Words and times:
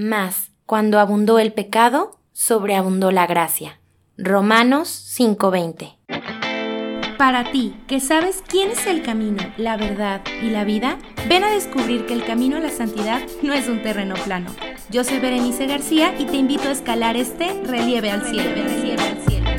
Mas, 0.00 0.52
cuando 0.64 1.00
abundó 1.00 1.40
el 1.40 1.52
pecado, 1.52 2.20
sobreabundó 2.32 3.10
la 3.10 3.26
gracia. 3.26 3.80
Romanos 4.16 4.88
5:20. 4.88 5.98
Para 7.18 7.50
ti, 7.50 7.74
que 7.88 7.98
sabes 7.98 8.44
quién 8.46 8.70
es 8.70 8.86
el 8.86 9.02
camino, 9.02 9.42
la 9.56 9.76
verdad 9.76 10.20
y 10.40 10.50
la 10.50 10.62
vida, 10.62 10.98
ven 11.28 11.42
a 11.42 11.50
descubrir 11.50 12.06
que 12.06 12.14
el 12.14 12.24
camino 12.24 12.58
a 12.58 12.60
la 12.60 12.70
santidad 12.70 13.22
no 13.42 13.52
es 13.54 13.68
un 13.68 13.82
terreno 13.82 14.14
plano. 14.24 14.54
Yo 14.88 15.02
soy 15.02 15.18
Berenice 15.18 15.66
García 15.66 16.14
y 16.16 16.26
te 16.26 16.36
invito 16.36 16.68
a 16.68 16.70
escalar 16.70 17.16
este 17.16 17.60
relieve 17.64 18.12
al 18.12 18.22
cielo. 18.22 18.50
Relieve 18.54 19.02
al 19.02 19.18
cielo. 19.22 19.50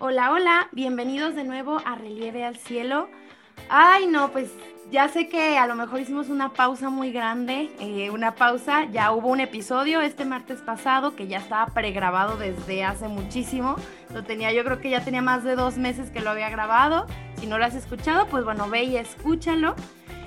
Hola, 0.00 0.32
hola, 0.32 0.68
bienvenidos 0.72 1.36
de 1.36 1.44
nuevo 1.44 1.80
a 1.84 1.94
Relieve 1.94 2.42
al 2.42 2.56
Cielo. 2.56 3.08
Ay, 3.68 4.08
no, 4.08 4.32
pues 4.32 4.50
ya 4.90 5.08
sé 5.08 5.28
que 5.28 5.58
a 5.58 5.66
lo 5.66 5.74
mejor 5.74 6.00
hicimos 6.00 6.28
una 6.28 6.52
pausa 6.52 6.90
muy 6.90 7.10
grande, 7.10 7.70
eh, 7.80 8.10
una 8.10 8.34
pausa, 8.34 8.84
ya 8.90 9.12
hubo 9.12 9.28
un 9.28 9.40
episodio 9.40 10.00
este 10.00 10.24
martes 10.24 10.60
pasado 10.60 11.16
que 11.16 11.26
ya 11.26 11.38
estaba 11.38 11.66
pregrabado 11.66 12.36
desde 12.36 12.84
hace 12.84 13.08
muchísimo, 13.08 13.76
lo 14.12 14.24
tenía, 14.24 14.52
yo 14.52 14.64
creo 14.64 14.80
que 14.80 14.90
ya 14.90 15.04
tenía 15.04 15.22
más 15.22 15.44
de 15.44 15.56
dos 15.56 15.78
meses 15.78 16.10
que 16.10 16.20
lo 16.20 16.30
había 16.30 16.48
grabado, 16.50 17.06
si 17.40 17.46
no 17.46 17.58
lo 17.58 17.64
has 17.64 17.74
escuchado, 17.74 18.26
pues 18.28 18.44
bueno, 18.44 18.68
ve 18.68 18.84
y 18.84 18.96
escúchalo. 18.96 19.74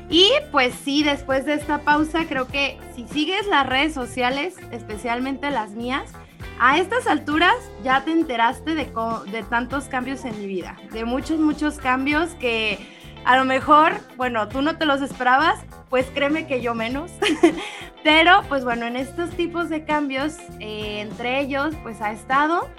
Y 0.09 0.30
pues 0.52 0.73
sí, 0.73 1.03
después 1.03 1.45
de 1.45 1.53
esta 1.53 1.80
pausa, 1.80 2.26
creo 2.30 2.48
que 2.48 2.80
si 2.95 3.05
sigues 3.08 3.45
las 3.48 3.67
redes 3.67 3.94
sociales, 3.94 4.55
especialmente 4.72 5.52
las 5.52 5.72
mías, 5.72 6.14
a 6.59 6.78
estas 6.78 7.08
alturas 7.08 7.55
ya 7.84 8.03
te 8.05 8.12
enteraste 8.12 8.73
de, 8.73 8.89
de 9.31 9.44
tantos 9.44 9.86
cambios 9.86 10.23
en 10.23 10.39
mi 10.39 10.48
vida, 10.48 10.78
de 10.92 11.03
muchos, 11.03 11.39
muchos 11.39 11.78
cambios 11.78 12.30
que 12.36 12.80
a 13.27 13.36
lo 13.36 13.44
mejor, 13.44 13.91
bueno, 14.16 14.48
tú 14.48 14.62
no 14.62 14.77
te 14.77 14.86
los 14.86 15.02
esperabas, 15.02 15.59
pues 15.90 16.05
créeme 16.13 16.48
que 16.48 16.62
yo 16.62 16.73
menos. 16.73 17.12
Pero 18.03 18.41
pues 18.48 18.63
bueno, 18.63 18.86
en 18.86 18.95
estos 18.95 19.31
tipos 19.31 19.67
de 19.67 19.84
cambios, 19.84 20.38
eh, 20.62 21.02
entre 21.02 21.42
ellos, 21.42 21.75
pues 21.83 22.02
ha 22.02 22.14
estado 22.14 22.70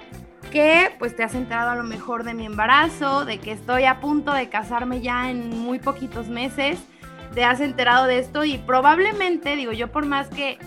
que 0.51 0.91
pues 0.97 1.15
te 1.15 1.23
has 1.23 1.35
enterado 1.35 1.69
a 1.69 1.75
lo 1.75 1.83
mejor 1.83 2.23
de 2.23 2.33
mi 2.33 2.47
embarazo, 2.47 3.25
de 3.25 3.37
que 3.37 3.51
estoy 3.51 3.83
a 3.83 3.99
punto 4.01 4.33
de 4.33 4.49
casarme 4.49 5.01
ya 5.01 5.29
en 5.29 5.55
muy 5.55 5.77
poquitos 5.77 6.29
meses, 6.29 6.79
te 7.35 7.43
has 7.43 7.59
enterado 7.61 8.07
de 8.07 8.17
esto 8.17 8.43
y 8.43 8.57
probablemente, 8.57 9.55
digo 9.55 9.71
yo 9.71 9.91
por 9.91 10.07
más 10.07 10.29
que 10.29 10.57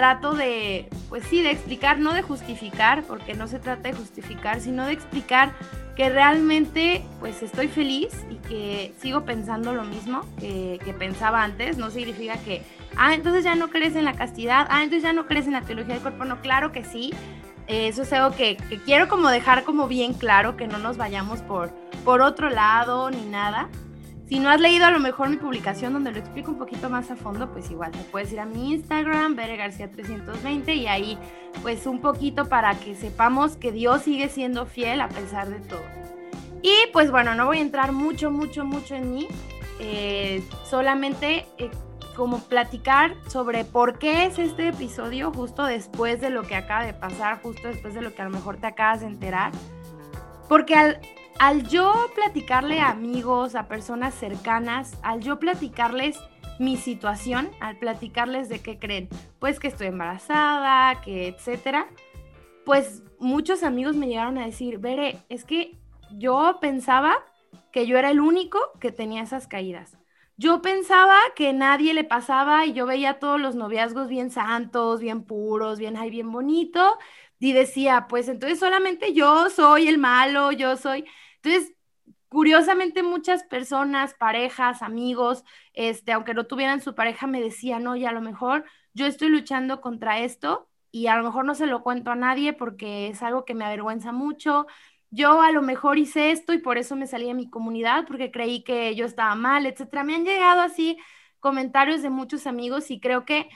trato 0.00 0.32
de, 0.32 0.88
pues 1.10 1.24
sí, 1.24 1.42
de 1.42 1.50
explicar, 1.50 1.98
no 1.98 2.14
de 2.14 2.22
justificar, 2.22 3.02
porque 3.02 3.34
no 3.34 3.46
se 3.48 3.58
trata 3.58 3.90
de 3.90 3.92
justificar, 3.92 4.58
sino 4.62 4.86
de 4.86 4.94
explicar 4.94 5.52
que 5.94 6.08
realmente 6.08 7.04
pues 7.20 7.42
estoy 7.42 7.68
feliz 7.68 8.08
y 8.30 8.36
que 8.36 8.94
sigo 8.98 9.26
pensando 9.26 9.74
lo 9.74 9.84
mismo 9.84 10.22
que, 10.38 10.94
pensaba 10.98 11.42
antes. 11.42 11.76
No 11.76 11.90
significa 11.90 12.38
que, 12.38 12.62
ah, 12.96 13.12
entonces 13.12 13.44
ya 13.44 13.56
no 13.56 13.68
crees 13.68 13.94
en 13.94 14.06
la 14.06 14.14
castidad, 14.14 14.66
ah, 14.70 14.84
entonces 14.84 15.02
ya 15.02 15.12
no 15.12 15.26
crees 15.26 15.46
en 15.46 15.52
la 15.52 15.60
teología 15.60 15.92
del 15.92 16.02
cuerpo. 16.02 16.24
No, 16.24 16.40
claro 16.40 16.72
que 16.72 16.82
sí. 16.82 17.12
eso 17.66 18.00
es 18.00 18.12
algo 18.14 18.34
que, 18.34 18.56
que, 18.56 18.78
quiero 18.78 19.06
como 19.06 19.28
dejar 19.28 19.64
como 19.64 19.86
bien 19.86 20.14
claro, 20.14 20.56
que 20.56 20.66
no 20.66 20.78
nos 20.78 20.96
vayamos 20.96 21.42
por, 21.42 21.74
por 22.06 22.22
otro 22.22 22.48
lado 22.48 23.10
ni 23.10 23.26
nada. 23.26 23.68
Si 24.30 24.38
no 24.38 24.48
has 24.48 24.60
leído 24.60 24.86
a 24.86 24.92
lo 24.92 25.00
mejor 25.00 25.28
mi 25.28 25.38
publicación 25.38 25.92
donde 25.92 26.12
lo 26.12 26.18
explico 26.20 26.52
un 26.52 26.58
poquito 26.58 26.88
más 26.88 27.10
a 27.10 27.16
fondo, 27.16 27.50
pues 27.50 27.68
igual 27.72 27.90
te 27.90 27.98
puedes 27.98 28.32
ir 28.32 28.38
a 28.38 28.44
mi 28.44 28.72
Instagram, 28.74 29.34
Bere 29.34 29.56
García 29.56 29.90
320 29.90 30.72
y 30.72 30.86
ahí 30.86 31.18
pues 31.62 31.84
un 31.84 32.00
poquito 32.00 32.48
para 32.48 32.78
que 32.78 32.94
sepamos 32.94 33.56
que 33.56 33.72
Dios 33.72 34.02
sigue 34.02 34.28
siendo 34.28 34.66
fiel 34.66 35.00
a 35.00 35.08
pesar 35.08 35.48
de 35.48 35.58
todo. 35.58 35.82
Y 36.62 36.72
pues 36.92 37.10
bueno, 37.10 37.34
no 37.34 37.46
voy 37.46 37.58
a 37.58 37.62
entrar 37.62 37.90
mucho, 37.90 38.30
mucho, 38.30 38.64
mucho 38.64 38.94
en 38.94 39.12
mí, 39.12 39.26
eh, 39.80 40.44
solamente 40.64 41.46
eh, 41.58 41.68
como 42.14 42.38
platicar 42.38 43.16
sobre 43.26 43.64
por 43.64 43.98
qué 43.98 44.26
es 44.26 44.38
este 44.38 44.68
episodio 44.68 45.32
justo 45.32 45.64
después 45.64 46.20
de 46.20 46.30
lo 46.30 46.44
que 46.44 46.54
acaba 46.54 46.84
de 46.84 46.94
pasar, 46.94 47.42
justo 47.42 47.66
después 47.66 47.94
de 47.94 48.00
lo 48.00 48.14
que 48.14 48.22
a 48.22 48.26
lo 48.26 48.30
mejor 48.30 48.58
te 48.58 48.68
acabas 48.68 49.00
de 49.00 49.08
enterar. 49.08 49.50
Porque 50.48 50.76
al, 50.76 51.00
al 51.40 51.66
yo 51.66 51.94
platicarle 52.14 52.80
a 52.80 52.90
amigos, 52.90 53.54
a 53.54 53.66
personas 53.66 54.14
cercanas, 54.14 54.98
al 55.02 55.20
yo 55.20 55.40
platicarles 55.40 56.18
mi 56.58 56.76
situación, 56.76 57.50
al 57.60 57.78
platicarles 57.78 58.50
de 58.50 58.60
qué 58.60 58.78
creen, 58.78 59.08
pues 59.38 59.58
que 59.58 59.68
estoy 59.68 59.86
embarazada, 59.86 61.00
que 61.00 61.28
etcétera, 61.28 61.86
pues 62.66 63.02
muchos 63.18 63.62
amigos 63.62 63.96
me 63.96 64.06
llegaron 64.06 64.36
a 64.36 64.44
decir, 64.44 64.80
Bere, 64.80 65.16
es 65.30 65.46
que 65.46 65.78
yo 66.10 66.58
pensaba 66.60 67.16
que 67.72 67.86
yo 67.86 67.96
era 67.96 68.10
el 68.10 68.20
único 68.20 68.58
que 68.78 68.92
tenía 68.92 69.22
esas 69.22 69.46
caídas. 69.48 69.96
Yo 70.36 70.60
pensaba 70.60 71.16
que 71.34 71.54
nadie 71.54 71.94
le 71.94 72.04
pasaba 72.04 72.66
y 72.66 72.74
yo 72.74 72.84
veía 72.84 73.18
todos 73.18 73.40
los 73.40 73.54
noviazgos 73.54 74.08
bien 74.08 74.30
santos, 74.30 75.00
bien 75.00 75.24
puros, 75.24 75.78
bien 75.78 75.96
ay, 75.96 76.10
bien 76.10 76.30
bonito, 76.30 76.98
y 77.38 77.54
decía, 77.54 78.08
pues 78.10 78.28
entonces 78.28 78.58
solamente 78.58 79.14
yo 79.14 79.48
soy 79.48 79.88
el 79.88 79.96
malo, 79.96 80.52
yo 80.52 80.76
soy. 80.76 81.06
Entonces, 81.42 81.74
curiosamente 82.28 83.02
muchas 83.02 83.42
personas, 83.44 84.14
parejas, 84.14 84.82
amigos, 84.82 85.44
este, 85.74 86.12
aunque 86.12 86.34
no 86.34 86.46
tuvieran 86.46 86.80
su 86.80 86.94
pareja, 86.94 87.26
me 87.26 87.40
decían, 87.40 87.86
oye, 87.86 88.06
a 88.06 88.12
lo 88.12 88.20
mejor 88.20 88.64
yo 88.94 89.06
estoy 89.06 89.28
luchando 89.28 89.80
contra 89.80 90.20
esto 90.20 90.68
y 90.92 91.06
a 91.08 91.16
lo 91.16 91.24
mejor 91.24 91.44
no 91.44 91.54
se 91.54 91.66
lo 91.66 91.82
cuento 91.82 92.10
a 92.10 92.16
nadie 92.16 92.52
porque 92.52 93.08
es 93.08 93.22
algo 93.22 93.44
que 93.44 93.54
me 93.54 93.64
avergüenza 93.64 94.12
mucho. 94.12 94.66
Yo 95.10 95.42
a 95.42 95.50
lo 95.50 95.62
mejor 95.62 95.98
hice 95.98 96.30
esto 96.30 96.52
y 96.52 96.58
por 96.58 96.78
eso 96.78 96.96
me 96.96 97.06
salí 97.06 97.26
de 97.26 97.34
mi 97.34 97.50
comunidad 97.50 98.06
porque 98.06 98.30
creí 98.30 98.62
que 98.62 98.94
yo 98.94 99.06
estaba 99.06 99.34
mal, 99.34 99.66
etcétera. 99.66 100.04
Me 100.04 100.14
han 100.14 100.24
llegado 100.24 100.60
así 100.60 100.98
comentarios 101.40 102.02
de 102.02 102.10
muchos 102.10 102.46
amigos 102.46 102.90
y 102.90 103.00
creo 103.00 103.24
que 103.24 103.48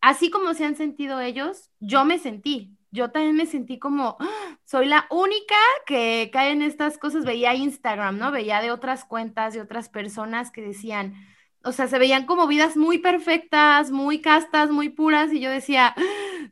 así 0.00 0.30
como 0.30 0.54
se 0.54 0.64
han 0.64 0.76
sentido 0.76 1.20
ellos, 1.20 1.70
yo 1.80 2.04
me 2.04 2.18
sentí 2.18 2.76
yo 2.90 3.10
también 3.10 3.36
me 3.36 3.46
sentí 3.46 3.78
como, 3.78 4.16
¡ah! 4.20 4.58
soy 4.64 4.86
la 4.86 5.06
única 5.10 5.54
que 5.86 6.30
cae 6.32 6.50
en 6.52 6.62
estas 6.62 6.98
cosas. 6.98 7.24
Veía 7.24 7.54
Instagram, 7.54 8.18
¿no? 8.18 8.32
Veía 8.32 8.60
de 8.60 8.70
otras 8.70 9.04
cuentas, 9.04 9.54
de 9.54 9.60
otras 9.60 9.88
personas 9.88 10.50
que 10.50 10.62
decían, 10.62 11.14
o 11.62 11.72
sea, 11.72 11.88
se 11.88 11.98
veían 11.98 12.26
como 12.26 12.46
vidas 12.46 12.76
muy 12.76 12.98
perfectas, 12.98 13.90
muy 13.90 14.20
castas, 14.20 14.70
muy 14.70 14.88
puras, 14.88 15.32
y 15.32 15.40
yo 15.40 15.50
decía, 15.50 15.94
¡ah! 15.96 16.02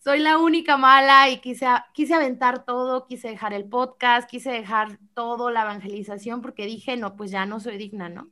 soy 0.04 0.20
la 0.20 0.38
única 0.38 0.76
mala 0.76 1.30
y 1.30 1.38
quise, 1.40 1.66
quise 1.94 2.14
aventar 2.14 2.64
todo, 2.64 3.06
quise 3.06 3.28
dejar 3.28 3.52
el 3.54 3.68
podcast, 3.68 4.28
quise 4.28 4.50
dejar 4.50 4.98
todo, 5.14 5.50
la 5.50 5.62
evangelización, 5.62 6.42
porque 6.42 6.66
dije, 6.66 6.96
no, 6.96 7.16
pues 7.16 7.30
ya 7.30 7.46
no 7.46 7.60
soy 7.60 7.78
digna, 7.78 8.08
¿no? 8.08 8.30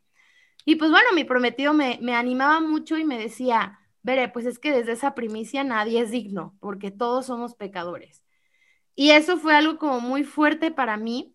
Y 0.65 0.77
pues 0.77 0.91
bueno, 0.91 1.09
mi 1.15 1.25
prometido 1.25 1.73
me, 1.73 1.99
me 2.03 2.15
animaba 2.15 2.61
mucho 2.61 2.99
y 2.99 3.05
me 3.05 3.19
decía, 3.19 3.78
veré, 4.06 4.28
pues 4.28 4.47
es 4.47 4.61
que 4.61 4.72
desde 4.72 4.93
esa 4.93 5.15
primicia 5.17 5.65
nadie 5.65 6.00
es 6.00 6.12
digno, 6.12 6.56
porque 6.61 6.93
todos 6.93 7.27
somos 7.27 7.56
pecadores. 7.56 8.22
Y 8.94 9.11
eso 9.11 9.37
fue 9.37 9.55
algo 9.56 9.78
como 9.78 10.00
muy 10.00 10.22
fuerte 10.22 10.71
para 10.71 10.97
mí, 10.97 11.34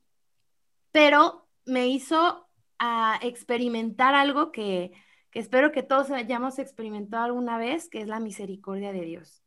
pero 0.91 1.47
me 1.65 1.89
hizo 1.89 2.47
a 2.79 3.19
experimentar 3.21 4.15
algo 4.15 4.53
que, 4.53 4.93
que 5.31 5.39
espero 5.39 5.73
que 5.73 5.83
todos 5.83 6.11
hayamos 6.11 6.59
experimentado 6.59 7.25
alguna 7.25 7.57
vez, 7.57 7.89
que 7.89 7.99
es 8.01 8.07
la 8.07 8.21
misericordia 8.21 8.93
de 8.93 9.01
Dios. 9.01 9.43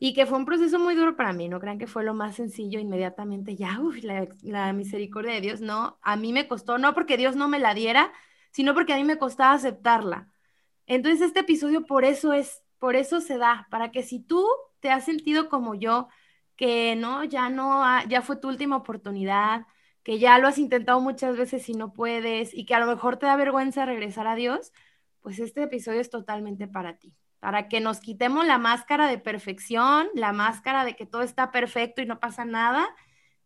Y 0.00 0.14
que 0.14 0.24
fue 0.26 0.38
un 0.38 0.46
proceso 0.46 0.78
muy 0.78 0.94
duro 0.94 1.16
para 1.16 1.34
mí, 1.34 1.48
no 1.50 1.60
crean 1.60 1.78
que 1.78 1.86
fue 1.86 2.02
lo 2.02 2.14
más 2.14 2.36
sencillo 2.36 2.80
inmediatamente, 2.80 3.56
ya, 3.56 3.78
uy, 3.82 4.00
la, 4.00 4.26
la 4.42 4.72
misericordia 4.72 5.34
de 5.34 5.42
Dios, 5.42 5.60
no, 5.60 5.98
a 6.00 6.16
mí 6.16 6.32
me 6.32 6.48
costó, 6.48 6.78
no 6.78 6.94
porque 6.94 7.18
Dios 7.18 7.36
no 7.36 7.46
me 7.48 7.58
la 7.58 7.74
diera, 7.74 8.10
sino 8.52 8.72
porque 8.72 8.94
a 8.94 8.96
mí 8.96 9.04
me 9.04 9.18
costaba 9.18 9.52
aceptarla 9.52 10.33
entonces 10.86 11.22
este 11.22 11.40
episodio 11.40 11.86
por 11.86 12.04
eso 12.04 12.32
es, 12.32 12.62
por 12.78 12.96
eso 12.96 13.20
se 13.20 13.38
da, 13.38 13.66
para 13.70 13.90
que 13.90 14.02
si 14.02 14.20
tú 14.20 14.46
te 14.80 14.90
has 14.90 15.04
sentido 15.04 15.48
como 15.48 15.74
yo, 15.74 16.08
que 16.56 16.96
no, 16.96 17.24
ya 17.24 17.48
no, 17.50 17.82
ya 18.08 18.22
fue 18.22 18.36
tu 18.36 18.48
última 18.48 18.76
oportunidad, 18.76 19.66
que 20.02 20.18
ya 20.18 20.38
lo 20.38 20.48
has 20.48 20.58
intentado 20.58 21.00
muchas 21.00 21.36
veces 21.36 21.68
y 21.68 21.74
no 21.74 21.92
puedes, 21.92 22.54
y 22.54 22.66
que 22.66 22.74
a 22.74 22.80
lo 22.80 22.86
mejor 22.86 23.16
te 23.16 23.26
da 23.26 23.36
vergüenza 23.36 23.86
regresar 23.86 24.26
a 24.26 24.34
Dios, 24.34 24.72
pues 25.20 25.38
este 25.38 25.62
episodio 25.62 26.00
es 26.00 26.10
totalmente 26.10 26.68
para 26.68 26.98
ti, 26.98 27.14
para 27.40 27.68
que 27.68 27.80
nos 27.80 28.00
quitemos 28.00 28.46
la 28.46 28.58
máscara 28.58 29.08
de 29.08 29.18
perfección, 29.18 30.08
la 30.14 30.32
máscara 30.32 30.84
de 30.84 30.94
que 30.94 31.06
todo 31.06 31.22
está 31.22 31.50
perfecto 31.50 32.02
y 32.02 32.06
no 32.06 32.20
pasa 32.20 32.44
nada, 32.44 32.86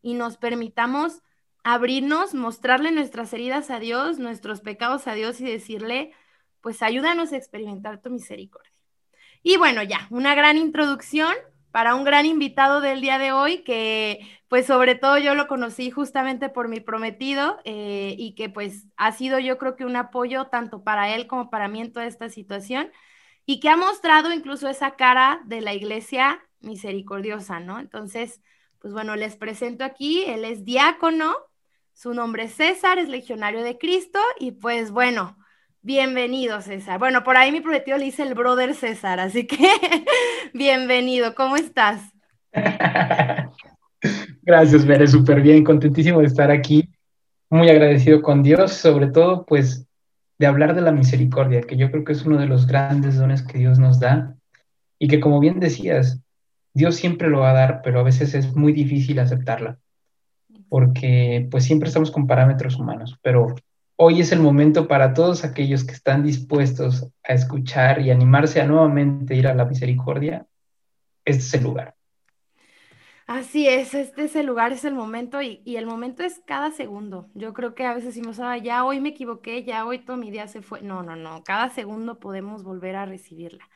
y 0.03 0.15
nos 0.15 0.37
permitamos 0.37 1.23
abrirnos, 1.63 2.35
mostrarle 2.35 2.91
nuestras 2.91 3.33
heridas 3.33 3.71
a 3.71 3.79
Dios, 3.79 4.19
nuestros 4.19 4.61
pecados 4.61 5.07
a 5.07 5.15
Dios 5.15 5.41
y 5.41 5.45
decirle, 5.45 6.13
pues 6.61 6.83
ayúdanos 6.83 7.33
a 7.33 7.37
experimentar 7.37 8.01
tu 8.01 8.11
misericordia. 8.11 8.73
Y 9.43 9.57
bueno, 9.57 9.83
ya, 9.83 10.07
una 10.11 10.35
gran 10.35 10.57
introducción 10.57 11.33
para 11.71 11.95
un 11.95 12.05
gran 12.05 12.27
invitado 12.27 12.81
del 12.81 13.01
día 13.01 13.19
de 13.19 13.33
hoy, 13.33 13.59
que 13.59 14.27
pues 14.49 14.67
sobre 14.67 14.95
todo 14.95 15.19
yo 15.19 15.35
lo 15.35 15.47
conocí 15.47 15.91
justamente 15.91 16.49
por 16.49 16.69
mi 16.69 16.81
prometido 16.81 17.59
eh, 17.65 18.15
y 18.19 18.35
que 18.35 18.49
pues 18.49 18.87
ha 18.97 19.13
sido 19.13 19.39
yo 19.39 19.59
creo 19.59 19.77
que 19.77 19.85
un 19.85 19.97
apoyo 19.97 20.47
tanto 20.47 20.83
para 20.83 21.15
él 21.15 21.27
como 21.27 21.51
para 21.51 21.69
mí 21.69 21.81
en 21.81 21.93
toda 21.93 22.07
esta 22.07 22.31
situación 22.31 22.91
y 23.45 23.61
que 23.61 23.69
ha 23.69 23.77
mostrado 23.77 24.33
incluso 24.33 24.69
esa 24.69 24.97
cara 24.97 25.41
de 25.45 25.61
la 25.61 25.75
iglesia 25.75 26.43
misericordiosa, 26.61 27.61
¿no? 27.61 27.79
Entonces, 27.79 28.43
pues 28.79 28.93
bueno, 28.93 29.17
les 29.17 29.37
presento 29.37 29.85
aquí, 29.85 30.25
él 30.25 30.45
es 30.45 30.65
diácono, 30.65 31.37
su 31.95 32.15
nombre 32.15 32.45
es 32.45 32.55
César, 32.55 32.99
es 32.99 33.09
legionario 33.09 33.63
de 33.63 33.79
Cristo 33.79 34.21
y 34.39 34.53
pues 34.53 34.91
bueno, 34.91 35.37
Bienvenido, 35.89 36.61
César. 36.61 36.99
Bueno, 36.99 37.25
por 37.25 37.39
ahí 37.39 37.51
mi 37.51 37.63
prometido 37.63 37.97
le 37.97 38.05
dice 38.05 38.23
el 38.23 38.35
brother 38.35 38.75
César, 38.75 39.21
así 39.21 39.47
que 39.47 39.57
bienvenido. 40.53 41.35
¿Cómo 41.35 41.57
estás? 41.57 42.03
Gracias, 44.43 44.85
Bere, 44.85 45.07
súper 45.07 45.41
bien, 45.41 45.65
contentísimo 45.65 46.21
de 46.21 46.27
estar 46.27 46.51
aquí, 46.51 46.91
muy 47.49 47.71
agradecido 47.71 48.21
con 48.21 48.43
Dios, 48.43 48.75
sobre 48.75 49.07
todo, 49.07 49.47
pues, 49.47 49.87
de 50.39 50.47
hablar 50.47 50.75
de 50.75 50.83
la 50.83 50.93
misericordia, 50.93 51.63
que 51.63 51.79
yo 51.79 51.91
creo 51.91 52.05
que 52.05 52.13
es 52.13 52.23
uno 52.27 52.37
de 52.37 52.49
los 52.49 52.67
grandes 52.67 53.17
dones 53.17 53.43
que 53.43 53.57
Dios 53.57 53.79
nos 53.79 53.99
da 53.99 54.37
y 54.99 55.09
que, 55.09 55.21
como 55.21 55.41
bien 55.41 55.59
decías, 55.59 56.21
Dios 56.75 56.97
siempre 56.97 57.31
lo 57.31 57.41
va 57.41 57.53
a 57.53 57.55
dar, 57.55 57.81
pero 57.83 58.01
a 58.01 58.03
veces 58.05 58.35
es 58.35 58.55
muy 58.55 58.75
difícil 58.75 59.21
aceptarla, 59.21 59.79
porque 60.69 61.49
pues 61.51 61.65
siempre 61.65 61.89
estamos 61.89 62.11
con 62.11 62.27
parámetros 62.27 62.77
humanos, 62.77 63.19
pero 63.23 63.55
hoy 64.01 64.21
es 64.21 64.31
el 64.31 64.41
momento 64.41 64.87
para 64.87 65.13
todos 65.13 65.45
aquellos 65.45 65.85
que 65.85 65.93
están 65.93 66.23
dispuestos 66.23 67.09
a 67.25 67.33
escuchar 67.35 68.01
y 68.01 68.11
animarse 68.11 68.61
a 68.61 68.67
nuevamente 68.67 69.35
ir 69.35 69.49
a 69.49 69.55
la 69.55 69.65
misericordia, 69.65 70.47
este 71.25 71.43
es 71.43 71.55
el 71.55 71.65
lugar. 71.65 71.95
Así 73.27 73.69
es, 73.69 73.93
este 73.95 74.25
es 74.25 74.37
el 74.37 74.47
lugar, 74.47 74.73
es 74.73 74.85
el 74.85 74.95
momento 74.95 75.43
y, 75.43 75.61
el 75.67 75.85
momento 75.85 76.23
es 76.23 76.41
cada 76.47 76.71
segundo. 76.71 77.29
Yo 77.35 77.53
creo 77.53 77.75
que 77.75 77.85
a 77.85 77.93
veces 77.93 78.15
decimos, 78.15 78.41
ah, 78.41 78.57
ya 78.57 78.85
hoy 78.85 79.01
me 79.01 79.11
equivoqué, 79.11 79.65
ya 79.65 79.85
hoy 79.85 79.99
todo 79.99 80.17
mi 80.17 80.31
día 80.31 80.49
se 80.49 80.63
fue. 80.63 80.81
No, 80.81 81.03
no, 81.03 81.15
no, 81.15 81.43
cada 81.45 81.69
segundo 81.69 82.21
podemos 82.21 82.63
volver 82.63 82.97
a 82.97 83.05
recibirla. 83.05 83.69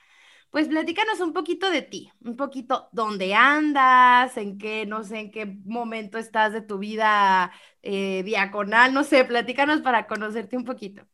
Pues 0.53 0.69
platícanos 0.69 1.19
un 1.21 1.33
poquito 1.33 1.71
de 1.71 1.81
ti, 1.81 2.13
un 2.23 2.37
poquito 2.37 2.91
dónde 2.93 3.33
andas, 3.33 4.37
en 4.37 4.59
qué, 4.59 4.85
no 4.85 5.03
sé, 5.03 5.21
en 5.21 5.31
qué 5.31 5.47
momento 5.65 6.19
estás 6.19 6.53
de 6.53 6.61
tu 6.61 6.77
vida 6.77 7.51
eh, 7.81 8.23
diaconal, 8.23 8.93
no 8.93 9.03
sé, 9.03 9.25
platícanos 9.25 9.81
para 9.81 10.07
conocerte 10.07 10.59
un 10.59 10.67
poquito. 10.67 11.05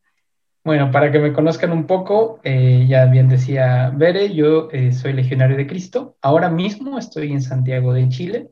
Bueno, 0.64 0.90
para 0.90 1.12
que 1.12 1.20
me 1.20 1.32
conozcan 1.32 1.70
un 1.70 1.86
poco, 1.86 2.40
eh, 2.42 2.84
ya 2.88 3.06
bien 3.06 3.28
decía 3.28 3.92
Bere, 3.94 4.34
yo 4.34 4.70
eh, 4.72 4.90
soy 4.90 5.12
legionario 5.12 5.56
de 5.56 5.68
Cristo. 5.68 6.16
Ahora 6.20 6.50
mismo 6.50 6.98
estoy 6.98 7.30
en 7.30 7.40
Santiago 7.40 7.92
de 7.92 8.08
Chile. 8.08 8.50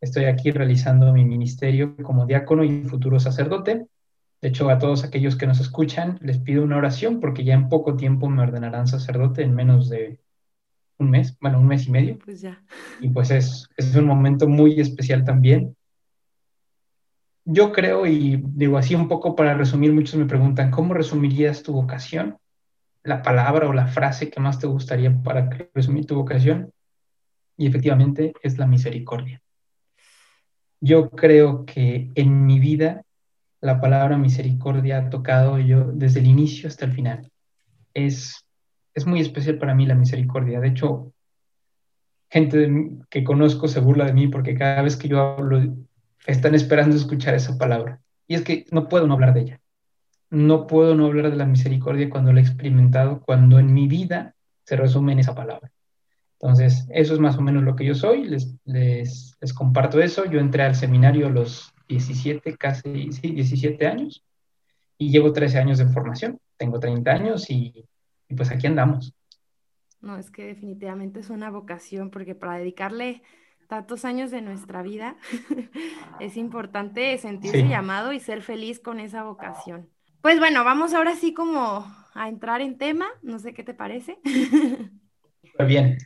Estoy 0.00 0.24
aquí 0.24 0.52
realizando 0.52 1.12
mi 1.12 1.26
ministerio 1.26 1.94
como 2.02 2.24
diácono 2.24 2.64
y 2.64 2.82
futuro 2.84 3.20
sacerdote. 3.20 3.86
De 4.40 4.48
hecho, 4.48 4.70
a 4.70 4.78
todos 4.78 5.04
aquellos 5.04 5.36
que 5.36 5.46
nos 5.46 5.60
escuchan, 5.60 6.18
les 6.22 6.38
pido 6.38 6.62
una 6.62 6.76
oración 6.76 7.18
porque 7.20 7.42
ya 7.42 7.54
en 7.54 7.68
poco 7.68 7.96
tiempo 7.96 8.28
me 8.28 8.42
ordenarán 8.42 8.86
sacerdote, 8.86 9.42
en 9.42 9.54
menos 9.54 9.88
de 9.88 10.20
un 10.98 11.10
mes, 11.10 11.36
bueno, 11.40 11.58
un 11.58 11.66
mes 11.66 11.86
y 11.86 11.90
medio. 11.90 12.18
Pues 12.24 12.40
ya. 12.40 12.62
Y 13.00 13.08
pues 13.08 13.30
es, 13.30 13.68
es 13.76 13.94
un 13.96 14.06
momento 14.06 14.48
muy 14.48 14.80
especial 14.80 15.24
también. 15.24 15.76
Yo 17.44 17.72
creo, 17.72 18.06
y 18.06 18.42
digo 18.44 18.76
así 18.78 18.94
un 18.94 19.08
poco 19.08 19.34
para 19.34 19.54
resumir, 19.54 19.92
muchos 19.92 20.16
me 20.16 20.26
preguntan, 20.26 20.70
¿cómo 20.70 20.94
resumirías 20.94 21.62
tu 21.62 21.72
vocación? 21.72 22.38
La 23.02 23.22
palabra 23.22 23.68
o 23.68 23.72
la 23.72 23.86
frase 23.86 24.30
que 24.30 24.40
más 24.40 24.58
te 24.58 24.66
gustaría 24.66 25.16
para 25.22 25.48
resumir 25.74 26.06
tu 26.06 26.14
vocación. 26.14 26.72
Y 27.56 27.66
efectivamente 27.66 28.34
es 28.42 28.58
la 28.58 28.66
misericordia. 28.66 29.40
Yo 30.80 31.10
creo 31.10 31.64
que 31.64 32.10
en 32.14 32.46
mi 32.46 32.60
vida 32.60 33.02
la 33.60 33.80
palabra 33.80 34.16
misericordia 34.16 34.98
ha 34.98 35.10
tocado 35.10 35.58
yo 35.58 35.84
desde 35.92 36.20
el 36.20 36.26
inicio 36.26 36.68
hasta 36.68 36.84
el 36.84 36.92
final. 36.92 37.30
Es, 37.94 38.44
es 38.94 39.06
muy 39.06 39.20
especial 39.20 39.58
para 39.58 39.74
mí 39.74 39.86
la 39.86 39.94
misericordia. 39.94 40.60
De 40.60 40.68
hecho, 40.68 41.12
gente 42.30 42.70
que 43.10 43.24
conozco 43.24 43.68
se 43.68 43.80
burla 43.80 44.04
de 44.04 44.12
mí 44.12 44.28
porque 44.28 44.54
cada 44.54 44.82
vez 44.82 44.96
que 44.96 45.08
yo 45.08 45.20
hablo 45.20 45.74
están 46.26 46.54
esperando 46.54 46.96
escuchar 46.96 47.34
esa 47.34 47.56
palabra. 47.58 48.00
Y 48.26 48.34
es 48.34 48.42
que 48.42 48.66
no 48.70 48.88
puedo 48.88 49.06
no 49.06 49.14
hablar 49.14 49.34
de 49.34 49.40
ella. 49.40 49.60
No 50.30 50.66
puedo 50.66 50.94
no 50.94 51.06
hablar 51.06 51.30
de 51.30 51.36
la 51.36 51.46
misericordia 51.46 52.10
cuando 52.10 52.32
la 52.32 52.40
he 52.40 52.42
experimentado, 52.42 53.20
cuando 53.22 53.58
en 53.58 53.72
mi 53.72 53.88
vida 53.88 54.34
se 54.64 54.76
resume 54.76 55.12
en 55.12 55.20
esa 55.20 55.34
palabra. 55.34 55.72
Entonces, 56.40 56.86
eso 56.90 57.14
es 57.14 57.20
más 57.20 57.36
o 57.38 57.40
menos 57.40 57.64
lo 57.64 57.74
que 57.74 57.86
yo 57.86 57.94
soy. 57.94 58.24
Les, 58.24 58.54
les, 58.64 59.36
les 59.40 59.52
comparto 59.54 60.00
eso. 60.00 60.26
Yo 60.26 60.38
entré 60.38 60.62
al 60.62 60.76
seminario 60.76 61.30
los 61.30 61.72
17, 61.88 62.56
casi, 62.56 63.12
sí, 63.12 63.32
17 63.32 63.86
años 63.86 64.24
y 64.98 65.10
llevo 65.10 65.32
13 65.32 65.58
años 65.58 65.78
de 65.78 65.86
formación. 65.86 66.38
Tengo 66.56 66.78
30 66.78 67.10
años 67.10 67.50
y, 67.50 67.86
pues 68.36 68.50
aquí 68.50 68.66
andamos. 68.66 69.14
No, 70.00 70.16
es 70.16 70.30
que 70.30 70.44
definitivamente 70.44 71.20
es 71.20 71.30
una 71.30 71.50
vocación 71.50 72.10
porque 72.10 72.34
para 72.34 72.58
dedicarle 72.58 73.22
tantos 73.68 74.04
años 74.04 74.30
de 74.30 74.42
nuestra 74.42 74.82
vida 74.82 75.16
es 76.20 76.36
importante 76.36 77.16
sentirse 77.18 77.68
llamado 77.68 78.12
y 78.12 78.20
ser 78.20 78.42
feliz 78.42 78.80
con 78.80 79.00
esa 79.00 79.24
vocación. 79.24 79.88
Pues 80.20 80.38
bueno, 80.38 80.64
vamos 80.64 80.94
ahora 80.94 81.14
sí 81.14 81.32
como 81.32 81.86
a 82.14 82.28
entrar 82.28 82.60
en 82.60 82.78
tema, 82.78 83.06
no 83.22 83.38
sé 83.38 83.54
qué 83.54 83.62
te 83.62 83.74
parece. 83.74 84.18
Muy 85.58 85.66
bien. 85.66 85.98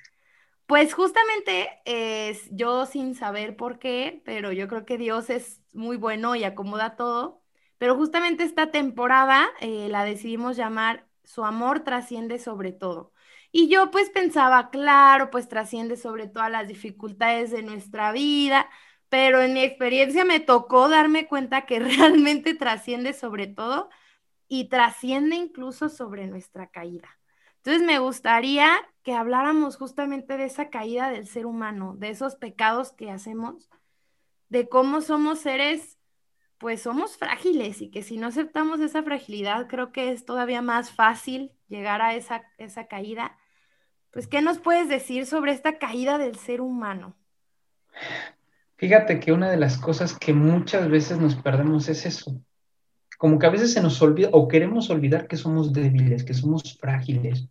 Pues 0.72 0.94
justamente 0.94 1.68
es 1.84 2.48
yo 2.50 2.86
sin 2.86 3.14
saber 3.14 3.56
por 3.58 3.78
qué, 3.78 4.22
pero 4.24 4.52
yo 4.52 4.68
creo 4.68 4.86
que 4.86 4.96
Dios 4.96 5.28
es 5.28 5.60
muy 5.74 5.98
bueno 5.98 6.34
y 6.34 6.44
acomoda 6.44 6.96
todo. 6.96 7.42
Pero 7.76 7.94
justamente 7.94 8.42
esta 8.44 8.70
temporada 8.70 9.50
eh, 9.60 9.88
la 9.90 10.04
decidimos 10.04 10.56
llamar 10.56 11.06
Su 11.24 11.44
amor 11.44 11.80
trasciende 11.80 12.38
sobre 12.38 12.72
todo. 12.72 13.12
Y 13.52 13.68
yo 13.68 13.90
pues 13.90 14.08
pensaba, 14.10 14.70
claro, 14.70 15.30
pues 15.30 15.46
trasciende 15.46 15.96
sobre 15.98 16.26
todas 16.26 16.50
las 16.50 16.68
dificultades 16.68 17.50
de 17.50 17.62
nuestra 17.62 18.10
vida, 18.12 18.70
pero 19.10 19.42
en 19.42 19.52
mi 19.52 19.60
experiencia 19.62 20.24
me 20.24 20.40
tocó 20.40 20.88
darme 20.88 21.26
cuenta 21.28 21.66
que 21.66 21.80
realmente 21.80 22.54
trasciende 22.54 23.12
sobre 23.12 23.46
todo 23.46 23.90
y 24.48 24.68
trasciende 24.70 25.36
incluso 25.36 25.88
sobre 25.90 26.26
nuestra 26.28 26.68
caída. 26.70 27.08
Entonces 27.64 27.86
me 27.86 28.00
gustaría 28.00 28.72
que 29.04 29.14
habláramos 29.14 29.76
justamente 29.76 30.36
de 30.36 30.46
esa 30.46 30.68
caída 30.68 31.10
del 31.10 31.28
ser 31.28 31.46
humano, 31.46 31.94
de 31.96 32.10
esos 32.10 32.34
pecados 32.34 32.90
que 32.90 33.08
hacemos, 33.08 33.70
de 34.48 34.68
cómo 34.68 35.00
somos 35.00 35.38
seres, 35.38 35.96
pues 36.58 36.82
somos 36.82 37.16
frágiles 37.16 37.80
y 37.80 37.88
que 37.88 38.02
si 38.02 38.16
no 38.16 38.26
aceptamos 38.26 38.80
esa 38.80 39.04
fragilidad, 39.04 39.68
creo 39.68 39.92
que 39.92 40.10
es 40.10 40.24
todavía 40.24 40.60
más 40.60 40.90
fácil 40.90 41.52
llegar 41.68 42.02
a 42.02 42.16
esa, 42.16 42.42
esa 42.58 42.88
caída. 42.88 43.38
Pues, 44.10 44.26
¿qué 44.26 44.42
nos 44.42 44.58
puedes 44.58 44.88
decir 44.88 45.24
sobre 45.24 45.52
esta 45.52 45.78
caída 45.78 46.18
del 46.18 46.34
ser 46.36 46.60
humano? 46.60 47.16
Fíjate 48.74 49.20
que 49.20 49.30
una 49.30 49.48
de 49.48 49.56
las 49.56 49.78
cosas 49.78 50.18
que 50.18 50.32
muchas 50.32 50.88
veces 50.88 51.18
nos 51.18 51.36
perdemos 51.36 51.88
es 51.88 52.06
eso, 52.06 52.42
como 53.22 53.38
que 53.38 53.46
a 53.46 53.50
veces 53.50 53.72
se 53.72 53.80
nos 53.80 54.02
olvida 54.02 54.30
o 54.32 54.48
queremos 54.48 54.90
olvidar 54.90 55.28
que 55.28 55.36
somos 55.36 55.72
débiles, 55.72 56.24
que 56.24 56.34
somos 56.34 56.76
frágiles, 56.80 57.46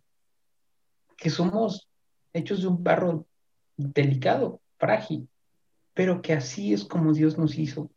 que 1.16 1.30
somos 1.30 1.88
hechos 2.34 2.60
de 2.60 2.66
un 2.66 2.84
barro 2.84 3.26
delicado, 3.78 4.60
frágil, 4.76 5.30
pero 5.94 6.20
que 6.20 6.34
así 6.34 6.74
es 6.74 6.84
como 6.84 7.14
Dios 7.14 7.38
nos 7.38 7.56
hizo. 7.56 7.90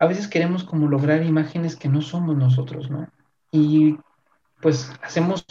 A 0.00 0.06
veces 0.06 0.26
queremos 0.26 0.64
como 0.64 0.88
lograr 0.88 1.22
imágenes 1.22 1.76
que 1.76 1.88
no 1.88 2.02
somos 2.02 2.36
nosotros, 2.36 2.90
¿no? 2.90 3.08
Y 3.52 3.96
pues 4.60 4.90
hacemos 5.02 5.44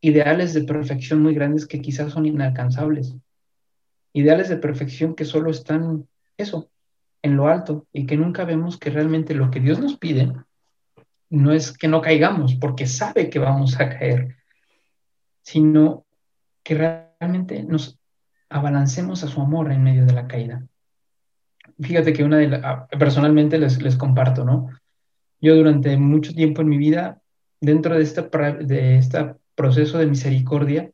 ideales 0.00 0.54
de 0.54 0.64
perfección 0.64 1.20
muy 1.20 1.34
grandes 1.34 1.66
que 1.66 1.82
quizás 1.82 2.14
son 2.14 2.24
inalcanzables. 2.24 3.14
Ideales 4.14 4.48
de 4.48 4.56
perfección 4.56 5.14
que 5.14 5.26
solo 5.26 5.50
están, 5.50 6.08
eso, 6.38 6.70
en 7.24 7.36
lo 7.38 7.48
alto 7.48 7.86
y 7.90 8.04
que 8.04 8.18
nunca 8.18 8.44
vemos 8.44 8.78
que 8.78 8.90
realmente 8.90 9.34
lo 9.34 9.50
que 9.50 9.58
Dios 9.58 9.80
nos 9.80 9.96
pide 9.96 10.30
no 11.30 11.52
es 11.52 11.76
que 11.76 11.88
no 11.88 12.02
caigamos, 12.02 12.54
porque 12.56 12.86
sabe 12.86 13.30
que 13.30 13.38
vamos 13.38 13.80
a 13.80 13.88
caer, 13.88 14.36
sino 15.40 16.04
que 16.62 16.74
realmente 16.74 17.62
nos 17.62 17.98
abalancemos 18.50 19.24
a 19.24 19.28
su 19.28 19.40
amor 19.40 19.72
en 19.72 19.82
medio 19.82 20.04
de 20.04 20.12
la 20.12 20.28
caída. 20.28 20.66
Fíjate 21.80 22.12
que 22.12 22.24
una 22.24 22.36
de 22.36 22.60
ah, 22.62 22.86
personalmente 22.98 23.58
les, 23.58 23.80
les 23.80 23.96
comparto, 23.96 24.44
¿no? 24.44 24.68
Yo 25.40 25.56
durante 25.56 25.96
mucho 25.96 26.34
tiempo 26.34 26.60
en 26.60 26.68
mi 26.68 26.76
vida, 26.76 27.22
dentro 27.58 27.94
de, 27.94 28.02
esta, 28.02 28.22
de 28.22 28.98
este 28.98 29.34
proceso 29.54 29.96
de 29.96 30.06
misericordia, 30.06 30.90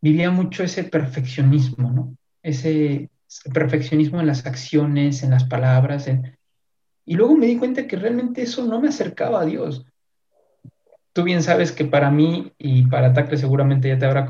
vivía 0.00 0.30
mucho 0.30 0.62
ese 0.62 0.84
perfeccionismo, 0.84 1.90
¿no? 1.90 2.16
Ese 2.40 3.10
perfeccionismo 3.52 4.20
en 4.20 4.26
las 4.26 4.46
acciones, 4.46 5.22
en 5.22 5.30
las 5.30 5.44
palabras. 5.44 6.08
Y 7.04 7.14
luego 7.14 7.36
me 7.36 7.46
di 7.46 7.58
cuenta 7.58 7.86
que 7.86 7.96
realmente 7.96 8.42
eso 8.42 8.64
no 8.64 8.80
me 8.80 8.88
acercaba 8.88 9.42
a 9.42 9.44
Dios. 9.44 9.86
Tú 11.12 11.22
bien 11.22 11.42
sabes 11.42 11.72
que 11.72 11.84
para 11.84 12.10
mí 12.10 12.52
y 12.58 12.86
para 12.86 13.12
Tacle 13.12 13.36
seguramente 13.36 13.88
ya 13.88 13.98
te 13.98 14.06
habrá, 14.06 14.26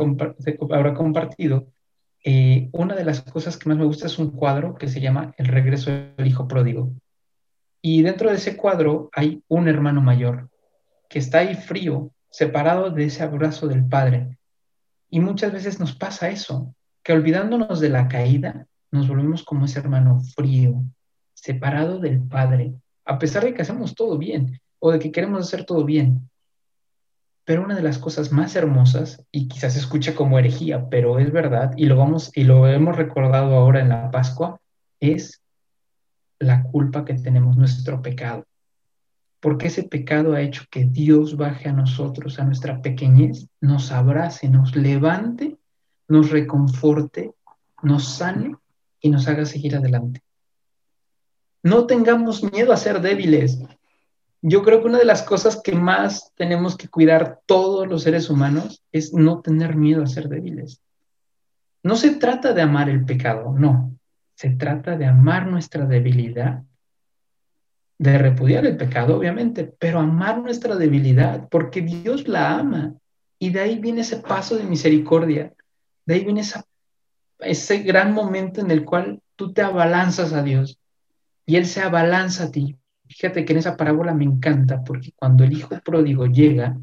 habrá 0.70 0.94
compartido, 0.94 1.68
eh, 2.22 2.70
una 2.72 2.94
de 2.94 3.04
las 3.04 3.20
cosas 3.22 3.58
que 3.58 3.68
más 3.68 3.78
me 3.78 3.84
gusta 3.84 4.06
es 4.06 4.18
un 4.18 4.30
cuadro 4.30 4.74
que 4.74 4.88
se 4.88 5.00
llama 5.00 5.34
El 5.36 5.46
regreso 5.46 5.90
del 5.90 6.26
hijo 6.26 6.48
pródigo. 6.48 6.92
Y 7.82 8.02
dentro 8.02 8.30
de 8.30 8.36
ese 8.36 8.56
cuadro 8.56 9.10
hay 9.12 9.42
un 9.48 9.68
hermano 9.68 10.00
mayor 10.00 10.48
que 11.08 11.18
está 11.18 11.38
ahí 11.38 11.54
frío, 11.54 12.12
separado 12.30 12.90
de 12.90 13.04
ese 13.04 13.22
abrazo 13.22 13.68
del 13.68 13.86
padre. 13.86 14.38
Y 15.10 15.20
muchas 15.20 15.52
veces 15.52 15.78
nos 15.78 15.94
pasa 15.94 16.30
eso, 16.30 16.74
que 17.02 17.12
olvidándonos 17.12 17.80
de 17.80 17.90
la 17.90 18.08
caída, 18.08 18.66
nos 18.94 19.08
volvemos 19.08 19.42
como 19.42 19.64
ese 19.64 19.80
hermano 19.80 20.20
frío, 20.20 20.84
separado 21.34 21.98
del 21.98 22.22
Padre, 22.22 22.74
a 23.04 23.18
pesar 23.18 23.42
de 23.42 23.52
que 23.52 23.62
hacemos 23.62 23.94
todo 23.94 24.16
bien. 24.16 24.60
o 24.78 24.92
de 24.92 24.98
que 24.98 25.10
queremos 25.10 25.40
hacer 25.40 25.64
todo 25.64 25.82
bien. 25.86 26.28
Pero 27.46 27.64
una 27.64 27.74
de 27.74 27.82
las 27.82 27.98
cosas 27.98 28.32
más 28.32 28.54
hermosas, 28.54 29.24
y 29.32 29.48
quizás 29.48 29.72
se 29.72 29.78
escuche 29.78 30.14
como 30.14 30.38
herejía, 30.38 30.90
pero 30.90 31.18
es 31.18 31.32
verdad, 31.32 31.72
y 31.78 31.86
lo, 31.86 31.96
vamos, 31.96 32.30
y 32.34 32.44
lo 32.44 32.68
hemos 32.68 32.94
recordado 32.94 33.56
ahora 33.56 33.80
en 33.80 33.88
la 33.88 34.10
Pascua, 34.10 34.60
es 35.00 35.40
la 36.38 36.64
culpa 36.64 37.06
que 37.06 37.14
tenemos, 37.14 37.56
nuestro 37.56 38.02
pecado. 38.02 38.44
Porque 39.40 39.68
ese 39.68 39.84
pecado 39.84 40.34
ha 40.34 40.42
hecho 40.42 40.64
que 40.70 40.84
Dios 40.84 41.38
baje 41.38 41.70
a 41.70 41.72
nosotros, 41.72 42.38
a 42.38 42.44
nuestra 42.44 42.82
pequeñez, 42.82 43.48
nos 43.62 43.90
abrace, 43.90 44.50
nos 44.50 44.76
levante, 44.76 45.56
nos 46.08 46.30
reconforte, 46.30 47.32
nos 47.82 48.04
sane 48.04 48.54
y 49.04 49.10
nos 49.10 49.28
haga 49.28 49.44
seguir 49.44 49.76
adelante. 49.76 50.22
No 51.62 51.86
tengamos 51.86 52.42
miedo 52.42 52.72
a 52.72 52.78
ser 52.78 53.02
débiles. 53.02 53.60
Yo 54.40 54.62
creo 54.62 54.80
que 54.80 54.88
una 54.88 54.98
de 54.98 55.04
las 55.04 55.22
cosas 55.22 55.60
que 55.62 55.72
más 55.72 56.32
tenemos 56.36 56.74
que 56.74 56.88
cuidar 56.88 57.40
todos 57.44 57.86
los 57.86 58.02
seres 58.02 58.30
humanos 58.30 58.82
es 58.92 59.12
no 59.12 59.42
tener 59.42 59.76
miedo 59.76 60.02
a 60.02 60.06
ser 60.06 60.30
débiles. 60.30 60.80
No 61.82 61.96
se 61.96 62.14
trata 62.14 62.54
de 62.54 62.62
amar 62.62 62.88
el 62.88 63.04
pecado, 63.04 63.52
no. 63.52 63.94
Se 64.36 64.48
trata 64.50 64.96
de 64.96 65.04
amar 65.04 65.48
nuestra 65.48 65.84
debilidad, 65.84 66.62
de 67.98 68.16
repudiar 68.16 68.64
el 68.64 68.78
pecado, 68.78 69.18
obviamente, 69.18 69.64
pero 69.78 70.00
amar 70.00 70.38
nuestra 70.38 70.76
debilidad, 70.76 71.46
porque 71.50 71.82
Dios 71.82 72.26
la 72.26 72.58
ama. 72.58 72.94
Y 73.38 73.50
de 73.50 73.60
ahí 73.60 73.78
viene 73.78 74.00
ese 74.00 74.16
paso 74.16 74.56
de 74.56 74.64
misericordia, 74.64 75.52
de 76.06 76.14
ahí 76.14 76.24
viene 76.24 76.40
ese 77.40 77.78
gran 77.78 78.12
momento 78.12 78.60
en 78.60 78.70
el 78.70 78.84
cual 78.84 79.20
tú 79.36 79.52
te 79.52 79.62
abalanzas 79.62 80.32
a 80.32 80.42
Dios 80.42 80.78
y 81.46 81.56
Él 81.56 81.66
se 81.66 81.80
abalanza 81.80 82.44
a 82.44 82.50
ti. 82.50 82.76
Fíjate 83.06 83.44
que 83.44 83.52
en 83.52 83.58
esa 83.58 83.76
parábola 83.76 84.14
me 84.14 84.24
encanta, 84.24 84.82
porque 84.82 85.12
cuando 85.14 85.44
el 85.44 85.52
hijo 85.52 85.78
pródigo 85.84 86.26
llega, 86.26 86.76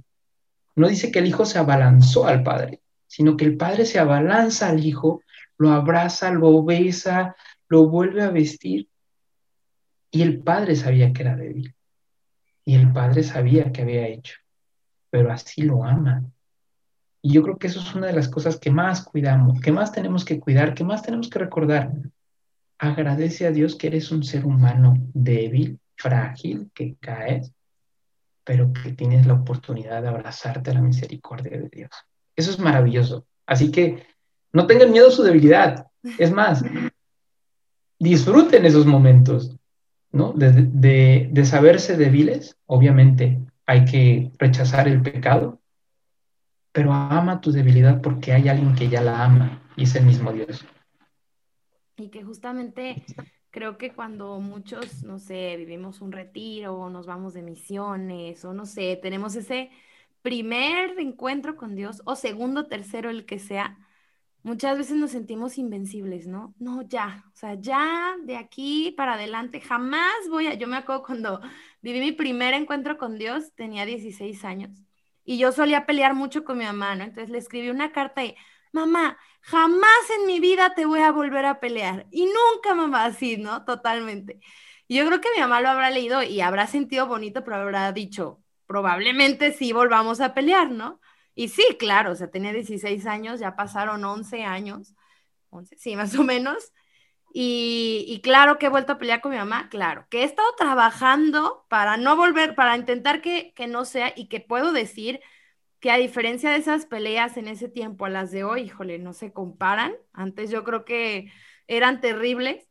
no 0.76 0.88
dice 0.88 1.12
que 1.12 1.20
el 1.20 1.28
hijo 1.28 1.46
se 1.46 1.60
abalanzó 1.60 2.28
al 2.28 2.44
padre, 2.44 2.82
sino 3.08 3.36
que 3.36 3.46
el 3.46 3.58
padre 3.58 3.86
se 3.86 4.00
abalanza 4.00 4.70
al 4.70 4.86
hijo 4.86 5.22
lo 5.62 5.70
abraza, 5.70 6.32
lo 6.32 6.64
besa, 6.64 7.36
lo 7.68 7.88
vuelve 7.88 8.24
a 8.24 8.32
vestir. 8.32 8.90
Y 10.10 10.24
el 10.24 10.40
padre 10.42 10.76
sabía 10.76 11.14
que 11.14 11.22
era 11.22 11.36
débil. 11.36 11.76
Y 12.66 12.74
el 12.74 12.92
padre 12.92 13.22
sabía 13.22 13.72
que 13.72 13.84
había 13.84 14.08
hecho, 14.08 14.38
pero 15.12 15.32
así 15.32 15.62
lo 15.62 15.84
ama. 15.84 16.24
Y 17.22 17.34
yo 17.34 17.44
creo 17.44 17.58
que 17.58 17.68
eso 17.68 17.80
es 17.80 17.94
una 17.94 18.08
de 18.08 18.14
las 18.14 18.30
cosas 18.30 18.58
que 18.58 18.72
más 18.72 19.04
cuidamos, 19.04 19.62
que 19.62 19.72
más 19.72 19.92
tenemos 19.92 20.26
que 20.26 20.40
cuidar, 20.40 20.74
que 20.74 20.84
más 20.84 21.04
tenemos 21.04 21.30
que 21.30 21.40
recordar. 21.40 21.92
Agradece 22.80 23.46
a 23.46 23.52
Dios 23.52 23.76
que 23.76 23.88
eres 23.88 24.12
un 24.12 24.24
ser 24.24 24.46
humano 24.46 24.96
débil, 25.14 25.80
frágil, 25.96 26.72
que 26.74 26.96
caes, 27.00 27.52
pero 28.44 28.74
que 28.74 28.94
tienes 28.94 29.28
la 29.28 29.34
oportunidad 29.34 30.02
de 30.02 30.08
abrazarte 30.08 30.72
a 30.72 30.74
la 30.74 30.82
misericordia 30.82 31.52
de 31.52 31.70
Dios. 31.70 31.92
Eso 32.36 32.52
es 32.52 32.60
maravilloso. 32.60 33.26
Así 33.46 33.72
que 33.72 34.04
no 34.52 34.66
tengan 34.66 34.92
miedo 34.92 35.10
a 35.10 35.12
su 35.12 35.24
debilidad. 35.24 35.88
Es 36.18 36.32
más, 36.32 36.64
disfruten 38.00 38.66
esos 38.66 38.86
momentos, 38.86 39.56
¿no? 40.12 40.34
De, 40.34 41.30
de, 41.32 41.46
saberse 41.46 41.96
débiles, 41.96 42.58
obviamente 42.66 43.40
hay 43.66 43.86
que 43.86 44.32
rechazar 44.40 44.88
el 44.88 45.02
pecado, 45.02 45.61
pero 46.72 46.94
ama 46.94 47.42
tu 47.42 47.52
debilidad 47.52 48.02
porque 48.02 48.34
hay 48.34 48.48
alguien 48.48 48.76
que 48.76 48.90
ya 48.90 49.02
la 49.02 49.24
ama 49.24 49.62
y 49.76 49.84
es 49.84 49.96
el 49.96 50.06
mismo 50.06 50.32
Dios. 50.32 50.66
Y 51.98 52.10
que 52.10 52.24
justamente 52.24 53.04
creo 53.52 53.78
que 53.78 53.92
cuando 53.94 54.40
muchos, 54.40 55.04
no 55.04 55.20
sé, 55.20 55.56
vivimos 55.58 56.02
un 56.02 56.12
retiro 56.12 56.76
o 56.76 56.90
nos 56.90 57.06
vamos 57.06 57.34
de 57.34 57.42
misiones 57.42 58.44
o 58.46 58.54
no 58.54 58.66
sé, 58.66 58.98
tenemos 59.02 59.36
ese 59.36 59.70
primer 60.22 60.98
encuentro 61.00 61.58
con 61.58 61.76
Dios 61.76 62.02
o 62.06 62.16
segundo, 62.16 62.68
tercero, 62.68 63.10
el 63.10 63.26
que 63.26 63.40
sea, 63.40 63.78
muchas 64.44 64.78
veces 64.78 64.96
nos 64.98 65.12
sentimos 65.12 65.58
invencibles, 65.58 66.28
¿no? 66.28 66.56
No, 66.60 66.82
ya, 66.84 67.26
o 67.34 67.36
sea, 67.36 67.56
ya 67.56 68.16
de 68.24 68.38
aquí 68.38 68.94
para 68.96 69.16
adelante 69.16 69.60
jamás 69.62 70.14
voy 70.30 70.48
a, 70.48 70.54
yo 70.54 70.68
me 70.68 70.78
acuerdo 70.78 71.04
cuando 71.04 71.42
viví 71.82 72.00
mi 72.00 72.12
primer 72.14 72.54
encuentro 72.54 72.98
con 72.98 73.18
Dios, 73.18 73.54
tenía 73.56 73.86
16 73.86 74.46
años 74.46 74.72
y 75.24 75.38
yo 75.38 75.52
solía 75.52 75.86
pelear 75.86 76.14
mucho 76.16 76.44
con 76.44 76.58
mi 76.58 76.66
mamá, 76.66 76.96
¿no? 76.96 77.04
Entonces 77.04 77.30
le 77.30 77.38
escribí 77.38 77.70
una 77.70 77.92
carta 77.92 78.24
y, 78.24 78.36
mamá, 78.72 79.18
jamás 79.42 80.10
en 80.20 80.26
mi 80.28 80.40
vida 80.40 80.74
te 80.76 80.86
voy 80.86 81.02
a 81.02 81.12
volver 81.12 81.46
a 81.46 81.60
pelear 81.60 82.08
y 82.12 82.26
nunca, 82.26 82.74
mamá, 82.76 83.06
así, 83.06 83.38
¿no? 83.38 83.66
Totalmente. 83.66 84.40
Y 84.88 84.98
yo 84.98 85.06
creo 85.06 85.22
que 85.22 85.30
mi 85.36 85.42
mamá 85.42 85.62
lo 85.62 85.70
habrá 85.70 85.90
leído 85.90 86.24
y 86.24 86.42
habrá 86.42 86.68
sentido 86.68 87.08
bonito, 87.08 87.44
pero 87.44 87.58
habrá 87.58 87.92
dicho, 87.92 88.42
probablemente 88.68 89.54
sí 89.54 89.74
volvamos 89.74 90.22
a 90.22 90.34
pelear, 90.34 90.72
¿no? 90.72 91.00
Y 91.36 91.50
sí, 91.50 91.64
claro, 91.80 92.12
o 92.12 92.16
sea, 92.16 92.30
tenía 92.30 92.54
16 92.54 93.06
años, 93.06 93.40
ya 93.40 93.56
pasaron 93.56 94.04
11 94.04 94.44
años, 94.44 94.96
11, 95.50 95.78
sí, 95.78 95.96
más 95.98 96.16
o 96.16 96.24
menos. 96.24 96.72
Y, 97.34 98.20
claro 98.24 98.58
que 98.60 98.66
he 98.66 98.70
vuelto 98.70 98.94
a 98.94 98.98
pelear 98.98 99.22
con 99.22 99.32
mi 99.32 99.38
mamá, 99.38 99.70
claro, 99.70 100.06
que 100.10 100.22
he 100.22 100.24
estado 100.24 100.54
trabajando 100.58 101.66
para 101.70 101.96
no 101.98 102.18
volver, 102.18 102.56
para 102.56 102.76
intentar 102.76 103.22
que, 103.22 103.54
que 103.54 103.68
no 103.68 103.86
sea 103.86 104.14
y 104.16 104.28
que 104.28 104.42
puedo 104.42 104.74
decir 104.74 105.22
que 105.80 105.92
a 105.92 105.98
diferencia 105.98 106.52
de 106.52 106.58
esas 106.58 106.86
peleas 106.86 107.38
en 107.38 107.48
ese 107.48 107.70
tiempo 107.70 108.06
a 108.06 108.10
las 108.10 108.32
de 108.32 108.44
hoy, 108.44 108.64
híjole, 108.64 109.00
no 109.00 109.14
se 109.14 109.34
comparan. 109.34 109.94
Antes 110.14 110.52
yo 110.52 110.64
creo 110.64 110.86
que 110.86 111.32
eran 111.68 112.02
terribles, 112.02 112.68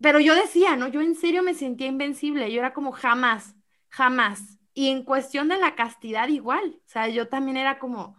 pero 0.00 0.20
yo 0.20 0.34
decía, 0.34 0.76
¿no? 0.76 0.88
Yo 0.88 1.00
en 1.00 1.14
serio 1.14 1.42
me 1.42 1.54
sentía 1.54 1.86
invencible, 1.86 2.52
yo 2.52 2.58
era 2.58 2.74
como 2.74 2.92
jamás, 2.92 3.54
jamás. 3.88 4.58
Y 4.74 4.88
en 4.88 5.04
cuestión 5.04 5.48
de 5.48 5.58
la 5.58 5.74
castidad 5.76 6.28
igual, 6.28 6.80
o 6.84 6.88
sea, 6.88 7.08
yo 7.08 7.28
también 7.28 7.56
era 7.56 7.78
como, 7.78 8.16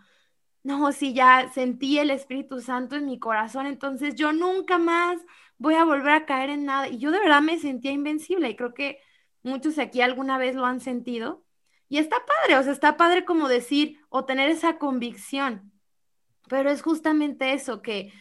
no, 0.64 0.92
si 0.94 1.14
ya 1.14 1.50
sentí 1.54 2.00
el 2.00 2.10
Espíritu 2.10 2.62
Santo 2.62 2.96
en 2.96 3.06
mi 3.06 3.20
corazón, 3.20 3.68
entonces 3.68 4.16
yo 4.16 4.32
nunca 4.32 4.78
más 4.78 5.20
voy 5.58 5.76
a 5.76 5.84
volver 5.84 6.14
a 6.14 6.26
caer 6.26 6.50
en 6.50 6.66
nada. 6.66 6.88
Y 6.88 7.00
yo 7.00 7.12
de 7.12 7.20
verdad 7.20 7.42
me 7.42 7.60
sentía 7.60 7.92
invencible 7.92 8.50
y 8.50 8.56
creo 8.56 8.74
que 8.74 9.00
muchos 9.44 9.78
aquí 9.78 10.02
alguna 10.02 10.38
vez 10.38 10.56
lo 10.56 10.66
han 10.66 10.80
sentido. 10.80 11.46
Y 11.90 11.98
está 11.98 12.18
padre, 12.26 12.58
o 12.58 12.64
sea, 12.64 12.72
está 12.72 12.98
padre 12.98 13.26
como 13.26 13.50
decir 13.50 14.00
o 14.10 14.26
tener 14.26 14.50
esa 14.50 14.78
convicción. 14.78 15.74
Pero 16.48 16.72
es 16.72 16.82
justamente 16.82 17.54
eso, 17.54 17.82
que 17.82 18.14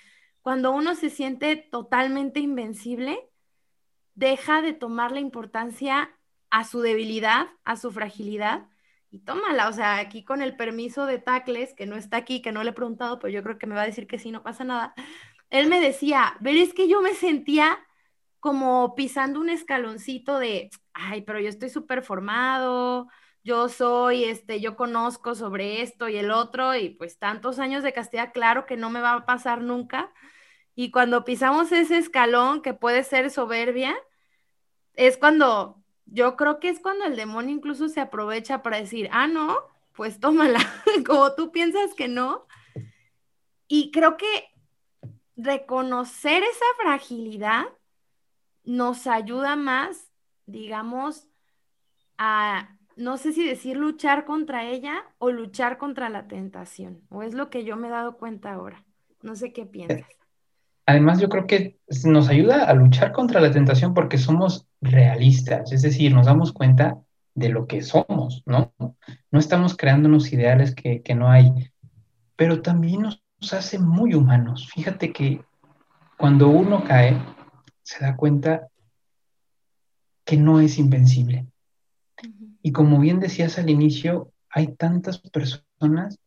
cuando 0.42 0.72
uno 0.72 0.94
se 0.96 1.10
siente 1.10 1.56
totalmente 1.56 2.40
invencible, 2.40 3.30
deja 4.14 4.62
de 4.62 4.72
tomar 4.72 5.12
la 5.12 5.20
importancia 5.20 6.10
a 6.50 6.64
su 6.64 6.80
debilidad, 6.80 7.46
a 7.64 7.76
su 7.76 7.92
fragilidad, 7.92 8.66
y 9.12 9.20
tómala, 9.20 9.68
o 9.68 9.72
sea, 9.72 9.98
aquí 9.98 10.24
con 10.24 10.40
el 10.42 10.56
permiso 10.56 11.04
de 11.06 11.18
Tacles, 11.18 11.74
que 11.74 11.86
no 11.86 11.96
está 11.96 12.16
aquí, 12.16 12.40
que 12.40 12.50
no 12.50 12.64
le 12.64 12.70
he 12.70 12.72
preguntado, 12.72 13.18
pero 13.18 13.30
yo 13.30 13.42
creo 13.42 13.58
que 13.58 13.66
me 13.66 13.74
va 13.74 13.82
a 13.82 13.86
decir 13.86 14.06
que 14.06 14.18
sí, 14.18 14.32
no 14.32 14.42
pasa 14.42 14.64
nada. 14.64 14.94
Él 15.50 15.68
me 15.68 15.80
decía, 15.80 16.36
ver, 16.40 16.56
es 16.56 16.72
que 16.72 16.88
yo 16.88 17.02
me 17.02 17.14
sentía 17.14 17.78
como 18.40 18.94
pisando 18.94 19.40
un 19.40 19.50
escaloncito 19.50 20.38
de, 20.38 20.70
ay, 20.94 21.22
pero 21.22 21.40
yo 21.40 21.50
estoy 21.50 21.68
súper 21.68 22.02
formado, 22.02 23.08
yo 23.44 23.68
soy, 23.68 24.24
este, 24.24 24.60
yo 24.60 24.76
conozco 24.76 25.34
sobre 25.34 25.82
esto 25.82 26.08
y 26.08 26.16
el 26.16 26.30
otro, 26.30 26.74
y 26.74 26.90
pues 26.90 27.18
tantos 27.18 27.58
años 27.58 27.82
de 27.82 27.92
castidad, 27.92 28.32
claro 28.32 28.66
que 28.66 28.78
no 28.78 28.90
me 28.90 29.02
va 29.02 29.12
a 29.12 29.26
pasar 29.26 29.60
nunca. 29.62 30.10
Y 30.74 30.90
cuando 30.90 31.24
pisamos 31.24 31.70
ese 31.72 31.98
escalón 31.98 32.62
que 32.62 32.74
puede 32.74 33.04
ser 33.04 33.30
soberbia, 33.30 33.94
es 34.94 35.18
cuando 35.18 35.81
yo 36.06 36.36
creo 36.36 36.60
que 36.60 36.68
es 36.68 36.80
cuando 36.80 37.04
el 37.04 37.16
demonio 37.16 37.54
incluso 37.54 37.88
se 37.88 38.00
aprovecha 38.00 38.62
para 38.62 38.78
decir, 38.78 39.08
ah, 39.12 39.26
no, 39.26 39.58
pues 39.94 40.20
tómala, 40.20 40.60
como 41.06 41.34
tú 41.34 41.52
piensas 41.52 41.94
que 41.94 42.08
no. 42.08 42.46
Y 43.68 43.90
creo 43.90 44.16
que 44.16 44.26
reconocer 45.36 46.42
esa 46.42 46.64
fragilidad 46.82 47.64
nos 48.64 49.06
ayuda 49.06 49.56
más, 49.56 50.10
digamos, 50.46 51.26
a, 52.18 52.76
no 52.96 53.16
sé 53.16 53.32
si 53.32 53.44
decir 53.46 53.76
luchar 53.76 54.24
contra 54.24 54.66
ella 54.66 55.04
o 55.18 55.30
luchar 55.30 55.78
contra 55.78 56.08
la 56.08 56.28
tentación, 56.28 57.02
o 57.08 57.22
es 57.22 57.34
lo 57.34 57.50
que 57.50 57.64
yo 57.64 57.76
me 57.76 57.88
he 57.88 57.90
dado 57.90 58.18
cuenta 58.18 58.52
ahora. 58.52 58.84
No 59.22 59.36
sé 59.36 59.52
qué 59.52 59.64
piensas. 59.66 60.06
Además, 60.86 61.20
yo 61.20 61.28
creo 61.28 61.46
que 61.46 61.78
nos 62.04 62.28
ayuda 62.28 62.64
a 62.64 62.74
luchar 62.74 63.12
contra 63.12 63.40
la 63.40 63.52
tentación 63.52 63.94
porque 63.94 64.18
somos 64.18 64.66
realistas, 64.80 65.72
es 65.72 65.82
decir, 65.82 66.12
nos 66.12 66.26
damos 66.26 66.52
cuenta 66.52 66.98
de 67.34 67.48
lo 67.48 67.66
que 67.66 67.82
somos, 67.82 68.42
¿no? 68.46 68.72
No 69.30 69.38
estamos 69.38 69.76
creando 69.76 70.08
unos 70.08 70.32
ideales 70.32 70.74
que, 70.74 71.14
no 71.14 71.30
hay, 71.30 71.70
pero 72.36 72.62
también 72.62 73.02
nos, 73.02 73.22
hace 73.52 73.78
muy 73.78 74.14
humanos. 74.14 74.68
Fíjate 74.72 75.12
que 75.12 75.44
cuando 76.16 76.48
uno 76.48 76.84
cae, 76.84 77.16
se 77.82 78.04
da 78.04 78.16
cuenta 78.16 78.68
que 80.24 80.36
no 80.36 80.60
es 80.60 80.78
invencible. 80.78 81.46
Y 82.62 82.70
como 82.70 83.00
bien 83.00 83.18
decías 83.18 83.58
al 83.58 83.70
inicio, 83.70 84.32
hay 84.48 84.68
tantas 84.76 85.18
personas 85.18 86.18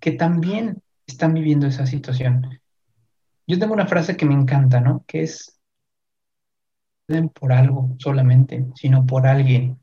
que 0.00 0.12
también 0.12 0.82
están 1.06 1.34
viviendo 1.34 1.66
esa 1.66 1.86
situación. 1.86 2.61
Yo 3.52 3.58
tengo 3.58 3.74
una 3.74 3.86
frase 3.86 4.16
que 4.16 4.24
me 4.24 4.32
encanta, 4.32 4.80
¿no? 4.80 5.04
Que 5.06 5.24
es, 5.24 5.60
por 7.38 7.52
algo 7.52 7.94
solamente, 7.98 8.64
sino 8.76 9.04
por 9.04 9.26
alguien. 9.26 9.78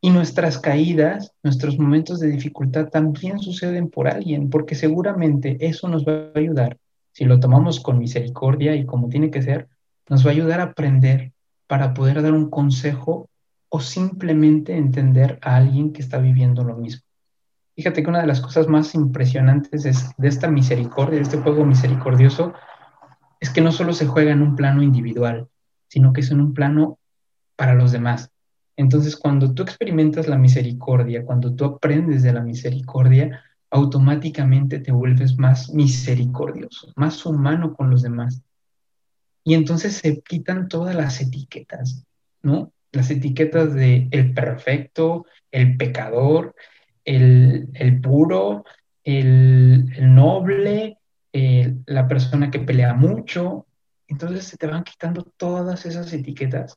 Y 0.00 0.10
nuestras 0.10 0.58
caídas, 0.58 1.32
nuestros 1.44 1.78
momentos 1.78 2.18
de 2.18 2.26
dificultad 2.26 2.88
también 2.88 3.38
suceden 3.38 3.90
por 3.90 4.08
alguien, 4.08 4.50
porque 4.50 4.74
seguramente 4.74 5.56
eso 5.60 5.86
nos 5.86 6.04
va 6.04 6.32
a 6.34 6.38
ayudar, 6.40 6.78
si 7.12 7.26
lo 7.26 7.38
tomamos 7.38 7.78
con 7.78 7.96
misericordia 7.96 8.74
y 8.74 8.84
como 8.84 9.08
tiene 9.08 9.30
que 9.30 9.42
ser, 9.42 9.68
nos 10.08 10.26
va 10.26 10.30
a 10.30 10.32
ayudar 10.32 10.58
a 10.58 10.64
aprender 10.64 11.30
para 11.68 11.94
poder 11.94 12.20
dar 12.20 12.32
un 12.32 12.50
consejo 12.50 13.28
o 13.68 13.78
simplemente 13.78 14.76
entender 14.76 15.38
a 15.42 15.54
alguien 15.54 15.92
que 15.92 16.02
está 16.02 16.18
viviendo 16.18 16.64
lo 16.64 16.74
mismo. 16.74 17.02
Fíjate 17.76 18.02
que 18.02 18.10
una 18.10 18.20
de 18.20 18.26
las 18.26 18.40
cosas 18.40 18.66
más 18.66 18.96
impresionantes 18.96 19.86
es, 19.86 20.10
de 20.16 20.26
esta 20.26 20.50
misericordia, 20.50 21.18
de 21.18 21.22
este 21.22 21.38
juego 21.38 21.64
misericordioso, 21.64 22.52
es 23.40 23.50
que 23.50 23.60
no 23.60 23.72
solo 23.72 23.92
se 23.92 24.06
juega 24.06 24.32
en 24.32 24.42
un 24.42 24.54
plano 24.54 24.82
individual, 24.82 25.48
sino 25.88 26.12
que 26.12 26.20
es 26.20 26.30
en 26.30 26.40
un 26.40 26.54
plano 26.54 26.98
para 27.56 27.74
los 27.74 27.92
demás. 27.92 28.30
Entonces, 28.76 29.16
cuando 29.16 29.52
tú 29.52 29.62
experimentas 29.62 30.28
la 30.28 30.38
misericordia, 30.38 31.24
cuando 31.24 31.54
tú 31.54 31.64
aprendes 31.64 32.22
de 32.22 32.32
la 32.32 32.42
misericordia, 32.42 33.42
automáticamente 33.70 34.80
te 34.80 34.92
vuelves 34.92 35.38
más 35.38 35.70
misericordioso, 35.70 36.92
más 36.96 37.24
humano 37.24 37.74
con 37.74 37.90
los 37.90 38.02
demás. 38.02 38.42
Y 39.44 39.54
entonces 39.54 39.96
se 39.96 40.20
quitan 40.20 40.68
todas 40.68 40.94
las 40.94 41.20
etiquetas, 41.20 42.04
¿no? 42.42 42.72
Las 42.92 43.10
etiquetas 43.10 43.74
de 43.74 44.08
el 44.10 44.34
perfecto, 44.34 45.26
el 45.50 45.76
pecador, 45.76 46.54
el, 47.04 48.00
puro, 48.02 48.64
el, 49.04 50.14
noble, 50.14 50.98
la 51.32 52.08
persona 52.08 52.50
que 52.50 52.60
pelea 52.60 52.94
mucho. 52.94 53.66
Entonces 54.08 54.44
se 54.44 54.56
te 54.56 54.66
van 54.66 54.84
quitando 54.84 55.22
todas 55.36 55.86
esas 55.86 56.12
etiquetas 56.12 56.76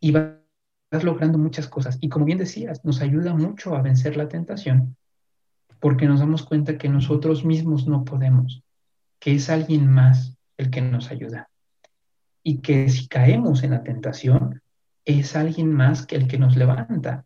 y 0.00 0.12
vas 0.12 0.34
logrando 1.02 1.38
muchas 1.38 1.68
cosas. 1.68 1.98
Y 2.00 2.08
como 2.08 2.24
bien 2.26 2.38
decías, 2.38 2.84
nos 2.84 3.00
ayuda 3.00 3.34
mucho 3.34 3.74
a 3.74 3.82
vencer 3.82 4.16
la 4.16 4.28
tentación 4.28 4.96
porque 5.80 6.06
nos 6.06 6.20
damos 6.20 6.44
cuenta 6.44 6.78
que 6.78 6.88
nosotros 6.88 7.44
mismos 7.44 7.86
no 7.86 8.04
podemos, 8.04 8.62
que 9.18 9.34
es 9.34 9.50
alguien 9.50 9.86
más 9.90 10.36
el 10.56 10.70
que 10.70 10.80
nos 10.82 11.10
ayuda. 11.10 11.48
Y 12.42 12.58
que 12.58 12.88
si 12.88 13.08
caemos 13.08 13.62
en 13.62 13.72
la 13.72 13.82
tentación, 13.82 14.62
es 15.04 15.36
alguien 15.36 15.72
más 15.72 16.06
que 16.06 16.16
el 16.16 16.28
que 16.28 16.38
nos 16.38 16.56
levanta. 16.56 17.24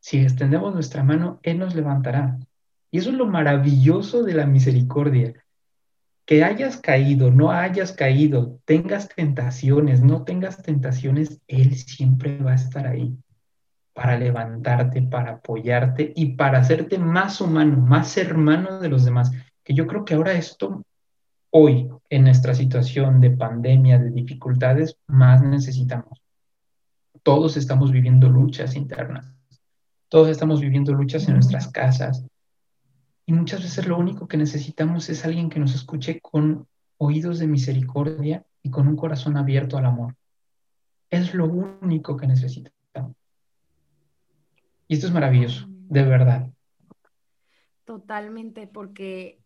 Si 0.00 0.18
extendemos 0.18 0.74
nuestra 0.74 1.02
mano, 1.04 1.40
Él 1.42 1.58
nos 1.58 1.74
levantará. 1.74 2.38
Y 2.90 2.98
eso 2.98 3.10
es 3.10 3.16
lo 3.16 3.26
maravilloso 3.26 4.22
de 4.22 4.34
la 4.34 4.46
misericordia. 4.46 5.34
Que 6.24 6.44
hayas 6.44 6.76
caído, 6.76 7.30
no 7.30 7.50
hayas 7.50 7.92
caído, 7.92 8.60
tengas 8.64 9.08
tentaciones, 9.08 10.02
no 10.02 10.24
tengas 10.24 10.62
tentaciones, 10.62 11.40
Él 11.48 11.76
siempre 11.76 12.38
va 12.38 12.52
a 12.52 12.56
estar 12.56 12.86
ahí 12.86 13.16
para 13.92 14.18
levantarte, 14.18 15.02
para 15.02 15.32
apoyarte 15.32 16.12
y 16.14 16.34
para 16.36 16.58
hacerte 16.58 16.98
más 16.98 17.40
humano, 17.40 17.76
más 17.76 18.16
hermano 18.16 18.80
de 18.80 18.88
los 18.88 19.04
demás. 19.04 19.30
Que 19.64 19.74
yo 19.74 19.86
creo 19.86 20.04
que 20.04 20.14
ahora 20.14 20.32
esto, 20.32 20.84
hoy, 21.50 21.88
en 22.08 22.24
nuestra 22.24 22.54
situación 22.54 23.20
de 23.20 23.30
pandemia, 23.30 23.98
de 23.98 24.10
dificultades, 24.10 24.96
más 25.06 25.42
necesitamos. 25.42 26.20
Todos 27.22 27.56
estamos 27.56 27.92
viviendo 27.92 28.28
luchas 28.28 28.76
internas, 28.76 29.34
todos 30.08 30.28
estamos 30.28 30.60
viviendo 30.60 30.92
luchas 30.92 31.28
en 31.28 31.34
nuestras 31.34 31.68
casas. 31.68 32.24
Y 33.30 33.32
muchas 33.32 33.62
veces 33.62 33.86
lo 33.86 33.96
único 33.96 34.26
que 34.26 34.36
necesitamos 34.36 35.08
es 35.08 35.24
alguien 35.24 35.50
que 35.50 35.60
nos 35.60 35.72
escuche 35.76 36.20
con 36.20 36.66
oídos 36.96 37.38
de 37.38 37.46
misericordia 37.46 38.44
y 38.60 38.72
con 38.72 38.88
un 38.88 38.96
corazón 38.96 39.36
abierto 39.36 39.78
al 39.78 39.86
amor. 39.86 40.16
Es 41.10 41.32
lo 41.32 41.44
único 41.44 42.16
que 42.16 42.26
necesitamos. 42.26 43.14
Y 44.88 44.94
esto 44.94 45.06
es 45.06 45.12
maravilloso, 45.12 45.68
de 45.68 46.02
verdad. 46.02 46.50
Totalmente, 47.84 48.66
porque 48.66 49.38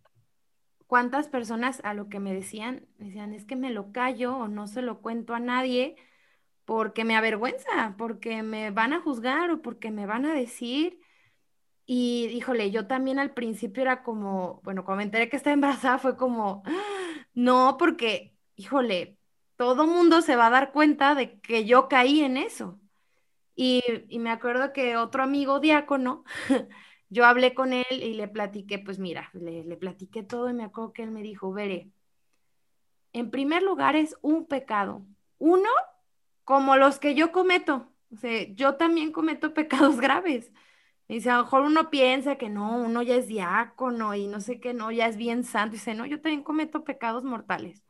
cuántas 0.86 1.28
personas 1.28 1.82
a 1.84 1.92
lo 1.92 2.08
que 2.08 2.20
me 2.20 2.32
decían, 2.32 2.86
decían, 2.96 3.34
es 3.34 3.44
que 3.44 3.54
me 3.54 3.68
lo 3.68 3.92
callo 3.92 4.34
o 4.34 4.48
no 4.48 4.66
se 4.66 4.80
lo 4.80 5.02
cuento 5.02 5.34
a 5.34 5.40
nadie 5.40 5.96
porque 6.64 7.04
me 7.04 7.16
avergüenza, 7.16 7.96
porque 7.98 8.42
me 8.42 8.70
van 8.70 8.94
a 8.94 9.02
juzgar 9.02 9.50
o 9.50 9.60
porque 9.60 9.90
me 9.90 10.06
van 10.06 10.24
a 10.24 10.32
decir. 10.32 11.03
Y 11.86 12.26
híjole, 12.32 12.70
yo 12.70 12.86
también 12.86 13.18
al 13.18 13.34
principio 13.34 13.82
era 13.82 14.02
como, 14.02 14.60
bueno, 14.64 14.84
cuando 14.84 14.98
me 14.98 15.04
enteré 15.04 15.28
que 15.28 15.36
estaba 15.36 15.54
embarazada 15.54 15.98
fue 15.98 16.16
como, 16.16 16.62
no, 17.34 17.76
porque, 17.78 18.34
híjole, 18.56 19.18
todo 19.56 19.86
mundo 19.86 20.22
se 20.22 20.36
va 20.36 20.46
a 20.48 20.50
dar 20.50 20.72
cuenta 20.72 21.14
de 21.14 21.40
que 21.40 21.64
yo 21.66 21.88
caí 21.88 22.20
en 22.22 22.36
eso. 22.36 22.80
Y, 23.56 23.82
me 24.18 24.30
acuerdo 24.30 24.72
que 24.72 24.96
otro 24.96 25.22
amigo 25.22 25.60
diácono, 25.60 26.24
yo 27.10 27.26
hablé 27.26 27.54
con 27.54 27.72
él 27.72 27.86
y 27.90 28.14
le 28.14 28.28
platiqué, 28.28 28.78
pues 28.78 28.98
mira, 28.98 29.30
le, 29.34 29.64
le 29.64 29.76
platiqué 29.76 30.22
todo 30.22 30.50
y 30.50 30.54
me 30.54 30.64
acuerdo 30.64 30.92
que 30.92 31.02
él 31.04 31.10
me 31.12 31.22
dijo, 31.22 31.52
veré, 31.52 31.92
en 33.12 33.30
primer 33.30 33.62
lugar 33.62 33.96
es 33.96 34.16
un 34.22 34.46
pecado. 34.46 35.06
Uno, 35.38 35.68
como 36.44 36.76
los 36.76 36.98
que 36.98 37.14
yo 37.14 37.32
cometo. 37.32 37.88
O 38.12 38.16
sea, 38.16 38.46
yo 38.54 38.74
también 38.76 39.12
cometo 39.12 39.54
pecados 39.54 40.00
graves. 40.00 40.52
Dice, 41.08 41.30
a 41.30 41.36
lo 41.36 41.44
mejor 41.44 41.62
uno 41.62 41.90
piensa 41.90 42.36
que 42.36 42.48
no, 42.48 42.78
uno 42.78 43.02
ya 43.02 43.16
es 43.16 43.26
diácono 43.26 44.14
y 44.14 44.26
no 44.26 44.40
sé 44.40 44.60
qué, 44.60 44.72
no, 44.72 44.90
ya 44.90 45.06
es 45.06 45.16
bien 45.16 45.44
santo. 45.44 45.72
dice, 45.72 45.94
no, 45.94 46.06
yo 46.06 46.20
también 46.20 46.42
cometo 46.42 46.84
pecados 46.84 47.24
mortales. 47.24 47.82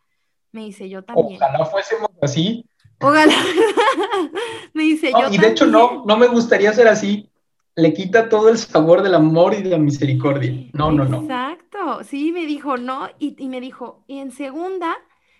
Me 0.52 0.64
dice, 0.64 0.88
yo 0.88 1.04
también. 1.04 1.42
Ojalá 1.42 1.64
fuésemos 1.64 2.10
así. 2.22 2.64
Ojalá. 3.00 3.34
me 4.72 4.84
dice 4.84 5.10
yo. 5.10 5.28
Y 5.30 5.38
de 5.38 5.48
hecho, 5.48 5.66
no, 5.66 6.04
no 6.06 6.16
me 6.16 6.28
gustaría 6.28 6.72
ser 6.72 6.88
así. 6.88 7.30
Le 7.76 7.92
quita 7.92 8.28
todo 8.28 8.48
el 8.48 8.58
sabor 8.58 9.02
del 9.02 9.14
amor 9.14 9.54
y 9.54 9.62
de 9.62 9.70
la 9.70 9.78
misericordia. 9.78 10.70
No, 10.72 10.92
no, 10.92 11.04
no. 11.04 11.22
Exacto. 11.22 12.04
Sí, 12.04 12.30
me 12.30 12.46
dijo, 12.46 12.76
no. 12.76 13.08
Y, 13.18 13.34
y 13.36 13.48
me 13.48 13.60
dijo, 13.60 14.04
y 14.06 14.18
en 14.18 14.30
segunda, 14.30 14.96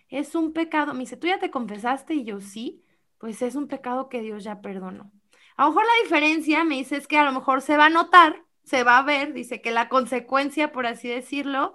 es 0.09 0.35
un 0.35 0.53
pecado. 0.53 0.95
Me 0.95 1.01
dice, 1.01 1.17
¿tú 1.17 1.29
ya 1.29 1.39
te 1.39 1.53
confesaste? 1.53 2.15
Y 2.15 2.25
yo, 2.25 2.41
sí. 2.41 2.83
Pues 3.19 3.41
es 3.41 3.55
un 3.55 3.69
pecado 3.69 4.09
que 4.09 4.21
Dios 4.21 4.43
ya 4.43 4.61
perdonó. 4.61 5.13
A 5.57 5.65
lo 5.65 5.69
mejor 5.71 5.85
la 5.85 6.03
diferencia, 6.03 6.65
me 6.65 6.77
dice, 6.77 6.97
es 6.97 7.07
que 7.07 7.19
a 7.19 7.25
lo 7.25 7.33
mejor 7.33 7.63
se 7.63 7.77
va 7.77 7.87
a 7.87 7.91
notar, 7.91 8.45
se 8.65 8.83
va 8.83 8.99
a 8.99 9.03
ver, 9.03 9.33
dice 9.33 9.61
que 9.61 9.71
la 9.71 9.89
consecuencia, 9.89 10.73
por 10.73 10.87
así 10.87 11.09
decirlo, 11.09 11.75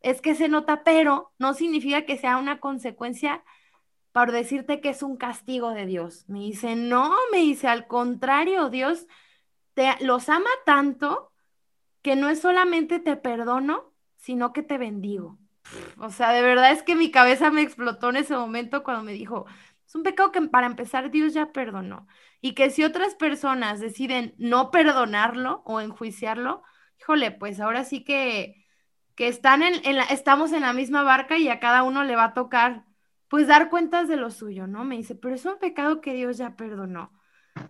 es 0.00 0.20
que 0.20 0.34
se 0.34 0.48
nota, 0.48 0.84
pero 0.84 1.32
no 1.38 1.54
significa 1.54 2.04
que 2.04 2.18
sea 2.18 2.36
una 2.36 2.60
consecuencia 2.60 3.42
para 4.12 4.32
decirte 4.32 4.80
que 4.80 4.90
es 4.90 5.02
un 5.02 5.16
castigo 5.16 5.70
de 5.70 5.86
Dios. 5.86 6.24
Me 6.28 6.40
dice, 6.40 6.76
no, 6.76 7.12
me 7.32 7.38
dice, 7.38 7.68
al 7.68 7.86
contrario, 7.86 8.68
Dios 8.70 9.06
te, 9.74 9.90
los 10.00 10.28
ama 10.28 10.50
tanto 10.66 11.32
que 12.02 12.16
no 12.16 12.28
es 12.28 12.40
solamente 12.40 13.00
te 13.00 13.16
perdono, 13.16 13.92
sino 14.16 14.52
que 14.52 14.62
te 14.62 14.78
bendigo. 14.78 15.38
O 15.98 16.10
sea, 16.10 16.32
de 16.32 16.42
verdad 16.42 16.70
es 16.72 16.82
que 16.82 16.94
mi 16.94 17.10
cabeza 17.10 17.50
me 17.50 17.62
explotó 17.62 18.10
en 18.10 18.16
ese 18.16 18.36
momento 18.36 18.84
cuando 18.84 19.02
me 19.02 19.12
dijo, 19.12 19.46
es 19.94 19.98
un 19.98 20.02
pecado 20.02 20.32
que 20.32 20.42
para 20.42 20.66
empezar 20.66 21.12
Dios 21.12 21.34
ya 21.34 21.52
perdonó. 21.52 22.08
Y 22.40 22.54
que 22.54 22.70
si 22.70 22.82
otras 22.82 23.14
personas 23.14 23.78
deciden 23.80 24.34
no 24.38 24.72
perdonarlo 24.72 25.62
o 25.64 25.80
enjuiciarlo, 25.80 26.62
híjole, 27.00 27.30
pues 27.30 27.60
ahora 27.60 27.84
sí 27.84 28.02
que, 28.02 28.66
que 29.14 29.28
están 29.28 29.62
en, 29.62 29.96
la, 29.96 30.02
estamos 30.04 30.52
en 30.52 30.62
la 30.62 30.72
misma 30.72 31.04
barca 31.04 31.38
y 31.38 31.48
a 31.48 31.60
cada 31.60 31.84
uno 31.84 32.02
le 32.02 32.16
va 32.16 32.24
a 32.24 32.34
tocar 32.34 32.84
pues 33.28 33.46
dar 33.46 33.70
cuentas 33.70 34.08
de 34.08 34.16
lo 34.16 34.30
suyo, 34.30 34.66
¿no? 34.66 34.84
Me 34.84 34.96
dice, 34.96 35.14
pero 35.14 35.34
es 35.34 35.44
un 35.44 35.58
pecado 35.58 36.00
que 36.00 36.12
Dios 36.14 36.38
ya 36.38 36.56
perdonó. 36.56 37.12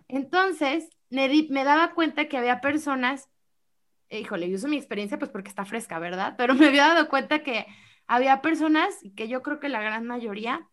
Entonces, 0.07 0.89
me, 1.09 1.29
me 1.49 1.63
daba 1.63 1.93
cuenta 1.93 2.27
que 2.27 2.37
había 2.37 2.59
personas, 2.59 3.29
eh, 4.09 4.21
híjole, 4.21 4.49
yo 4.49 4.55
uso 4.55 4.67
mi 4.67 4.77
experiencia 4.77 5.19
pues 5.19 5.31
porque 5.31 5.49
está 5.49 5.65
fresca, 5.65 5.99
¿verdad? 5.99 6.35
Pero 6.37 6.55
me 6.55 6.67
había 6.67 6.87
dado 6.87 7.07
cuenta 7.07 7.43
que 7.43 7.67
había 8.07 8.41
personas, 8.41 8.95
que 9.15 9.27
yo 9.27 9.43
creo 9.43 9.59
que 9.59 9.69
la 9.69 9.81
gran 9.81 10.05
mayoría, 10.07 10.69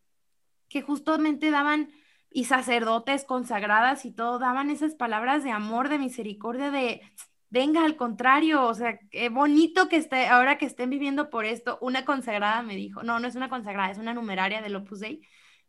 que 0.72 0.82
justamente 0.82 1.50
daban, 1.50 1.92
y 2.30 2.46
sacerdotes 2.46 3.24
consagradas 3.24 4.06
y 4.06 4.10
todo, 4.10 4.38
daban 4.38 4.70
esas 4.70 4.94
palabras 4.94 5.44
de 5.44 5.50
amor, 5.50 5.90
de 5.90 5.98
misericordia, 5.98 6.70
de 6.70 7.02
venga, 7.50 7.84
al 7.84 7.96
contrario, 7.96 8.66
o 8.66 8.72
sea, 8.72 8.98
qué 9.10 9.28
bonito 9.28 9.90
que 9.90 9.96
esté, 9.96 10.26
ahora 10.28 10.56
que 10.56 10.64
estén 10.64 10.88
viviendo 10.88 11.28
por 11.28 11.44
esto, 11.44 11.76
una 11.82 12.06
consagrada 12.06 12.62
me 12.62 12.74
dijo, 12.74 13.02
no, 13.02 13.20
no 13.20 13.28
es 13.28 13.34
una 13.34 13.50
consagrada, 13.50 13.90
es 13.90 13.98
una 13.98 14.14
numeraria 14.14 14.62
del 14.62 14.76
Opus 14.76 15.00
Dei, 15.00 15.20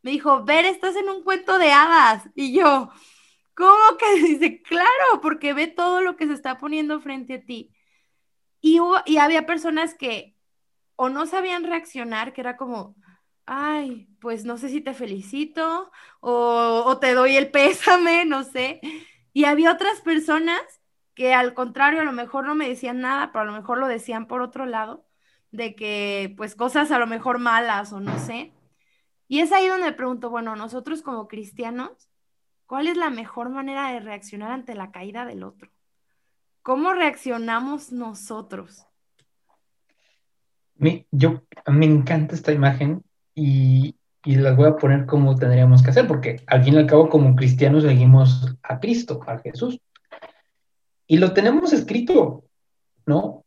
me 0.01 0.11
dijo, 0.11 0.45
ver, 0.45 0.63
estás 0.63 0.95
en 0.95 1.09
un 1.09 1.23
cuento 1.23 1.57
de 1.59 1.73
hadas, 1.73 2.29
y 2.35 2.57
yo, 2.57 2.89
¿cómo 3.53 3.97
que? 3.99 4.21
Dice, 4.23 4.61
claro, 4.61 5.19
porque 5.21 5.53
ve 5.53 5.67
todo 5.67 6.01
lo 6.01 6.15
que 6.15 6.27
se 6.27 6.33
está 6.33 6.57
poniendo 6.57 7.01
frente 7.01 7.33
a 7.35 7.43
ti. 7.43 7.71
Y, 8.61 8.79
y 9.05 9.17
había 9.17 9.45
personas 9.45 9.95
que 9.95 10.37
o 10.95 11.09
no 11.09 11.25
sabían 11.25 11.65
reaccionar, 11.65 12.31
que 12.33 12.41
era 12.41 12.55
como, 12.55 12.95
ay, 13.45 14.07
pues 14.19 14.45
no 14.45 14.57
sé 14.57 14.69
si 14.69 14.81
te 14.81 14.93
felicito 14.93 15.91
o, 16.21 16.97
te 16.99 17.13
doy 17.13 17.37
el 17.37 17.51
pésame, 17.51 18.25
no 18.25 18.43
sé. 18.43 18.81
Y 19.33 19.45
había 19.45 19.71
otras 19.71 20.01
personas 20.01 20.61
que 21.15 21.33
al 21.33 21.53
contrario, 21.53 22.01
a 22.01 22.05
lo 22.05 22.11
mejor 22.11 22.45
no 22.45 22.55
me 22.55 22.67
decían 22.67 22.99
nada, 23.01 23.31
pero 23.31 23.41
a 23.43 23.45
lo 23.45 23.53
mejor 23.53 23.77
lo 23.77 23.87
decían 23.87 24.27
por 24.27 24.41
otro 24.41 24.65
lado, 24.65 25.05
de 25.51 25.75
que 25.75 26.33
pues 26.37 26.55
cosas 26.55 26.91
a 26.91 26.99
lo 26.99 27.07
mejor 27.07 27.39
malas 27.39 27.93
o 27.93 27.99
no 27.99 28.17
sé. 28.19 28.53
Y 29.27 29.39
es 29.39 29.51
ahí 29.51 29.67
donde 29.67 29.93
pregunto, 29.93 30.29
bueno, 30.29 30.55
nosotros 30.55 31.01
como 31.01 31.27
cristianos, 31.27 32.09
¿Cuál 32.73 32.87
es 32.87 32.97
la 32.97 33.11
mejor 33.11 33.49
manera 33.49 33.91
de 33.91 33.99
reaccionar 33.99 34.51
ante 34.51 34.73
la 34.73 34.91
caída 34.91 35.25
del 35.25 35.43
otro? 35.43 35.69
¿Cómo 36.63 36.93
reaccionamos 36.93 37.91
nosotros? 37.91 38.87
Yo, 41.11 41.43
me 41.67 41.85
encanta 41.85 42.33
esta 42.33 42.51
imagen 42.51 43.03
y, 43.35 43.95
y 44.25 44.35
las 44.35 44.55
voy 44.55 44.67
a 44.67 44.77
poner 44.77 45.05
como 45.05 45.35
tendríamos 45.35 45.83
que 45.83 45.89
hacer, 45.89 46.07
porque 46.07 46.41
al 46.47 46.63
fin 46.63 46.75
y 46.75 46.77
al 46.77 46.87
cabo 46.87 47.09
como 47.09 47.35
cristianos 47.35 47.83
seguimos 47.83 48.55
a 48.63 48.79
Cristo, 48.79 49.21
a 49.27 49.39
Jesús. 49.39 49.79
Y 51.07 51.17
lo 51.17 51.33
tenemos 51.33 51.73
escrito, 51.73 52.45
¿no? 53.05 53.43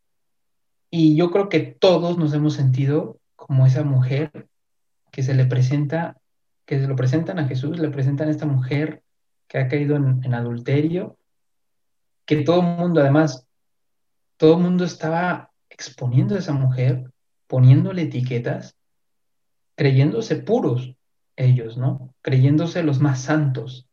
Y 0.91 1.17
yo 1.17 1.31
creo 1.31 1.49
que 1.49 1.61
todos 1.61 2.19
nos 2.19 2.33
hemos 2.35 2.55
sentido 2.55 3.19
como 3.35 3.67
esa 3.67 3.83
mujer 3.83 4.49
que 5.11 5.23
se 5.23 5.35
le 5.35 5.47
presenta, 5.47 6.17
que 6.67 6.79
se 6.79 6.87
lo 6.87 6.97
presentan 6.97 7.39
a 7.39 7.47
Jesús, 7.47 7.79
le 7.79 7.89
presentan 7.89 8.29
a 8.29 8.31
esta 8.31 8.47
mujer 8.47 9.03
que 9.49 9.59
ha 9.59 9.69
caído 9.69 9.97
en, 9.97 10.35
adulterio, 10.35 11.17
que 12.25 12.43
todo 12.43 12.61
el 12.61 12.67
mundo, 12.67 13.01
además, 13.01 13.47
todo 14.37 14.57
el 14.57 14.63
mundo 14.63 14.85
estaba 14.85 15.51
exponiendo 15.71 16.35
a 16.35 16.39
esa 16.39 16.53
mujer, 16.53 17.11
poniéndole 17.47 18.03
etiquetas, 18.03 18.77
creyéndose 19.77 20.37
puros 20.37 20.97
ellos, 21.37 21.77
¿no? 21.77 22.15
Creyéndose 22.23 22.83
los 22.83 22.99
más 22.99 23.21
santos. 23.21 23.89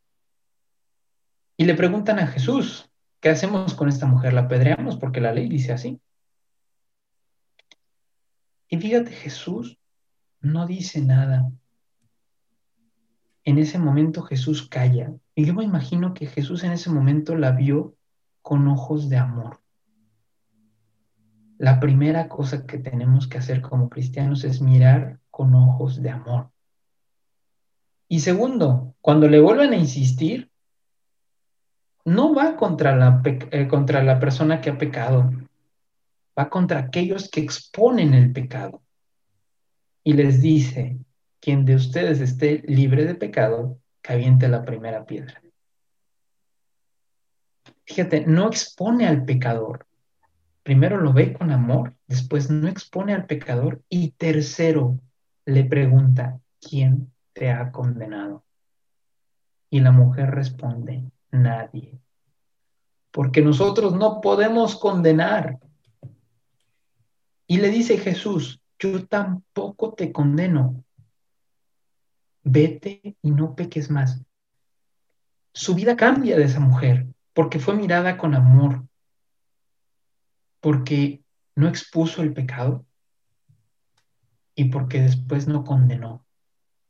Y 1.56 1.66
le 1.66 1.74
preguntan 1.74 2.18
a 2.18 2.26
Jesús, 2.26 2.90
¿qué 3.20 3.28
hacemos 3.28 3.74
con 3.74 3.88
esta 3.88 4.06
mujer? 4.06 4.32
La 4.32 4.42
apedreamos 4.42 4.96
porque 4.96 5.20
la 5.20 5.32
ley 5.32 5.48
dice 5.48 5.72
así. 5.72 6.00
Y 8.68 8.78
fíjate, 8.78 9.12
Jesús 9.12 9.78
no 10.40 10.66
dice 10.66 11.00
nada. 11.00 11.50
En 13.44 13.58
ese 13.58 13.78
momento 13.78 14.22
Jesús 14.22 14.66
calla. 14.68 15.12
Y 15.34 15.44
yo 15.44 15.54
me 15.54 15.64
imagino 15.64 16.14
que 16.14 16.26
Jesús 16.26 16.64
en 16.64 16.72
ese 16.72 16.90
momento 16.90 17.36
la 17.36 17.52
vio 17.52 17.94
con 18.42 18.66
ojos 18.68 19.08
de 19.08 19.18
amor. 19.18 19.60
La 21.58 21.78
primera 21.78 22.28
cosa 22.28 22.66
que 22.66 22.78
tenemos 22.78 23.28
que 23.28 23.38
hacer 23.38 23.60
como 23.60 23.88
cristianos 23.88 24.44
es 24.44 24.60
mirar 24.60 25.20
con 25.34 25.52
ojos 25.56 26.00
de 26.00 26.10
amor. 26.10 26.48
Y 28.06 28.20
segundo, 28.20 28.94
cuando 29.00 29.26
le 29.26 29.40
vuelven 29.40 29.72
a 29.72 29.76
insistir, 29.76 30.48
no 32.04 32.32
va 32.32 32.56
contra 32.56 32.94
la, 32.94 33.20
eh, 33.24 33.66
contra 33.66 34.04
la 34.04 34.20
persona 34.20 34.60
que 34.60 34.70
ha 34.70 34.78
pecado, 34.78 35.32
va 36.38 36.48
contra 36.48 36.78
aquellos 36.78 37.28
que 37.28 37.40
exponen 37.40 38.14
el 38.14 38.32
pecado. 38.32 38.80
Y 40.04 40.12
les 40.12 40.40
dice, 40.40 40.98
quien 41.40 41.64
de 41.64 41.74
ustedes 41.74 42.20
esté 42.20 42.62
libre 42.68 43.04
de 43.04 43.16
pecado, 43.16 43.80
que 44.02 44.48
la 44.48 44.64
primera 44.64 45.04
piedra. 45.04 45.42
Fíjate, 47.86 48.24
no 48.24 48.46
expone 48.46 49.08
al 49.08 49.24
pecador. 49.24 49.84
Primero 50.62 51.00
lo 51.00 51.12
ve 51.12 51.32
con 51.32 51.50
amor, 51.50 51.96
después 52.06 52.50
no 52.50 52.68
expone 52.68 53.14
al 53.14 53.26
pecador 53.26 53.82
y 53.88 54.12
tercero 54.12 55.00
le 55.46 55.64
pregunta, 55.64 56.40
¿quién 56.60 57.12
te 57.32 57.50
ha 57.50 57.70
condenado? 57.70 58.44
Y 59.70 59.80
la 59.80 59.92
mujer 59.92 60.30
responde, 60.30 61.04
nadie. 61.30 61.98
Porque 63.10 63.42
nosotros 63.42 63.94
no 63.94 64.20
podemos 64.20 64.76
condenar. 64.76 65.58
Y 67.46 67.58
le 67.58 67.68
dice 67.68 67.98
Jesús, 67.98 68.60
yo 68.78 69.06
tampoco 69.06 69.94
te 69.94 70.12
condeno 70.12 70.84
vete 72.44 73.16
y 73.22 73.30
no 73.30 73.56
peques 73.56 73.90
más. 73.90 74.22
Su 75.52 75.74
vida 75.74 75.96
cambia 75.96 76.36
de 76.36 76.44
esa 76.44 76.60
mujer 76.60 77.06
porque 77.32 77.58
fue 77.58 77.74
mirada 77.74 78.16
con 78.16 78.34
amor, 78.34 78.84
porque 80.60 81.24
no 81.56 81.68
expuso 81.68 82.22
el 82.22 82.32
pecado 82.32 82.84
y 84.54 84.66
porque 84.66 85.00
después 85.00 85.46
no 85.48 85.64
condenó. 85.64 86.24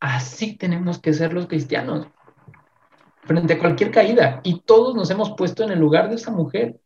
Así 0.01 0.57
tenemos 0.57 1.01
que 1.01 1.13
ser 1.13 1.33
los 1.33 1.47
cristianos 1.47 2.07
frente 3.23 3.55
a 3.55 3.59
cualquier 3.59 3.91
caída 3.91 4.41
y 4.45 4.61
todos 4.61 4.95
nos 4.95 5.11
hemos 5.11 5.33
puesto 5.37 5.65
en 5.65 5.71
el 5.71 5.79
lugar 5.79 6.09
de 6.09 6.17
esa 6.17 6.31
mujer 6.31 6.79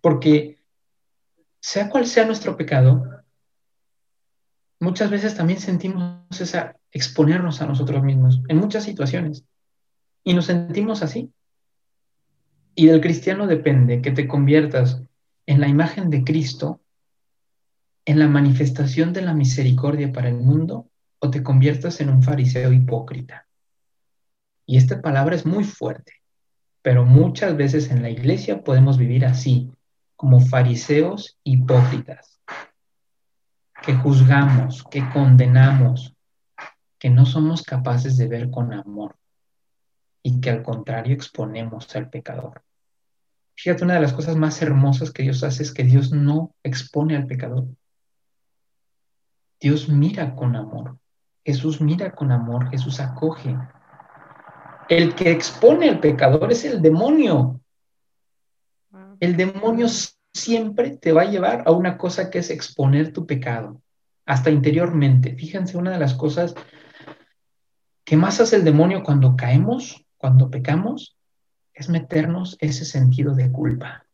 porque 0.00 0.58
sea 1.60 1.88
cual 1.90 2.06
sea 2.06 2.24
nuestro 2.24 2.56
pecado, 2.56 3.24
muchas 4.78 5.10
veces 5.10 5.34
también 5.34 5.58
sentimos 5.58 6.40
esa 6.40 6.76
exponernos 6.92 7.60
a 7.60 7.66
nosotros 7.66 8.02
mismos 8.02 8.40
en 8.48 8.58
muchas 8.58 8.84
situaciones 8.84 9.44
y 10.22 10.34
nos 10.34 10.46
sentimos 10.46 11.02
así. 11.02 11.32
Y 12.74 12.86
del 12.86 13.00
cristiano 13.00 13.46
depende 13.46 14.02
que 14.02 14.12
te 14.12 14.28
conviertas 14.28 15.02
en 15.46 15.60
la 15.60 15.68
imagen 15.68 16.10
de 16.10 16.24
Cristo, 16.24 16.80
en 18.06 18.18
la 18.18 18.28
manifestación 18.28 19.12
de 19.12 19.20
la 19.20 19.34
misericordia 19.34 20.12
para 20.12 20.28
el 20.28 20.36
mundo, 20.36 20.88
o 21.18 21.30
te 21.30 21.42
conviertas 21.42 22.00
en 22.00 22.08
un 22.08 22.22
fariseo 22.22 22.72
hipócrita. 22.72 23.46
Y 24.64 24.76
esta 24.76 25.02
palabra 25.02 25.34
es 25.34 25.44
muy 25.44 25.64
fuerte, 25.64 26.12
pero 26.82 27.04
muchas 27.04 27.56
veces 27.56 27.90
en 27.90 28.02
la 28.02 28.10
iglesia 28.10 28.62
podemos 28.62 28.96
vivir 28.96 29.26
así, 29.26 29.70
como 30.14 30.40
fariseos 30.40 31.38
hipócritas 31.44 32.40
que 33.82 33.94
juzgamos, 33.94 34.84
que 34.90 35.08
condenamos, 35.10 36.14
que 36.98 37.10
no 37.10 37.26
somos 37.26 37.62
capaces 37.62 38.16
de 38.16 38.26
ver 38.26 38.50
con 38.50 38.72
amor 38.72 39.16
y 40.22 40.40
que 40.40 40.50
al 40.50 40.62
contrario 40.62 41.14
exponemos 41.14 41.94
al 41.94 42.08
pecador. 42.08 42.62
Fíjate, 43.54 43.84
una 43.84 43.94
de 43.94 44.00
las 44.00 44.12
cosas 44.12 44.36
más 44.36 44.60
hermosas 44.60 45.12
que 45.12 45.22
Dios 45.22 45.42
hace 45.44 45.62
es 45.62 45.72
que 45.72 45.84
Dios 45.84 46.12
no 46.12 46.54
expone 46.62 47.16
al 47.16 47.26
pecador. 47.26 47.66
Dios 49.60 49.88
mira 49.88 50.34
con 50.34 50.56
amor. 50.56 50.98
Jesús 51.44 51.80
mira 51.80 52.12
con 52.12 52.32
amor, 52.32 52.70
Jesús 52.70 53.00
acoge. 53.00 53.56
El 54.88 55.14
que 55.14 55.30
expone 55.30 55.88
al 55.88 56.00
pecador 56.00 56.52
es 56.52 56.64
el 56.64 56.82
demonio. 56.82 57.60
El 59.20 59.36
demonio 59.36 59.86
siempre 60.32 60.96
te 60.96 61.12
va 61.12 61.22
a 61.22 61.30
llevar 61.30 61.62
a 61.66 61.70
una 61.70 61.96
cosa 61.96 62.30
que 62.30 62.38
es 62.38 62.50
exponer 62.50 63.12
tu 63.12 63.26
pecado, 63.26 63.80
hasta 64.26 64.50
interiormente. 64.50 65.34
Fíjense, 65.34 65.78
una 65.78 65.92
de 65.92 65.98
las 65.98 66.14
cosas 66.14 66.54
que 68.04 68.16
más 68.16 68.40
hace 68.40 68.56
el 68.56 68.64
demonio 68.64 69.02
cuando 69.02 69.36
caemos, 69.36 70.04
cuando 70.16 70.50
pecamos, 70.50 71.16
es 71.72 71.88
meternos 71.88 72.56
ese 72.60 72.84
sentido 72.84 73.34
de 73.34 73.50
culpa, 73.52 74.06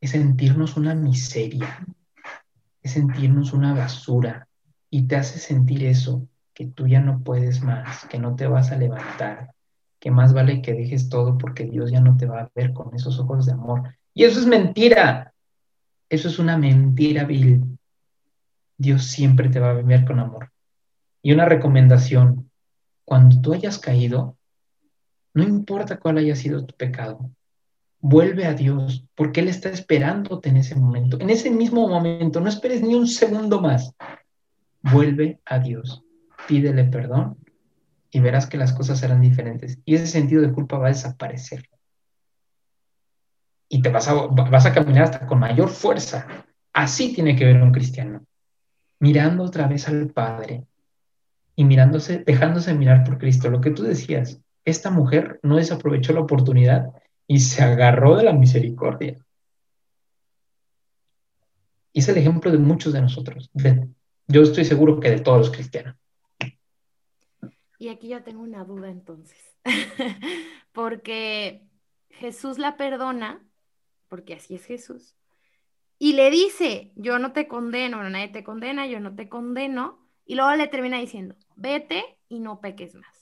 es 0.00 0.10
sentirnos 0.10 0.76
una 0.76 0.94
miseria, 0.94 1.84
es 2.82 2.92
sentirnos 2.92 3.52
una 3.52 3.74
basura 3.74 4.48
y 4.90 5.06
te 5.06 5.16
hace 5.16 5.38
sentir 5.38 5.84
eso, 5.84 6.26
que 6.54 6.66
tú 6.66 6.86
ya 6.86 7.00
no 7.00 7.22
puedes 7.22 7.62
más, 7.62 8.06
que 8.06 8.18
no 8.18 8.36
te 8.36 8.46
vas 8.46 8.72
a 8.72 8.76
levantar, 8.76 9.54
que 9.98 10.10
más 10.10 10.32
vale 10.32 10.62
que 10.62 10.74
dejes 10.74 11.08
todo 11.08 11.38
porque 11.38 11.64
Dios 11.64 11.90
ya 11.90 12.00
no 12.00 12.16
te 12.16 12.26
va 12.26 12.40
a 12.40 12.50
ver 12.54 12.72
con 12.72 12.94
esos 12.94 13.18
ojos 13.20 13.46
de 13.46 13.52
amor. 13.52 13.94
Y 14.14 14.24
eso 14.24 14.40
es 14.40 14.46
mentira. 14.46 15.32
Eso 16.08 16.28
es 16.28 16.38
una 16.38 16.58
mentira 16.58 17.24
vil. 17.24 17.78
Dios 18.76 19.04
siempre 19.04 19.48
te 19.48 19.60
va 19.60 19.70
a 19.70 19.74
ver 19.74 20.04
con 20.04 20.18
amor. 20.18 20.50
Y 21.22 21.32
una 21.32 21.44
recomendación, 21.44 22.50
cuando 23.04 23.40
tú 23.40 23.52
hayas 23.52 23.78
caído, 23.78 24.36
no 25.34 25.44
importa 25.44 25.98
cuál 25.98 26.18
haya 26.18 26.34
sido 26.34 26.64
tu 26.64 26.74
pecado, 26.74 27.30
vuelve 28.00 28.46
a 28.46 28.54
Dios, 28.54 29.06
porque 29.14 29.40
Él 29.40 29.48
está 29.48 29.68
esperándote 29.68 30.48
en 30.48 30.56
ese 30.56 30.74
momento. 30.74 31.18
En 31.20 31.30
ese 31.30 31.50
mismo 31.50 31.86
momento, 31.88 32.40
no 32.40 32.48
esperes 32.48 32.82
ni 32.82 32.94
un 32.94 33.06
segundo 33.06 33.60
más. 33.60 33.94
Vuelve 34.82 35.40
a 35.44 35.58
Dios, 35.58 36.02
pídele 36.48 36.84
perdón 36.84 37.36
y 38.10 38.20
verás 38.20 38.46
que 38.46 38.56
las 38.56 38.72
cosas 38.72 38.98
serán 38.98 39.20
diferentes. 39.20 39.78
Y 39.84 39.94
ese 39.94 40.06
sentido 40.06 40.42
de 40.42 40.52
culpa 40.52 40.78
va 40.78 40.86
a 40.86 40.90
desaparecer 40.90 41.68
y 43.72 43.80
te 43.82 43.88
vas 43.88 44.08
a, 44.08 44.72
caminar 44.72 45.04
hasta 45.04 45.26
con 45.26 45.38
mayor 45.38 45.68
fuerza. 45.68 46.26
Así 46.72 47.14
tiene 47.14 47.36
que 47.36 47.44
ver 47.44 47.62
un 47.62 47.72
cristiano, 47.72 48.26
mirando 48.98 49.44
otra 49.44 49.68
vez 49.68 49.86
al 49.88 50.08
Padre 50.08 50.64
y 51.54 51.64
mirándose, 51.64 52.24
dejándose 52.26 52.74
mirar 52.74 53.04
por 53.04 53.18
Cristo. 53.18 53.48
Lo 53.48 53.60
que 53.60 53.70
tú 53.70 53.84
decías, 53.84 54.40
esta 54.64 54.90
mujer 54.90 55.38
no 55.44 55.56
desaprovechó 55.56 56.12
la 56.12 56.20
oportunidad 56.20 56.90
y 57.30 57.38
se 57.38 57.62
agarró 57.62 58.16
de 58.16 58.24
la 58.24 58.32
misericordia. 58.32 59.24
Y 61.92 62.00
es 62.00 62.08
el 62.08 62.18
ejemplo 62.18 62.50
de 62.50 62.58
muchos 62.58 62.92
de 62.92 63.00
nosotros. 63.00 63.48
yo 64.26 64.42
estoy 64.42 64.64
seguro 64.64 64.98
que 64.98 65.10
de 65.10 65.20
todos 65.20 65.38
los 65.38 65.50
cristianos. 65.52 65.94
Y 67.78 67.88
aquí 67.88 68.08
ya 68.08 68.24
tengo 68.24 68.42
una 68.42 68.64
duda 68.64 68.90
entonces, 68.90 69.38
porque 70.72 71.68
Jesús 72.08 72.58
la 72.58 72.76
perdona 72.76 73.46
porque 74.08 74.34
así 74.34 74.56
es 74.56 74.64
Jesús. 74.64 75.14
Y 76.00 76.14
le 76.14 76.30
dice, 76.30 76.90
yo 76.96 77.20
no 77.20 77.30
te 77.30 77.46
condeno, 77.46 78.02
nadie 78.10 78.26
te 78.26 78.42
condena, 78.42 78.88
yo 78.88 78.98
no 78.98 79.14
te 79.14 79.28
condeno. 79.28 80.04
Y 80.24 80.34
luego 80.34 80.52
le 80.56 80.66
termina 80.66 80.98
diciendo, 80.98 81.36
vete 81.54 82.02
y 82.28 82.40
no 82.40 82.60
peques 82.60 82.96
más. 82.96 83.19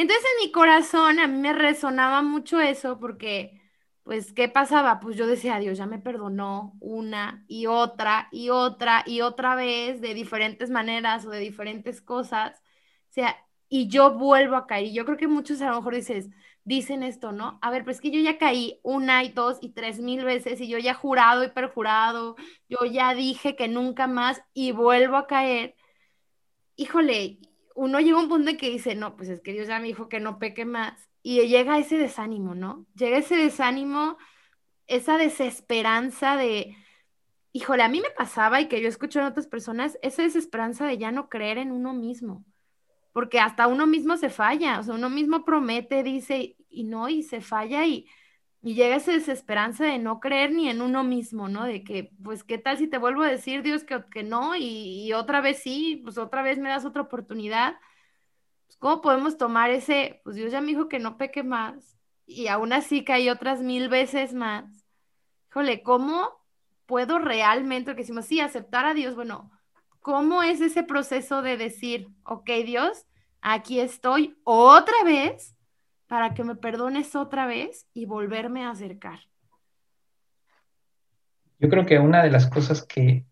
Entonces 0.00 0.24
en 0.40 0.46
mi 0.46 0.52
corazón 0.52 1.18
a 1.20 1.26
mí 1.28 1.38
me 1.38 1.52
resonaba 1.52 2.22
mucho 2.22 2.58
eso 2.60 2.98
porque, 2.98 3.60
pues, 4.02 4.32
¿qué 4.32 4.48
pasaba? 4.48 4.98
Pues 5.00 5.16
yo 5.16 5.26
decía, 5.26 5.58
Dios 5.58 5.76
ya 5.78 5.84
me 5.86 5.98
perdonó 5.98 6.74
una 6.80 7.44
y 7.48 7.66
otra 7.66 8.28
y 8.32 8.48
otra 8.48 9.04
y 9.06 9.20
otra 9.20 9.54
vez 9.56 10.00
de 10.00 10.14
diferentes 10.14 10.70
maneras 10.70 11.26
o 11.26 11.30
de 11.30 11.38
diferentes 11.40 12.00
cosas. 12.00 12.56
O 13.10 13.12
sea, 13.12 13.36
y 13.68 13.88
yo 13.88 14.12
vuelvo 14.16 14.56
a 14.56 14.66
caer. 14.66 14.86
Y 14.86 14.94
yo 14.94 15.04
creo 15.04 15.18
que 15.18 15.28
muchos 15.28 15.60
a 15.60 15.68
lo 15.68 15.76
mejor 15.76 15.94
dices, 15.94 16.30
dicen 16.64 17.02
esto, 17.02 17.32
¿no? 17.32 17.58
A 17.62 17.70
ver, 17.70 17.84
pues 17.84 18.00
que 18.00 18.10
yo 18.10 18.20
ya 18.20 18.38
caí 18.38 18.80
una 18.82 19.22
y 19.24 19.30
dos 19.30 19.58
y 19.60 19.70
tres 19.70 20.00
mil 20.00 20.24
veces 20.24 20.60
y 20.62 20.68
yo 20.68 20.78
ya 20.78 20.94
jurado 20.94 21.44
y 21.44 21.50
perjurado, 21.50 22.36
yo 22.70 22.86
ya 22.86 23.14
dije 23.14 23.54
que 23.54 23.68
nunca 23.68 24.06
más 24.06 24.40
y 24.54 24.72
vuelvo 24.72 25.16
a 25.18 25.26
caer. 25.26 25.74
Híjole, 26.76 27.38
uno 27.80 28.00
llega 28.00 28.18
un 28.18 28.28
punto 28.28 28.50
en 28.50 28.56
que 28.56 28.70
dice, 28.70 28.94
no, 28.94 29.16
pues 29.16 29.28
es 29.28 29.40
que 29.40 29.52
Dios 29.52 29.68
ya 29.68 29.80
me 29.80 29.86
dijo 29.86 30.08
que 30.08 30.20
no 30.20 30.38
peque 30.38 30.64
más. 30.64 31.08
Y 31.22 31.40
llega 31.48 31.78
ese 31.78 31.96
desánimo, 31.98 32.54
¿no? 32.54 32.86
Llega 32.94 33.18
ese 33.18 33.36
desánimo, 33.36 34.18
esa 34.86 35.18
desesperanza 35.18 36.36
de, 36.36 36.76
híjole, 37.52 37.82
a 37.82 37.88
mí 37.88 38.00
me 38.00 38.10
pasaba 38.10 38.60
y 38.60 38.68
que 38.68 38.80
yo 38.80 38.88
escucho 38.88 39.20
en 39.20 39.26
otras 39.26 39.46
personas, 39.46 39.98
esa 40.02 40.22
desesperanza 40.22 40.86
de 40.86 40.98
ya 40.98 41.12
no 41.12 41.28
creer 41.28 41.58
en 41.58 41.72
uno 41.72 41.92
mismo 41.94 42.44
porque 43.12 43.40
hasta 43.40 43.66
uno 43.66 43.86
mismo 43.86 44.16
se 44.16 44.30
falla, 44.30 44.78
o 44.78 44.82
sea, 44.82 44.94
uno 44.94 45.10
mismo 45.10 45.44
promete, 45.44 46.02
dice, 46.02 46.56
y 46.68 46.84
no, 46.84 47.08
y 47.08 47.22
se 47.22 47.40
falla 47.40 47.86
y, 47.86 48.06
y 48.62 48.74
llega 48.74 48.96
esa 48.96 49.12
desesperanza 49.12 49.84
de 49.84 49.98
no 49.98 50.20
creer 50.20 50.52
ni 50.52 50.68
en 50.68 50.82
uno 50.82 51.04
mismo, 51.04 51.48
¿no? 51.48 51.64
De 51.64 51.82
que, 51.82 52.12
pues, 52.22 52.44
¿qué 52.44 52.58
tal 52.58 52.78
si 52.78 52.88
te 52.88 52.98
vuelvo 52.98 53.22
a 53.22 53.28
decir, 53.30 53.62
Dios, 53.62 53.84
que, 53.84 54.04
que 54.10 54.22
no, 54.22 54.54
y, 54.56 55.12
otra 55.12 55.40
vez 55.40 55.62
sí, 55.62 56.00
pues 56.04 56.18
otra 56.18 56.42
vez 56.42 56.58
me 56.58 56.68
das 56.68 56.84
otra 56.84 57.02
oportunidad? 57.02 57.76
Pues, 58.66 58.76
¿Cómo 58.78 59.00
podemos 59.00 59.38
tomar 59.38 59.70
ese, 59.70 60.20
pues 60.24 60.36
Dios 60.36 60.52
ya 60.52 60.60
me 60.60 60.68
dijo 60.68 60.88
que 60.88 60.98
no 60.98 61.16
peque 61.16 61.42
más, 61.42 61.98
y 62.26 62.48
aún 62.48 62.72
así 62.72 63.04
hay 63.08 63.30
otras 63.30 63.62
mil 63.62 63.88
veces 63.88 64.34
más? 64.34 64.86
Híjole, 65.50 65.82
¿cómo 65.82 66.30
puedo 66.86 67.18
realmente, 67.18 67.92
que 67.92 68.02
decimos, 68.02 68.26
sí, 68.26 68.40
aceptar 68.40 68.84
a 68.86 68.94
Dios, 68.94 69.14
bueno, 69.14 69.50
¿Cómo 70.00 70.42
es 70.42 70.62
ese 70.62 70.82
proceso 70.82 71.42
de 71.42 71.58
decir, 71.58 72.08
ok 72.24 72.48
Dios, 72.64 73.06
aquí 73.42 73.80
estoy 73.80 74.38
otra 74.44 75.04
vez 75.04 75.54
para 76.10 76.34
que 76.34 76.42
me 76.42 76.56
perdones 76.56 77.14
otra 77.14 77.46
vez 77.46 77.86
y 77.94 78.04
volverme 78.04 78.64
a 78.64 78.70
acercar? 78.70 79.20
Yo 81.60 81.68
creo 81.68 81.86
que 81.86 82.00
una 82.00 82.24
de 82.24 82.32
las 82.32 82.50
cosas 82.50 82.84
que, 82.84 83.24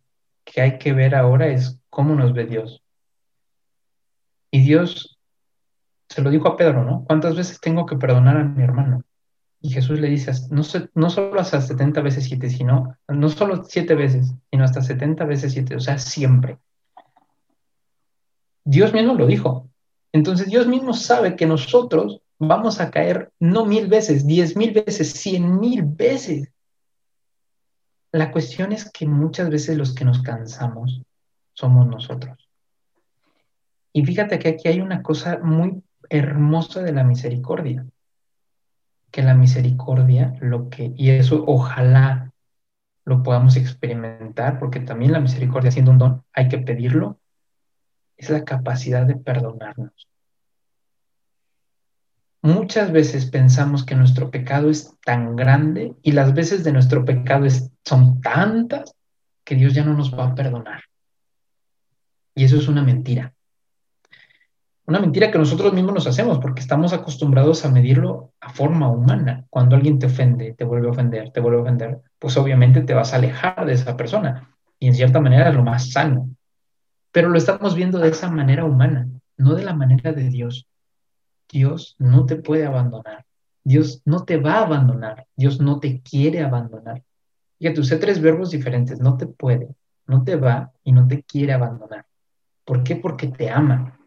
que 0.44 0.60
hay 0.60 0.78
que 0.78 0.92
ver 0.92 1.16
ahora 1.16 1.48
es 1.48 1.80
cómo 1.90 2.14
nos 2.14 2.32
ve 2.34 2.46
Dios. 2.46 2.84
Y 4.52 4.62
Dios 4.62 5.18
se 6.08 6.22
lo 6.22 6.30
dijo 6.30 6.46
a 6.46 6.56
Pedro, 6.56 6.84
¿no? 6.84 7.04
¿Cuántas 7.04 7.34
veces 7.34 7.60
tengo 7.60 7.84
que 7.84 7.96
perdonar 7.96 8.36
a 8.36 8.44
mi 8.44 8.62
hermano? 8.62 9.02
Y 9.60 9.70
Jesús 9.70 9.98
le 9.98 10.08
dice, 10.08 10.30
no, 10.52 10.62
no 10.94 11.10
solo 11.10 11.40
hasta 11.40 11.60
70 11.60 12.00
veces 12.00 12.26
7, 12.26 12.48
sino, 12.48 12.96
no 13.08 13.28
solo 13.28 13.64
7 13.64 13.92
veces, 13.96 14.32
sino 14.52 14.62
hasta 14.62 14.82
70 14.82 15.24
veces 15.24 15.50
7, 15.52 15.74
o 15.74 15.80
sea, 15.80 15.98
siempre. 15.98 16.58
Dios 18.62 18.92
mismo 18.92 19.14
lo 19.14 19.26
dijo. 19.26 19.68
Entonces 20.12 20.46
Dios 20.46 20.68
mismo 20.68 20.94
sabe 20.94 21.34
que 21.34 21.44
nosotros 21.44 22.22
vamos 22.38 22.80
a 22.80 22.90
caer 22.90 23.32
no 23.38 23.64
mil 23.64 23.88
veces, 23.88 24.26
diez 24.26 24.56
mil 24.56 24.72
veces, 24.72 25.12
cien 25.12 25.58
mil 25.58 25.82
veces. 25.82 26.50
La 28.12 28.30
cuestión 28.30 28.72
es 28.72 28.90
que 28.90 29.06
muchas 29.06 29.50
veces 29.50 29.76
los 29.76 29.94
que 29.94 30.04
nos 30.04 30.22
cansamos 30.22 31.02
somos 31.52 31.86
nosotros. 31.86 32.48
Y 33.92 34.04
fíjate 34.04 34.38
que 34.38 34.48
aquí 34.50 34.68
hay 34.68 34.80
una 34.80 35.02
cosa 35.02 35.38
muy 35.42 35.82
hermosa 36.08 36.82
de 36.82 36.92
la 36.92 37.04
misericordia 37.04 37.86
que 39.10 39.22
la 39.22 39.34
misericordia, 39.34 40.34
lo 40.40 40.68
que, 40.68 40.92
y 40.96 41.10
eso 41.10 41.44
ojalá 41.46 42.32
lo 43.04 43.22
podamos 43.22 43.56
experimentar, 43.56 44.58
porque 44.58 44.80
también 44.80 45.12
la 45.12 45.20
misericordia 45.20 45.70
siendo 45.70 45.92
un 45.92 45.98
don, 45.98 46.24
hay 46.32 46.48
que 46.48 46.58
pedirlo, 46.58 47.18
es 48.16 48.28
la 48.28 48.44
capacidad 48.44 49.06
de 49.06 49.16
perdonarnos. 49.16 50.08
Muchas 52.48 52.92
veces 52.92 53.26
pensamos 53.26 53.84
que 53.84 53.94
nuestro 53.94 54.30
pecado 54.30 54.70
es 54.70 54.96
tan 55.04 55.36
grande 55.36 55.92
y 56.02 56.12
las 56.12 56.32
veces 56.32 56.64
de 56.64 56.72
nuestro 56.72 57.04
pecado 57.04 57.46
son 57.84 58.22
tantas 58.22 58.94
que 59.44 59.54
Dios 59.54 59.74
ya 59.74 59.84
no 59.84 59.92
nos 59.92 60.18
va 60.18 60.28
a 60.28 60.34
perdonar. 60.34 60.80
Y 62.34 62.44
eso 62.44 62.56
es 62.56 62.66
una 62.66 62.82
mentira. 62.82 63.34
Una 64.86 64.98
mentira 64.98 65.30
que 65.30 65.36
nosotros 65.36 65.74
mismos 65.74 65.92
nos 65.92 66.06
hacemos 66.06 66.38
porque 66.38 66.62
estamos 66.62 66.94
acostumbrados 66.94 67.66
a 67.66 67.70
medirlo 67.70 68.32
a 68.40 68.48
forma 68.48 68.88
humana. 68.88 69.44
Cuando 69.50 69.76
alguien 69.76 69.98
te 69.98 70.06
ofende, 70.06 70.54
te 70.54 70.64
vuelve 70.64 70.88
a 70.88 70.92
ofender, 70.92 71.30
te 71.32 71.40
vuelve 71.40 71.58
a 71.58 71.62
ofender, 71.64 72.00
pues 72.18 72.34
obviamente 72.38 72.80
te 72.80 72.94
vas 72.94 73.12
a 73.12 73.16
alejar 73.16 73.66
de 73.66 73.74
esa 73.74 73.94
persona. 73.94 74.56
Y 74.78 74.86
en 74.86 74.94
cierta 74.94 75.20
manera 75.20 75.50
es 75.50 75.54
lo 75.54 75.64
más 75.64 75.92
sano. 75.92 76.30
Pero 77.12 77.28
lo 77.28 77.36
estamos 77.36 77.74
viendo 77.74 77.98
de 77.98 78.08
esa 78.08 78.30
manera 78.30 78.64
humana, 78.64 79.06
no 79.36 79.54
de 79.54 79.64
la 79.64 79.74
manera 79.74 80.14
de 80.14 80.30
Dios. 80.30 80.66
Dios 81.48 81.96
no 81.98 82.26
te 82.26 82.36
puede 82.36 82.66
abandonar. 82.66 83.24
Dios 83.64 84.02
no 84.04 84.24
te 84.24 84.36
va 84.36 84.54
a 84.54 84.64
abandonar. 84.64 85.26
Dios 85.36 85.60
no 85.60 85.80
te 85.80 86.00
quiere 86.00 86.40
abandonar. 86.40 87.02
Fíjate, 87.58 87.80
usé 87.80 87.96
tres 87.96 88.20
verbos 88.20 88.50
diferentes. 88.50 89.00
No 89.00 89.16
te 89.16 89.26
puede, 89.26 89.68
no 90.06 90.24
te 90.24 90.36
va 90.36 90.72
y 90.84 90.92
no 90.92 91.06
te 91.06 91.22
quiere 91.22 91.52
abandonar. 91.52 92.06
¿Por 92.64 92.82
qué? 92.82 92.96
Porque 92.96 93.28
te 93.28 93.50
ama 93.50 93.98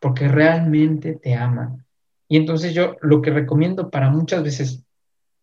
porque 0.00 0.28
realmente 0.28 1.14
te 1.14 1.34
ama. 1.34 1.84
Y 2.28 2.36
entonces 2.36 2.74
yo 2.74 2.96
lo 3.00 3.22
que 3.22 3.30
recomiendo 3.30 3.90
para 3.90 4.10
muchas 4.10 4.42
veces, 4.42 4.84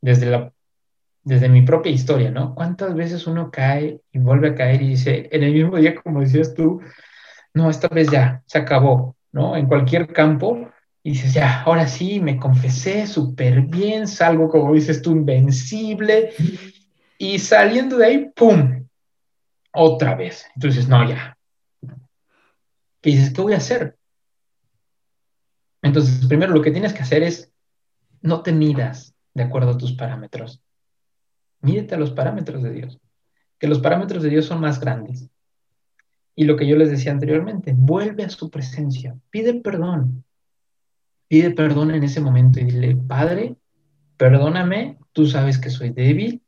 desde, 0.01 0.27
la, 0.27 0.51
desde 1.23 1.49
mi 1.49 1.61
propia 1.61 1.91
historia, 1.91 2.31
¿no? 2.31 2.53
¿Cuántas 2.55 2.93
veces 2.93 3.25
uno 3.25 3.51
cae 3.51 4.01
y 4.11 4.19
vuelve 4.19 4.49
a 4.49 4.55
caer 4.55 4.81
y 4.81 4.89
dice, 4.89 5.29
en 5.31 5.43
el 5.43 5.53
mismo 5.53 5.77
día, 5.77 5.95
como 5.95 6.21
decías 6.21 6.53
tú, 6.53 6.81
no, 7.53 7.69
esta 7.69 7.87
vez 7.87 8.09
ya, 8.09 8.43
se 8.45 8.57
acabó, 8.57 9.15
¿no? 9.31 9.55
En 9.55 9.67
cualquier 9.67 10.11
campo, 10.11 10.69
y 11.05 11.11
dices, 11.11 11.33
ya, 11.33 11.63
ahora 11.63 11.85
sí, 11.85 12.21
me 12.21 12.37
confesé 12.37 13.05
súper 13.07 13.63
bien, 13.63 14.07
salgo, 14.07 14.47
como 14.47 14.73
dices 14.73 15.01
tú, 15.01 15.11
invencible, 15.11 16.33
y 17.17 17.39
saliendo 17.39 17.97
de 17.97 18.05
ahí, 18.05 18.31
¡pum! 18.33 18.87
Otra 19.73 20.15
vez. 20.15 20.45
Entonces, 20.55 20.87
no, 20.87 21.07
ya. 21.07 21.37
¿Qué 23.01 23.09
dices? 23.09 23.33
¿Qué 23.33 23.41
voy 23.41 23.53
a 23.53 23.57
hacer? 23.57 23.97
Entonces, 25.81 26.25
primero 26.25 26.53
lo 26.53 26.61
que 26.61 26.71
tienes 26.71 26.93
que 26.93 27.01
hacer 27.01 27.21
es 27.21 27.51
no 28.21 28.41
te 28.41 28.53
midas 28.53 29.13
de 29.33 29.43
acuerdo 29.43 29.71
a 29.71 29.77
tus 29.77 29.91
parámetros. 29.91 30.63
Mídete 31.59 31.95
a 31.95 31.97
los 31.97 32.11
parámetros 32.11 32.63
de 32.63 32.71
Dios, 32.71 33.01
que 33.59 33.67
los 33.67 33.79
parámetros 33.79 34.23
de 34.23 34.29
Dios 34.29 34.45
son 34.45 34.61
más 34.61 34.79
grandes. 34.79 35.29
Y 36.35 36.45
lo 36.45 36.55
que 36.55 36.65
yo 36.65 36.77
les 36.77 36.89
decía 36.89 37.11
anteriormente, 37.11 37.73
vuelve 37.75 38.23
a 38.23 38.29
su 38.29 38.49
presencia, 38.49 39.17
pide 39.29 39.55
perdón. 39.55 40.23
Pide 41.27 41.51
perdón 41.51 41.91
en 41.91 42.03
ese 42.03 42.21
momento 42.21 42.59
y 42.59 42.65
dile, 42.65 42.95
Padre, 42.95 43.55
perdóname, 44.17 44.97
tú 45.11 45.25
sabes 45.25 45.57
que 45.57 45.69
soy 45.69 45.89
débil, 45.89 46.43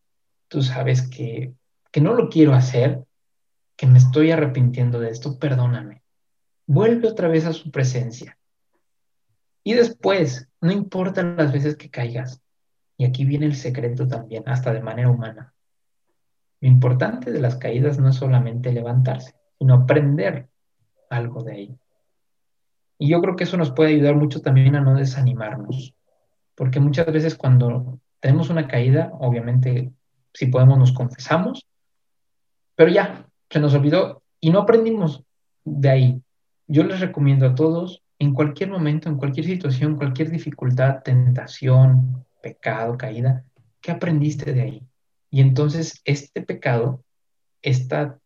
tú 0.48 0.62
sabes 0.62 1.08
que, 1.10 1.54
que 1.92 2.02
no 2.02 2.14
lo 2.14 2.30
quiero 2.30 2.54
hacer, 2.54 3.04
que 3.76 3.88
me 3.88 3.98
estoy 3.98 4.32
arrepintiendo 4.32 5.00
de 5.00 5.10
esto, 5.10 5.40
perdóname. 5.40 6.04
Vuelve 6.68 7.08
otra 7.08 7.28
vez 7.28 7.46
a 7.46 7.54
su 7.54 7.72
presencia 7.72 8.38
y 9.68 9.74
después, 9.74 10.48
no 10.62 10.72
importa 10.72 11.24
las 11.24 11.52
veces 11.52 11.76
que 11.76 11.90
caigas, 11.90 12.40
y 12.98 13.06
aquí 13.06 13.26
viene 13.26 13.48
el 13.48 13.56
secreto 13.56 14.08
también, 14.08 14.44
hasta 14.46 14.72
de 14.72 14.80
manera 14.80 15.10
humana. 15.10 15.56
Lo 16.62 16.68
importante 16.68 17.32
de 17.32 17.42
las 17.42 17.56
caídas 17.56 17.98
no 17.98 18.10
es 18.10 18.16
solamente 18.16 18.72
levantarse, 18.72 19.34
sino 19.58 19.74
aprender 19.74 20.48
algo 21.10 21.44
de 21.44 21.52
ahí. 21.52 21.80
Y 22.98 23.10
yo 23.10 23.22
creo 23.22 23.36
que 23.36 23.44
eso 23.44 23.58
nos 23.58 23.72
puede 23.72 23.92
ayudar 23.92 24.16
mucho 24.16 24.42
también 24.42 24.76
a 24.76 24.82
no 24.82 24.96
desanimarnos, 24.96 25.94
porque 26.56 26.80
muchas 26.80 27.08
veces 27.08 27.36
cuando 27.36 28.00
tenemos 28.20 28.50
una 28.50 28.68
caída, 28.68 29.12
obviamente 29.20 29.92
si 30.34 30.48
podemos 30.48 30.78
nos 30.78 30.94
confesamos, 30.94 31.66
pero 32.76 32.92
ya, 32.92 33.26
se 33.50 33.60
nos 33.60 33.74
olvidó 33.74 34.22
y 34.40 34.50
no 34.50 34.60
aprendimos 34.60 35.24
de 35.64 35.90
ahí. 35.90 36.22
Yo 36.68 36.84
les 36.84 37.00
recomiendo 37.00 37.46
a 37.46 37.56
todos 37.56 38.02
en 38.20 38.34
cualquier 38.34 38.70
momento, 38.70 39.10
en 39.10 39.18
cualquier 39.18 39.46
situación, 39.46 39.98
cualquier 39.98 40.30
dificultad, 40.30 41.04
tentación, 41.04 42.26
pecado, 42.42 42.98
caída, 42.98 43.44
¿qué 43.82 43.92
aprendiste 43.92 44.54
de 44.54 44.62
ahí? 44.62 44.84
Y 45.30 45.42
entonces 45.42 46.02
este 46.06 46.42
pecado, 46.42 47.04
esta 47.62 48.20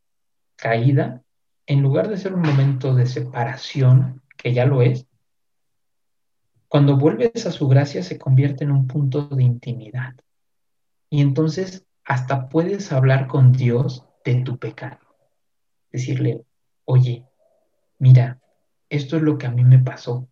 caída, 0.55 1.21
en 1.65 1.81
lugar 1.81 2.09
de 2.09 2.17
ser 2.17 2.33
un 2.33 2.41
momento 2.41 2.95
de 2.95 3.05
separación, 3.05 4.21
que 4.41 4.53
ya 4.53 4.65
lo 4.65 4.81
es, 4.81 5.05
cuando 6.67 6.97
vuelves 6.97 7.45
a 7.45 7.51
su 7.51 7.67
gracia 7.67 8.03
se 8.03 8.17
convierte 8.17 8.63
en 8.63 8.71
un 8.71 8.87
punto 8.87 9.27
de 9.27 9.43
intimidad. 9.43 10.15
Y 11.09 11.21
entonces 11.21 11.85
hasta 12.03 12.47
puedes 12.49 12.91
hablar 12.91 13.27
con 13.27 13.51
Dios 13.51 14.05
de 14.23 14.41
tu 14.41 14.57
pecado. 14.57 14.99
Decirle, 15.91 16.45
oye, 16.85 17.25
mira, 17.97 18.39
esto 18.89 19.17
es 19.17 19.23
lo 19.23 19.37
que 19.37 19.47
a 19.47 19.51
mí 19.51 19.63
me 19.63 19.79
pasó. 19.79 20.27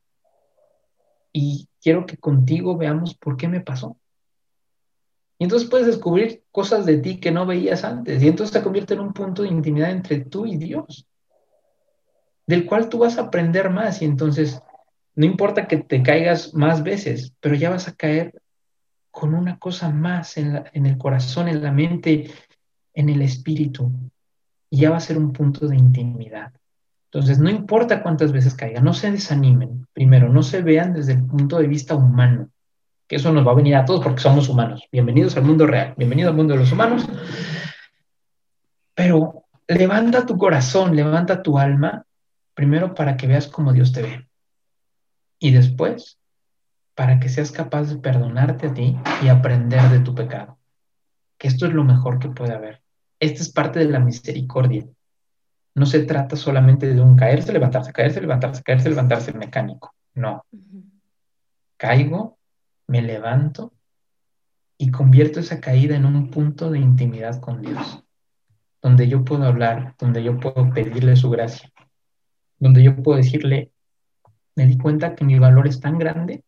y 1.33 1.69
quiero 1.81 2.05
que 2.05 2.17
contigo 2.17 2.77
veamos 2.77 3.15
por 3.15 3.37
qué 3.37 3.47
me 3.47 3.61
pasó. 3.61 3.97
Y 5.39 5.43
entonces 5.43 5.69
puedes 5.69 5.87
descubrir 5.87 6.43
cosas 6.51 6.85
de 6.85 6.97
ti 6.97 7.19
que 7.19 7.31
no 7.31 7.45
veías 7.45 7.83
antes. 7.83 8.21
Y 8.23 8.27
entonces 8.27 8.53
se 8.53 8.63
convierte 8.63 8.95
en 8.95 9.01
un 9.01 9.13
punto 9.13 9.43
de 9.43 9.49
intimidad 9.49 9.91
entre 9.91 10.25
tú 10.25 10.45
y 10.45 10.57
Dios, 10.57 11.06
del 12.47 12.65
cual 12.65 12.89
tú 12.89 12.99
vas 12.99 13.17
a 13.17 13.23
aprender 13.23 13.69
más. 13.69 14.01
Y 14.01 14.05
entonces, 14.05 14.61
no 15.15 15.25
importa 15.25 15.67
que 15.67 15.77
te 15.77 16.01
caigas 16.01 16.53
más 16.53 16.81
veces, 16.81 17.33
pero 17.39 17.55
ya 17.55 17.69
vas 17.69 17.87
a 17.87 17.95
caer 17.95 18.33
con 19.11 19.33
una 19.33 19.59
cosa 19.59 19.89
más 19.89 20.37
en, 20.37 20.63
el 20.73 20.97
corazón, 20.97 21.47
en 21.47 21.61
la 21.61 21.71
mente, 21.71 22.31
en 22.93 23.09
el 23.09 23.21
espíritu. 23.21 23.91
Y 24.69 24.79
ya 24.79 24.89
va 24.89 24.97
a 24.97 25.01
ser 25.01 25.17
un 25.17 25.33
punto 25.33 25.67
de 25.67 25.75
intimidad. 25.75 26.53
Entonces, 27.11 27.39
no 27.39 27.49
importa 27.49 28.01
cuántas 28.01 28.31
veces 28.31 28.53
caigan, 28.53 28.83
no 28.83 28.93
se 28.93 29.11
desanimen. 29.11 29.87
Primero, 29.93 30.29
no 30.29 30.43
se 30.43 30.61
vean 30.61 30.93
desde 30.93 31.13
el 31.13 31.25
punto 31.25 31.57
de 31.57 31.67
vista 31.67 31.95
humano 31.95 32.49
que 33.07 33.15
eso 33.15 33.31
nos 33.31 33.47
va 33.47 33.51
a 33.51 33.55
venir 33.55 33.75
a 33.75 33.85
todos 33.85 34.03
porque 34.03 34.19
somos 34.19 34.49
humanos. 34.49 34.83
Bienvenidos 34.91 35.37
al 35.37 35.43
mundo 35.43 35.65
real, 35.65 35.93
bienvenido 35.97 36.29
al 36.29 36.35
mundo 36.35 36.53
de 36.53 36.59
los 36.59 36.71
humanos. 36.71 37.07
Pero 38.93 39.45
levanta 39.67 40.25
tu 40.25 40.37
corazón, 40.37 40.95
levanta 40.95 41.41
tu 41.41 41.57
alma, 41.57 42.03
primero 42.57 42.95
para 42.95 43.17
que 43.17 43.27
veas 43.27 43.47
cómo 43.47 43.71
Dios 43.71 43.91
te 43.91 44.01
ve. 44.01 44.27
Y 45.37 45.51
después, 45.51 46.17
para 46.95 47.19
que 47.19 47.29
seas 47.29 47.51
capaz 47.51 47.83
de 47.83 47.97
perdonarte 47.97 48.67
a 48.67 48.73
ti 48.73 48.97
y 49.21 49.27
aprender 49.27 49.79
de 49.91 49.99
tu 49.99 50.15
pecado. 50.15 50.57
Que 51.37 51.49
esto 51.49 51.67
es 51.67 51.73
lo 51.73 51.83
mejor 51.83 52.17
que 52.17 52.29
puede 52.29 52.55
haber. 52.55 52.81
Esta 53.19 53.43
es 53.43 53.49
parte 53.49 53.77
de 53.77 53.85
la 53.85 53.99
misericordia. 53.99 54.87
No 55.75 55.85
se 55.85 55.99
trata 55.99 56.35
solamente 56.35 56.91
de 56.91 56.99
un 56.99 57.15
caerse, 57.15 57.53
levantarse, 57.53 57.93
caerse, 57.93 58.21
levantarse, 58.21 58.63
caerse, 58.63 58.89
levantarse 58.89 59.33
mecánico. 59.33 59.93
No. 60.15 60.43
Caigo, 61.77 62.39
me 62.87 63.03
levanto 63.03 63.71
y 64.79 64.89
convierto 64.89 65.41
esa 65.41 65.61
caída 65.61 65.95
en 65.95 66.05
un 66.05 66.31
punto 66.31 66.71
de 66.71 66.79
intimidad 66.79 67.39
con 67.39 67.61
Dios, 67.61 68.03
donde 68.81 69.07
yo 69.07 69.23
puedo 69.23 69.43
hablar, 69.43 69.93
donde 69.99 70.23
yo 70.23 70.39
puedo 70.39 70.71
pedirle 70.71 71.15
su 71.15 71.29
gracia, 71.29 71.71
donde 72.59 72.83
yo 72.83 72.95
puedo 73.01 73.17
decirle, 73.17 73.71
me 74.55 74.65
di 74.65 74.77
cuenta 74.77 75.15
que 75.15 75.25
mi 75.25 75.37
valor 75.39 75.67
es 75.67 75.79
tan 75.79 75.97
grande 75.97 76.43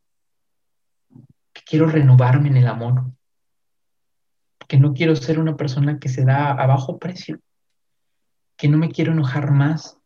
que 1.54 1.62
quiero 1.66 1.88
renovarme 1.88 2.50
en 2.50 2.58
el 2.58 2.68
amor, 2.68 3.12
que 4.68 4.78
no 4.78 4.94
quiero 4.94 5.16
ser 5.16 5.40
una 5.40 5.56
persona 5.56 6.00
que 6.00 6.10
se 6.10 6.26
da 6.26 6.52
a 6.52 6.66
bajo 6.68 7.00
precio, 7.00 7.40
que 8.58 8.68
no 8.68 8.78
me 8.78 8.90
quiero 8.90 9.12
enojar 9.12 9.52
más, 9.52 9.98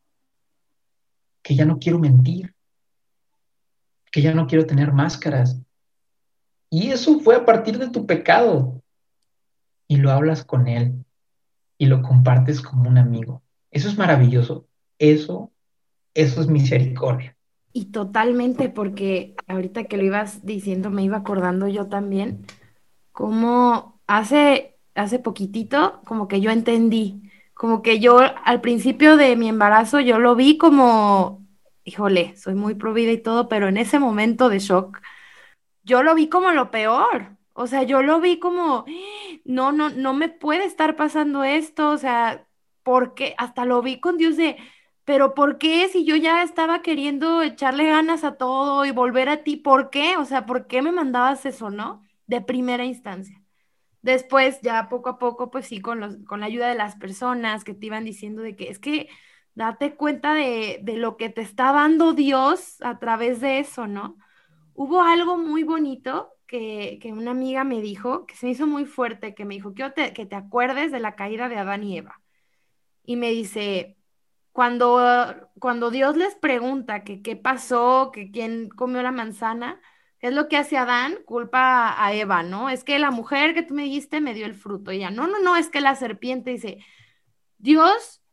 que 1.41 1.55
ya 1.55 1.65
no 1.65 1.79
quiero 1.79 1.99
mentir, 1.99 2.53
que 4.11 4.21
ya 4.21 4.33
no 4.33 4.47
quiero 4.47 4.65
tener 4.65 4.93
máscaras, 4.93 5.59
y 6.73 6.89
eso 6.89 7.19
fue 7.19 7.35
a 7.35 7.45
partir 7.45 7.77
de 7.77 7.91
tu 7.91 8.07
pecado. 8.07 8.81
Y 9.87 9.97
lo 9.97 10.09
hablas 10.09 10.43
con 10.43 10.67
él 10.67 11.05
y 11.77 11.85
lo 11.85 12.01
compartes 12.01 12.61
como 12.61 12.89
un 12.89 12.97
amigo. 12.97 13.43
Eso 13.69 13.87
es 13.87 13.95
maravilloso. 13.95 14.65
Eso, 14.97 15.51
eso 16.13 16.41
es 16.41 16.47
misericordia. 16.47 17.35
Y 17.71 17.85
totalmente, 17.85 18.69
porque 18.69 19.35
ahorita 19.47 19.85
que 19.85 19.97
lo 19.97 20.03
ibas 20.03 20.45
diciendo, 20.45 20.89
me 20.89 21.03
iba 21.03 21.17
acordando 21.17 21.67
yo 21.67 21.87
también, 21.87 22.45
como 23.11 23.99
hace, 24.05 24.77
hace 24.95 25.19
poquitito, 25.19 26.01
como 26.05 26.27
que 26.27 26.39
yo 26.39 26.51
entendí, 26.51 27.31
como 27.53 27.81
que 27.81 27.99
yo 27.99 28.19
al 28.19 28.61
principio 28.61 29.17
de 29.17 29.35
mi 29.35 29.49
embarazo, 29.49 29.99
yo 29.99 30.19
lo 30.19 30.35
vi 30.35 30.57
como, 30.57 31.45
híjole, 31.83 32.35
soy 32.37 32.55
muy 32.55 32.75
provida 32.75 33.11
y 33.11 33.17
todo, 33.17 33.47
pero 33.49 33.67
en 33.67 33.77
ese 33.77 33.99
momento 33.99 34.49
de 34.49 34.59
shock, 34.59 35.01
yo 35.83 36.03
lo 36.03 36.15
vi 36.15 36.29
como 36.29 36.51
lo 36.51 36.71
peor. 36.71 37.37
O 37.53 37.67
sea, 37.67 37.83
yo 37.83 38.01
lo 38.01 38.19
vi 38.19 38.39
como, 38.39 38.85
no, 39.45 39.71
no, 39.71 39.89
no 39.89 40.13
me 40.13 40.29
puede 40.29 40.65
estar 40.65 40.95
pasando 40.95 41.43
esto. 41.43 41.91
O 41.91 41.97
sea, 41.97 42.47
porque 42.83 43.35
hasta 43.37 43.65
lo 43.65 43.81
vi 43.81 43.99
con 43.99 44.17
Dios 44.17 44.37
de, 44.37 44.57
pero 45.05 45.33
¿por 45.33 45.57
qué 45.57 45.87
si 45.89 46.05
yo 46.05 46.15
ya 46.15 46.43
estaba 46.43 46.81
queriendo 46.81 47.41
echarle 47.41 47.87
ganas 47.87 48.23
a 48.23 48.37
todo 48.37 48.85
y 48.85 48.91
volver 48.91 49.29
a 49.29 49.43
ti? 49.43 49.57
¿Por 49.57 49.89
qué? 49.89 50.17
O 50.17 50.25
sea, 50.25 50.45
¿por 50.45 50.67
qué 50.67 50.81
me 50.81 50.91
mandabas 50.91 51.45
eso, 51.45 51.69
no? 51.69 52.03
De 52.27 52.41
primera 52.41 52.85
instancia. 52.85 53.41
Después, 54.01 54.59
ya 54.61 54.89
poco 54.89 55.09
a 55.09 55.19
poco, 55.19 55.51
pues 55.51 55.67
sí, 55.67 55.81
con, 55.81 55.99
los, 55.99 56.17
con 56.27 56.41
la 56.41 56.47
ayuda 56.47 56.69
de 56.69 56.75
las 56.75 56.95
personas 56.97 57.63
que 57.63 57.73
te 57.73 57.87
iban 57.87 58.05
diciendo 58.05 58.41
de 58.41 58.55
que 58.55 58.69
es 58.69 58.79
que 58.79 59.09
date 59.55 59.95
cuenta 59.95 60.33
de, 60.33 60.79
de 60.83 60.97
lo 60.97 61.17
que 61.17 61.29
te 61.29 61.41
está 61.41 61.71
dando 61.73 62.13
Dios 62.13 62.81
a 62.81 62.99
través 62.99 63.41
de 63.41 63.59
eso, 63.59 63.87
¿no? 63.87 64.17
hubo 64.73 65.01
algo 65.01 65.37
muy 65.37 65.63
bonito 65.63 66.31
que, 66.47 66.99
una 67.13 67.31
amiga 67.31 67.63
me 67.63 67.81
dijo, 67.81 68.25
que 68.25 68.35
se 68.35 68.45
me 68.45 68.51
hizo 68.51 68.67
muy 68.67 68.85
fuerte, 68.85 69.33
que 69.33 69.45
me 69.45 69.55
dijo, 69.55 69.73
quiero 69.73 69.93
que 69.93 70.25
te 70.25 70.35
acuerdes 70.35 70.91
de 70.91 70.99
la 70.99 71.15
caída 71.15 71.49
de 71.49 71.57
Adán 71.57 71.83
y 71.83 71.97
Eva. 71.97 72.21
Y 73.03 73.15
me 73.17 73.31
dice, 73.31 73.97
cuando, 74.53 75.49
cuando 75.59 75.91
Dios 75.91 76.15
les 76.15 76.35
pregunta 76.35 77.03
que 77.03 77.21
qué 77.21 77.35
pasó, 77.35 78.11
que 78.13 78.31
quién 78.31 78.69
comió 78.69 79.03
la 79.03 79.11
manzana, 79.11 79.81
¿qué 80.19 80.27
es 80.27 80.33
lo 80.33 80.47
que 80.47 80.57
hace 80.57 80.77
Adán? 80.77 81.17
Culpa 81.25 82.01
a 82.01 82.13
Eva, 82.13 82.43
¿no? 82.43 82.69
Es 82.69 82.85
que 82.85 82.99
la 82.99 83.11
mujer 83.11 83.53
que 83.53 83.63
tú 83.63 83.73
me 83.73 83.83
diste 83.83 84.21
me 84.21 84.33
dio 84.33 84.45
el 84.45 84.55
fruto. 84.55 84.93
Y 84.93 84.97
ella, 84.97 85.11
no, 85.11 85.27
no, 85.27 85.39
no, 85.39 85.57
es 85.57 85.69
que 85.69 85.81
la 85.81 85.95
serpiente 85.95 86.51
dice, 86.51 86.77
Dios 87.57 88.23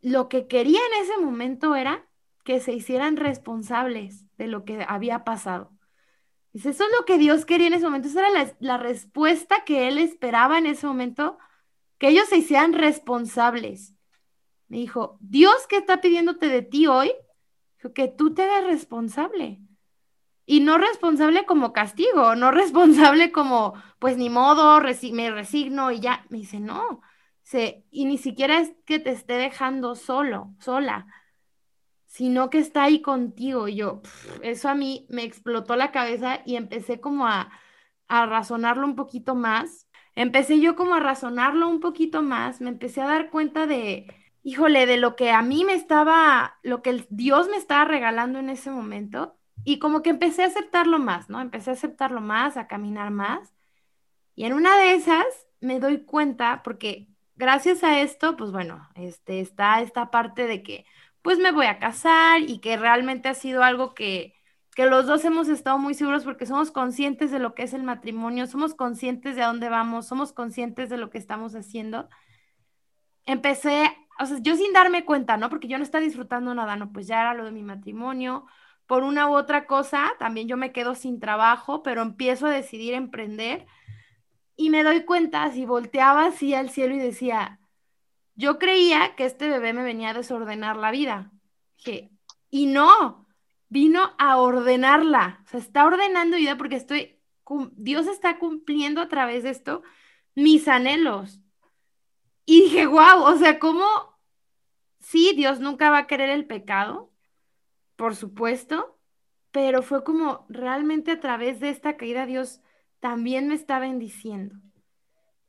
lo 0.00 0.28
que 0.28 0.46
quería 0.46 0.80
en 0.94 1.02
ese 1.02 1.18
momento 1.18 1.74
era 1.74 2.06
que 2.44 2.60
se 2.60 2.72
hicieran 2.72 3.16
responsables 3.16 4.24
de 4.36 4.46
lo 4.46 4.64
que 4.64 4.84
había 4.88 5.24
pasado. 5.24 5.72
Dice, 6.52 6.70
eso 6.70 6.84
es 6.84 6.90
lo 6.98 7.04
que 7.04 7.18
Dios 7.18 7.44
quería 7.44 7.66
en 7.66 7.74
ese 7.74 7.84
momento, 7.84 8.08
esa 8.08 8.26
era 8.26 8.54
la, 8.58 8.78
respuesta 8.78 9.64
que 9.64 9.88
él 9.88 9.98
esperaba 9.98 10.58
en 10.58 10.66
ese 10.66 10.86
momento, 10.86 11.38
que 11.98 12.08
ellos 12.08 12.28
se 12.28 12.38
hicieran 12.38 12.72
responsables. 12.72 13.94
Me 14.68 14.78
dijo, 14.78 15.18
Dios 15.20 15.66
que 15.68 15.76
está 15.76 16.00
pidiéndote 16.00 16.48
de 16.48 16.62
ti 16.62 16.86
hoy, 16.86 17.12
que 17.94 18.08
tú 18.08 18.34
te 18.34 18.42
hagas 18.42 18.64
responsable. 18.64 19.60
Y 20.46 20.60
no 20.60 20.78
responsable 20.78 21.44
como 21.44 21.72
castigo, 21.72 22.34
no 22.34 22.50
responsable 22.52 23.32
como, 23.32 23.74
pues 23.98 24.16
ni 24.16 24.30
modo, 24.30 24.80
me 25.12 25.30
resigno 25.30 25.90
y 25.90 26.00
ya. 26.00 26.24
Me 26.28 26.38
dice, 26.38 26.60
no. 26.60 27.00
y 27.90 28.04
ni 28.04 28.18
siquiera 28.18 28.60
es 28.60 28.72
que 28.84 28.98
te 28.98 29.10
esté 29.10 29.34
dejando 29.34 29.94
solo, 29.94 30.54
sola 30.58 31.06
sino 32.08 32.50
que 32.50 32.58
está 32.58 32.84
ahí 32.84 33.00
contigo. 33.02 33.68
Y 33.68 33.76
yo, 33.76 34.00
eso 34.42 34.68
a 34.68 34.74
mí 34.74 35.06
me 35.08 35.22
explotó 35.24 35.76
la 35.76 35.92
cabeza 35.92 36.40
y 36.44 36.56
empecé 36.56 37.00
como 37.00 37.26
a, 37.26 37.52
a 38.08 38.26
razonarlo 38.26 38.86
un 38.86 38.96
poquito 38.96 39.34
más. 39.34 39.86
Empecé 40.16 40.58
yo 40.60 40.74
como 40.74 40.94
a 40.94 41.00
razonarlo 41.00 41.68
un 41.68 41.80
poquito 41.80 42.22
más, 42.22 42.60
me 42.60 42.70
empecé 42.70 43.02
a 43.02 43.06
dar 43.06 43.30
cuenta 43.30 43.66
de, 43.66 44.06
híjole, 44.48 44.86
de 44.86 44.96
lo 44.96 45.14
que 45.14 45.30
a 45.30 45.42
mí 45.42 45.64
me 45.64 45.74
estaba, 45.74 46.58
lo 46.62 46.80
que 46.82 47.06
Dios 47.10 47.48
me 47.48 47.58
estaba 47.58 47.84
regalando 47.84 48.38
en 48.38 48.48
ese 48.48 48.70
momento. 48.70 49.36
Y 49.64 49.78
como 49.78 50.02
que 50.02 50.10
empecé 50.10 50.42
a 50.42 50.46
aceptarlo 50.46 50.98
más, 50.98 51.28
¿no? 51.28 51.40
Empecé 51.40 51.70
a 51.70 51.74
aceptarlo 51.74 52.22
más, 52.22 52.56
a 52.56 52.66
caminar 52.66 53.10
más. 53.10 53.54
Y 54.34 54.44
en 54.46 54.54
una 54.54 54.74
de 54.78 54.94
esas 54.94 55.26
me 55.60 55.80
doy 55.80 56.04
cuenta, 56.04 56.62
porque 56.62 57.08
gracias 57.36 57.84
a 57.84 58.00
esto, 58.00 58.36
pues 58.36 58.50
bueno, 58.50 58.88
este, 58.94 59.40
está 59.40 59.82
esta 59.82 60.10
parte 60.10 60.46
de 60.46 60.62
que 60.62 60.86
pues 61.20 61.38
me 61.38 61.52
voy 61.52 61.66
a 61.66 61.78
casar 61.78 62.40
y 62.40 62.60
que 62.60 62.78
realmente 62.78 63.28
ha 63.28 63.34
sido 63.34 63.62
algo 63.62 63.92
que, 63.94 64.34
que 64.74 64.86
los 64.86 65.06
dos 65.06 65.26
hemos 65.26 65.48
estado 65.48 65.78
muy 65.78 65.92
seguros 65.92 66.24
porque 66.24 66.46
somos 66.46 66.70
conscientes 66.70 67.30
de 67.30 67.38
lo 67.38 67.54
que 67.54 67.64
es 67.64 67.74
el 67.74 67.82
matrimonio, 67.82 68.46
somos 68.46 68.74
conscientes 68.74 69.36
de 69.36 69.42
a 69.42 69.48
dónde 69.48 69.68
vamos, 69.68 70.06
somos 70.06 70.32
conscientes 70.32 70.88
de 70.88 70.96
lo 70.96 71.10
que 71.10 71.18
estamos 71.18 71.54
haciendo. 71.54 72.08
Empecé, 73.26 73.94
o 74.18 74.26
sea, 74.26 74.38
yo 74.40 74.56
sin 74.56 74.72
darme 74.72 75.04
cuenta, 75.04 75.36
¿no? 75.36 75.48
Porque 75.50 75.68
yo 75.68 75.78
no 75.78 75.84
estaba 75.84 76.04
disfrutando 76.04 76.54
nada, 76.54 76.76
no, 76.76 76.92
pues 76.92 77.06
ya 77.06 77.20
era 77.20 77.34
lo 77.34 77.44
de 77.44 77.52
mi 77.52 77.62
matrimonio. 77.62 78.46
Por 78.86 79.02
una 79.02 79.28
u 79.28 79.34
otra 79.34 79.66
cosa, 79.66 80.12
también 80.18 80.48
yo 80.48 80.56
me 80.56 80.72
quedo 80.72 80.94
sin 80.94 81.20
trabajo, 81.20 81.82
pero 81.82 82.02
empiezo 82.02 82.46
a 82.46 82.50
decidir 82.50 82.94
emprender 82.94 83.66
y 84.56 84.70
me 84.70 84.82
doy 84.82 85.04
cuenta, 85.04 85.50
si 85.52 85.64
volteaba 85.64 86.26
así 86.26 86.52
al 86.52 86.70
cielo 86.70 86.94
y 86.96 86.98
decía, 86.98 87.60
yo 88.34 88.58
creía 88.58 89.14
que 89.16 89.24
este 89.24 89.48
bebé 89.48 89.72
me 89.72 89.84
venía 89.84 90.10
a 90.10 90.14
desordenar 90.14 90.76
la 90.76 90.90
vida. 90.90 91.30
y 92.50 92.66
no, 92.66 93.26
vino 93.68 94.14
a 94.18 94.38
ordenarla. 94.38 95.42
O 95.44 95.48
sea, 95.48 95.60
está 95.60 95.86
ordenando 95.86 96.36
vida 96.36 96.56
porque 96.56 96.76
estoy, 96.76 97.20
Dios 97.76 98.06
está 98.08 98.38
cumpliendo 98.38 99.00
a 99.00 99.08
través 99.08 99.44
de 99.44 99.50
esto 99.50 99.82
mis 100.34 100.68
anhelos. 100.68 101.40
Y 102.50 102.62
dije, 102.62 102.86
wow, 102.86 103.24
o 103.24 103.36
sea, 103.36 103.58
¿cómo? 103.58 103.84
Sí, 105.00 105.34
Dios 105.36 105.60
nunca 105.60 105.90
va 105.90 105.98
a 105.98 106.06
querer 106.06 106.30
el 106.30 106.46
pecado, 106.46 107.10
por 107.94 108.16
supuesto, 108.16 108.98
pero 109.50 109.82
fue 109.82 110.02
como 110.02 110.46
realmente 110.48 111.10
a 111.10 111.20
través 111.20 111.60
de 111.60 111.68
esta 111.68 111.98
caída 111.98 112.24
Dios 112.24 112.62
también 113.00 113.48
me 113.48 113.54
está 113.54 113.78
bendiciendo. 113.78 114.54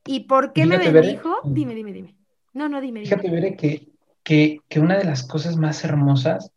¿Y 0.06 0.26
por 0.26 0.52
qué 0.52 0.66
me 0.66 0.78
bendijo? 0.78 1.38
Dime, 1.46 1.74
dime, 1.74 1.94
dime. 1.94 2.18
No, 2.52 2.68
no, 2.68 2.82
dime. 2.82 3.00
Fíjate, 3.00 3.30
Bere, 3.30 3.56
que, 3.56 3.94
que, 4.22 4.60
que 4.68 4.82
una 4.82 4.98
de 4.98 5.06
las 5.06 5.24
cosas 5.24 5.56
más 5.56 5.86
hermosas, 5.86 6.52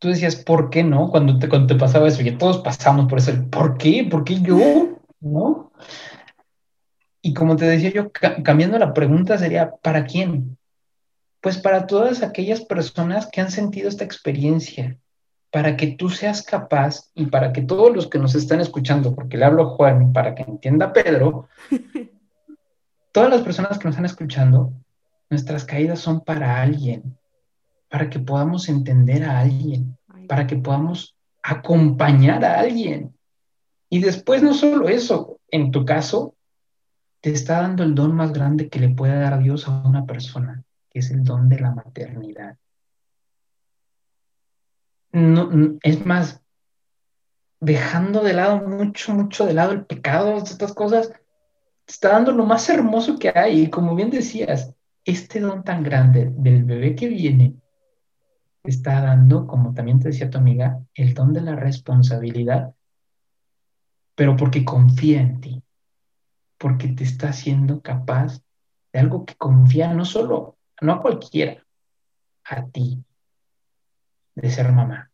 tú 0.00 0.08
decías, 0.08 0.34
¿por 0.34 0.68
qué 0.68 0.82
no? 0.82 1.10
Cuando 1.12 1.38
te, 1.38 1.48
cuando 1.48 1.68
te 1.68 1.78
pasaba 1.78 2.08
eso, 2.08 2.22
y 2.22 2.36
todos 2.36 2.58
pasamos 2.58 3.06
por 3.08 3.18
eso, 3.18 3.30
¿por 3.52 3.78
qué? 3.78 4.04
¿Por 4.10 4.24
qué 4.24 4.40
yo? 4.40 4.98
¿No? 5.20 5.70
Y 7.26 7.32
como 7.32 7.56
te 7.56 7.64
decía 7.64 7.90
yo, 7.90 8.12
cambiando 8.12 8.78
la 8.78 8.92
pregunta 8.92 9.38
sería, 9.38 9.70
¿para 9.80 10.04
quién? 10.04 10.58
Pues 11.40 11.56
para 11.56 11.86
todas 11.86 12.22
aquellas 12.22 12.60
personas 12.60 13.26
que 13.32 13.40
han 13.40 13.50
sentido 13.50 13.88
esta 13.88 14.04
experiencia, 14.04 14.98
para 15.50 15.74
que 15.74 15.86
tú 15.86 16.10
seas 16.10 16.42
capaz 16.42 17.10
y 17.14 17.24
para 17.24 17.50
que 17.54 17.62
todos 17.62 17.96
los 17.96 18.08
que 18.08 18.18
nos 18.18 18.34
están 18.34 18.60
escuchando, 18.60 19.14
porque 19.14 19.38
le 19.38 19.46
hablo 19.46 19.62
a 19.62 19.70
Juan 19.70 20.12
para 20.12 20.34
que 20.34 20.42
entienda 20.42 20.92
Pedro, 20.92 21.48
todas 23.12 23.30
las 23.30 23.40
personas 23.40 23.78
que 23.78 23.84
nos 23.84 23.94
están 23.94 24.04
escuchando, 24.04 24.74
nuestras 25.30 25.64
caídas 25.64 26.00
son 26.00 26.20
para 26.20 26.60
alguien, 26.60 27.16
para 27.88 28.10
que 28.10 28.18
podamos 28.18 28.68
entender 28.68 29.24
a 29.24 29.40
alguien, 29.40 29.96
para 30.28 30.46
que 30.46 30.56
podamos 30.56 31.16
acompañar 31.42 32.44
a 32.44 32.60
alguien. 32.60 33.16
Y 33.88 34.00
después 34.00 34.42
no 34.42 34.52
solo 34.52 34.90
eso, 34.90 35.38
en 35.50 35.70
tu 35.70 35.86
caso, 35.86 36.33
te 37.24 37.32
está 37.32 37.62
dando 37.62 37.84
el 37.84 37.94
don 37.94 38.14
más 38.14 38.34
grande 38.34 38.68
que 38.68 38.78
le 38.78 38.90
puede 38.90 39.18
dar 39.18 39.42
Dios 39.42 39.66
a 39.66 39.82
una 39.88 40.04
persona, 40.04 40.62
que 40.90 40.98
es 40.98 41.10
el 41.10 41.24
don 41.24 41.48
de 41.48 41.58
la 41.58 41.70
maternidad. 41.70 42.58
No, 45.10 45.78
es 45.82 46.04
más, 46.04 46.42
dejando 47.60 48.22
de 48.22 48.34
lado 48.34 48.68
mucho, 48.68 49.14
mucho 49.14 49.46
de 49.46 49.54
lado 49.54 49.72
el 49.72 49.86
pecado, 49.86 50.36
estas 50.36 50.74
cosas, 50.74 51.08
te 51.08 51.92
está 51.92 52.10
dando 52.10 52.30
lo 52.32 52.44
más 52.44 52.68
hermoso 52.68 53.18
que 53.18 53.32
hay. 53.34 53.62
Y 53.62 53.70
como 53.70 53.94
bien 53.94 54.10
decías, 54.10 54.74
este 55.06 55.40
don 55.40 55.64
tan 55.64 55.82
grande 55.82 56.30
del 56.30 56.64
bebé 56.64 56.94
que 56.94 57.08
viene, 57.08 57.54
te 58.60 58.70
está 58.70 59.00
dando, 59.00 59.46
como 59.46 59.72
también 59.72 59.98
te 59.98 60.08
decía 60.08 60.28
tu 60.28 60.36
amiga, 60.36 60.78
el 60.92 61.14
don 61.14 61.32
de 61.32 61.40
la 61.40 61.56
responsabilidad, 61.56 62.74
pero 64.14 64.36
porque 64.36 64.62
confía 64.62 65.22
en 65.22 65.40
ti 65.40 65.63
porque 66.64 66.88
te 66.88 67.04
está 67.04 67.28
haciendo 67.28 67.82
capaz 67.82 68.40
de 68.90 68.98
algo 68.98 69.26
que 69.26 69.34
confía 69.34 69.92
no 69.92 70.06
solo, 70.06 70.56
no 70.80 70.94
a 70.94 71.02
cualquiera, 71.02 71.62
a 72.42 72.64
ti, 72.68 73.04
de 74.34 74.50
ser 74.50 74.72
mamá. 74.72 75.10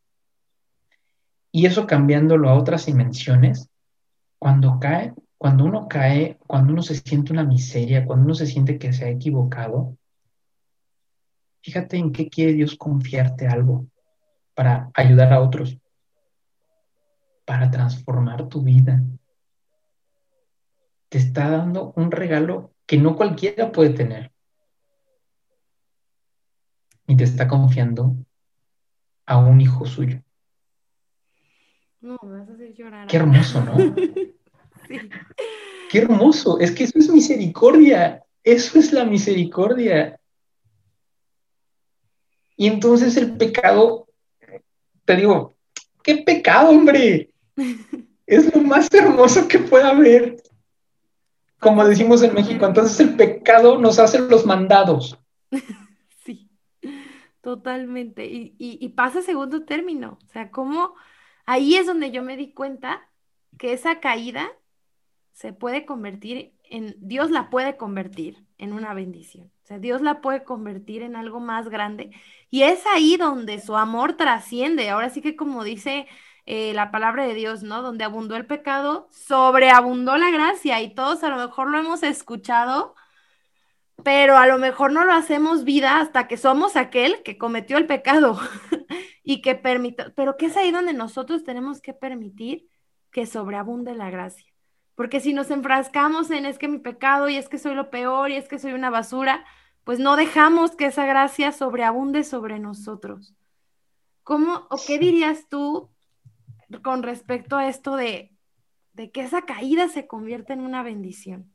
Y 1.51 1.67
eso 1.67 1.89
cambiándolo 1.89 2.49
a 2.49 2.55
otras 2.55 2.87
dimensiones, 2.87 3.69
cuando 4.39 4.79
cae, 4.79 5.13
cuando 5.39 5.65
uno 5.65 5.89
cae, 5.89 6.39
cuando 6.47 6.73
uno 6.73 6.83
se 6.83 6.95
siente 6.95 7.33
una 7.33 7.43
miseria, 7.43 8.07
cuando 8.07 8.27
uno 8.27 8.35
se 8.37 8.47
siente 8.47 8.79
que 8.79 8.93
se 8.93 9.07
ha 9.07 9.09
equivocado, 9.09 9.97
fíjate 11.63 11.97
en 11.97 12.13
qué 12.13 12.29
quiere 12.29 12.53
Dios 12.53 12.77
confiarte 12.77 13.49
algo 13.49 13.89
para 14.55 14.89
ayudar 14.95 15.33
a 15.33 15.41
otros, 15.41 15.77
para 17.45 17.69
transformar 17.73 18.47
tu 18.47 18.63
vida, 18.63 19.03
te 21.11 21.19
está 21.19 21.51
dando 21.51 21.93
un 21.97 22.11
regalo 22.11 22.73
que 22.87 22.97
no 22.97 23.17
cualquiera 23.17 23.73
puede 23.73 23.91
tener. 23.91 24.33
Y 27.07 27.17
te 27.17 27.25
está 27.25 27.49
confiando 27.49 28.17
a 29.27 29.37
un 29.39 29.61
hijo 29.61 29.85
suyo. 29.87 30.23
No, 32.01 32.17
me 32.23 32.39
vas 32.39 32.49
a 32.49 32.53
hacer 32.53 32.73
llorar. 32.73 33.09
Qué 33.09 33.17
hermoso, 33.17 33.63
¿no? 33.63 33.77
sí. 34.89 35.01
Qué 35.91 35.99
hermoso. 35.99 36.61
Es 36.61 36.71
que 36.71 36.85
eso 36.85 36.99
es 36.99 37.11
misericordia. 37.11 38.25
Eso 38.45 38.79
es 38.79 38.93
la 38.93 39.05
misericordia. 39.05 40.19
Y 42.57 42.69
entonces 42.69 43.17
el 43.17 43.37
pecado, 43.37 44.07
te 45.05 45.17
digo, 45.17 45.57
¿qué 46.05 46.19
pecado, 46.19 46.71
hombre? 46.71 47.35
Es 48.27 48.55
lo 48.55 48.63
más 48.63 48.89
hermoso 48.95 49.49
que 49.49 49.59
puede 49.59 49.83
haber 49.83 50.41
como 51.61 51.85
decimos 51.85 52.23
en 52.23 52.35
México, 52.35 52.67
entonces 52.67 52.99
el 53.01 53.17
pecado 53.17 53.79
nos 53.79 53.99
hace 53.99 54.19
los 54.19 54.47
mandados. 54.47 55.19
Sí, 56.25 56.51
totalmente. 57.41 58.27
Y, 58.29 58.89
pasa 58.91 59.23
segundo 59.23 59.65
término. 59.65 60.19
O 60.23 60.27
sea, 60.29 60.51
como 60.51 60.95
ahí 61.47 61.77
es 61.77 61.87
donde 61.87 62.11
yo 62.11 62.23
me 62.23 62.37
di 62.37 62.53
cuenta 62.53 63.09
que 63.59 63.73
esa 63.73 64.01
caída 64.01 64.53
se 65.33 65.53
puede 65.53 65.87
convertir 65.87 66.53
en, 66.65 66.95
Dios 66.99 67.31
la 67.31 67.51
puede 67.51 67.77
convertir 67.77 68.45
en 68.59 68.73
una 68.73 68.95
bendición. 68.95 69.51
O 69.65 69.67
sea, 69.67 69.79
Dios 69.79 70.03
la 70.03 70.21
puede 70.21 70.45
convertir 70.45 71.03
en 71.03 71.17
algo 71.17 71.41
más 71.41 71.69
grande. 71.69 72.11
Y 72.51 72.63
es 72.63 72.87
ahí 72.87 73.17
donde 73.17 73.61
su 73.61 73.77
amor 73.77 74.13
trasciende. 74.13 74.91
Ahora 74.91 75.11
sí 75.11 75.21
que 75.21 75.37
como 75.37 75.65
dice 75.65 76.07
eh, 76.47 76.73
la 76.75 76.91
palabra 76.91 77.27
de 77.27 77.35
Dios, 77.35 77.63
¿no? 77.63 77.83
Donde 77.83 78.05
abundó 78.05 78.37
el 78.37 78.47
pecado, 78.47 79.09
sobreabundó 79.11 80.17
la 80.17 80.31
gracia 80.31 80.81
y 80.81 80.95
todos 80.95 81.23
a 81.23 81.29
lo 81.29 81.37
mejor 81.37 81.69
lo 81.69 81.79
hemos 81.79 82.03
escuchado, 82.03 82.95
pero 84.03 84.37
a 84.37 84.47
lo 84.47 84.59
mejor 84.59 84.93
no 84.93 85.05
lo 85.05 85.13
hacemos 85.13 85.65
vida 85.65 86.01
hasta 86.01 86.27
que 86.27 86.37
somos 86.37 86.77
aquel 86.77 87.23
que 87.23 87.39
cometió 87.39 87.77
el 87.77 87.87
pecado 87.87 88.39
y 89.23 89.43
que 89.43 89.55
permitió, 89.55 90.13
pero 90.15 90.37
que 90.37 90.47
es 90.47 90.57
ahí 90.57 90.71
donde 90.71 90.93
nosotros 90.93 91.45
tenemos 91.45 91.81
que 91.81 91.93
permitir 91.93 92.69
que 93.11 93.27
sobreabunde 93.27 93.95
la 93.95 94.11
gracia. 94.11 94.47
Porque 94.95 95.21
si 95.21 95.33
nos 95.33 95.51
enfrascamos 95.51 96.31
en 96.31 96.47
es 96.47 96.59
que 96.59 96.69
mi 96.69 96.79
pecado 96.79 97.29
y 97.29 97.37
es 97.37 97.49
que 97.49 97.59
soy 97.59 97.75
lo 97.75 97.91
peor 97.91 98.31
y 98.31 98.37
es 98.37 98.49
que 98.49 98.59
soy 98.59 98.73
una 98.73 98.91
basura, 98.91 99.45
pues 99.85 99.99
no 99.99 100.17
dejamos 100.17 100.77
que 100.77 100.87
esa 100.87 101.07
gracia 101.07 101.53
sobreabunde 101.53 102.23
sobre 102.23 102.59
nosotros. 102.59 103.35
¿Cómo 104.23 104.67
o 104.69 104.77
qué 104.87 104.99
dirías 104.99 105.49
tú 105.49 105.91
con 106.83 107.03
respecto 107.03 107.57
a 107.57 107.69
esto 107.69 107.97
de, 107.97 108.33
que 109.13 109.21
esa 109.23 109.43
caída 109.43 109.89
se 109.89 110.07
convierta 110.07 110.53
en 110.53 110.61
una 110.61 110.83
bendición. 110.83 111.53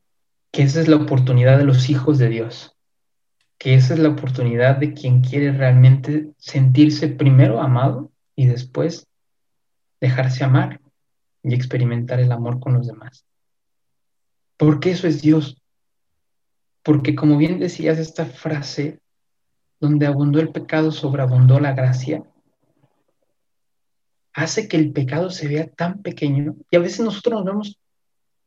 Que 0.52 0.64
esa 0.64 0.82
es 0.82 0.88
la 0.88 0.98
oportunidad 0.98 1.58
de 1.58 1.66
los 1.66 1.90
hijos 1.90 2.18
de 2.18 2.30
Dios. 2.30 2.78
Que 3.58 3.76
esa 3.76 3.94
es 3.94 4.00
la 4.00 4.10
oportunidad 4.10 4.78
de 4.78 4.94
quien 4.94 5.22
quiere 5.22 5.52
realmente 5.52 6.34
sentirse 6.38 7.08
primero 7.08 7.62
amado 7.62 8.12
y 8.36 8.48
después 8.48 9.08
dejarse 10.02 10.44
amar 10.44 10.82
y 11.44 11.54
experimentar 11.54 12.20
el 12.20 12.32
amor 12.32 12.60
con 12.60 12.74
los 12.74 12.88
demás. 12.88 13.26
Porque 14.58 14.92
eso 14.92 15.08
es 15.08 15.22
Dios. 15.22 15.62
Porque 16.84 17.16
como 17.16 17.38
bien 17.38 17.60
decías 17.60 17.98
esta 17.98 18.26
frase, 18.26 19.00
donde 19.80 20.06
abundó 20.06 20.40
el 20.40 20.50
pecado, 20.50 20.92
sobreabundó 20.92 21.60
la 21.60 21.74
gracia, 21.74 22.24
hace 24.36 24.68
que 24.68 24.78
el 24.78 24.92
pecado 24.92 25.32
se 25.32 25.48
vea 25.48 25.68
tan 25.68 26.02
pequeño 26.02 26.58
y 26.70 26.76
a 26.76 26.80
veces 26.80 27.00
nosotros 27.00 27.36
nos 27.36 27.46
vemos 27.46 27.80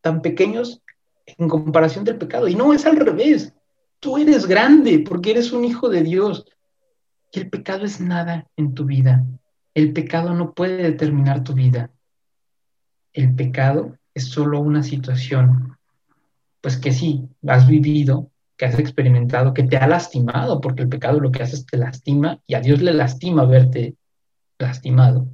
tan 0.02 0.20
pequeños 0.20 0.82
en 1.24 1.48
comparación 1.48 2.04
del 2.04 2.18
pecado. 2.18 2.46
Y 2.46 2.54
no, 2.54 2.74
es 2.74 2.84
al 2.84 2.96
revés. 2.96 3.54
Tú 3.98 4.18
eres 4.18 4.46
grande 4.46 5.00
porque 5.00 5.30
eres 5.32 5.50
un 5.50 5.64
hijo 5.64 5.88
de 5.88 6.02
Dios. 6.02 6.44
Y 7.32 7.40
el 7.40 7.50
pecado 7.50 7.84
es 7.86 8.00
nada 8.00 8.46
en 8.56 8.74
tu 8.74 8.84
vida. 8.84 9.24
El 9.74 9.92
pecado 9.94 10.34
no 10.34 10.52
puede 10.52 10.82
determinar 10.82 11.42
tu 11.42 11.54
vida. 11.54 11.90
El 13.14 13.34
pecado 13.34 13.96
es 14.12 14.24
solo 14.24 14.60
una 14.60 14.82
situación, 14.82 15.78
pues 16.60 16.76
que 16.76 16.92
sí, 16.92 17.28
has 17.46 17.66
vivido, 17.66 18.30
que 18.56 18.66
has 18.66 18.78
experimentado, 18.78 19.54
que 19.54 19.62
te 19.62 19.78
ha 19.78 19.86
lastimado, 19.86 20.60
porque 20.60 20.82
el 20.82 20.88
pecado 20.88 21.18
lo 21.18 21.32
que 21.32 21.42
hace 21.42 21.56
es 21.56 21.66
te 21.66 21.78
lastima 21.78 22.40
y 22.46 22.54
a 22.54 22.60
Dios 22.60 22.82
le 22.82 22.92
lastima 22.92 23.44
verte 23.46 23.96
lastimado. 24.58 25.28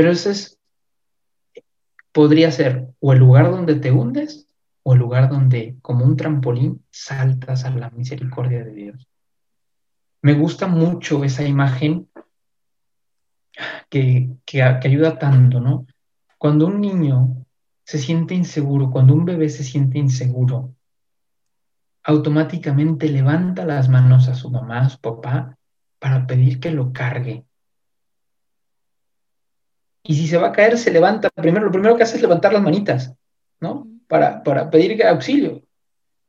Pero 0.00 0.12
ese 0.12 0.30
es, 0.30 0.58
podría 2.10 2.50
ser 2.52 2.88
o 3.00 3.12
el 3.12 3.18
lugar 3.18 3.50
donde 3.50 3.74
te 3.74 3.92
hundes 3.92 4.48
o 4.82 4.94
el 4.94 4.98
lugar 4.98 5.28
donde, 5.28 5.76
como 5.82 6.06
un 6.06 6.16
trampolín, 6.16 6.82
saltas 6.90 7.66
a 7.66 7.70
la 7.70 7.90
misericordia 7.90 8.64
de 8.64 8.72
Dios. 8.72 9.06
Me 10.22 10.32
gusta 10.32 10.68
mucho 10.68 11.22
esa 11.22 11.46
imagen 11.46 12.08
que, 13.90 14.30
que, 14.46 14.62
ayuda 14.62 15.18
tanto, 15.18 15.60
¿no? 15.60 15.86
Cuando 16.38 16.68
un 16.68 16.80
niño 16.80 17.44
se 17.84 17.98
siente 17.98 18.34
inseguro, 18.34 18.90
cuando 18.90 19.12
un 19.12 19.26
bebé 19.26 19.50
se 19.50 19.64
siente 19.64 19.98
inseguro, 19.98 20.74
automáticamente 22.04 23.06
levanta 23.10 23.66
las 23.66 23.90
manos 23.90 24.28
a 24.28 24.34
su 24.34 24.50
mamá, 24.50 24.80
a 24.80 24.88
su 24.88 24.98
papá, 24.98 25.58
para 25.98 26.26
pedir 26.26 26.58
que 26.58 26.70
lo 26.70 26.90
cargue, 26.94 27.44
y 30.02 30.14
si 30.14 30.26
se 30.26 30.38
va 30.38 30.48
a 30.48 30.52
caer, 30.52 30.78
se 30.78 30.90
levanta. 30.90 31.30
Primero, 31.30 31.66
lo 31.66 31.72
primero 31.72 31.96
que 31.96 32.02
hace 32.02 32.16
es 32.16 32.22
levantar 32.22 32.52
las 32.52 32.62
manitas, 32.62 33.14
¿no? 33.60 33.86
Para, 34.08 34.42
para 34.42 34.70
pedir 34.70 35.04
auxilio. 35.04 35.62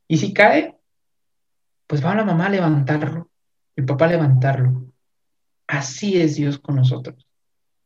Y 0.06 0.18
si 0.18 0.32
cae, 0.32 0.78
pues 1.86 2.04
va 2.04 2.14
la 2.14 2.24
mamá 2.24 2.46
a 2.46 2.50
levantarlo, 2.50 3.30
el 3.76 3.84
papá 3.84 4.06
a 4.06 4.08
levantarlo. 4.08 4.86
Así 5.66 6.20
es 6.20 6.36
Dios 6.36 6.58
con 6.58 6.76
nosotros. 6.76 7.26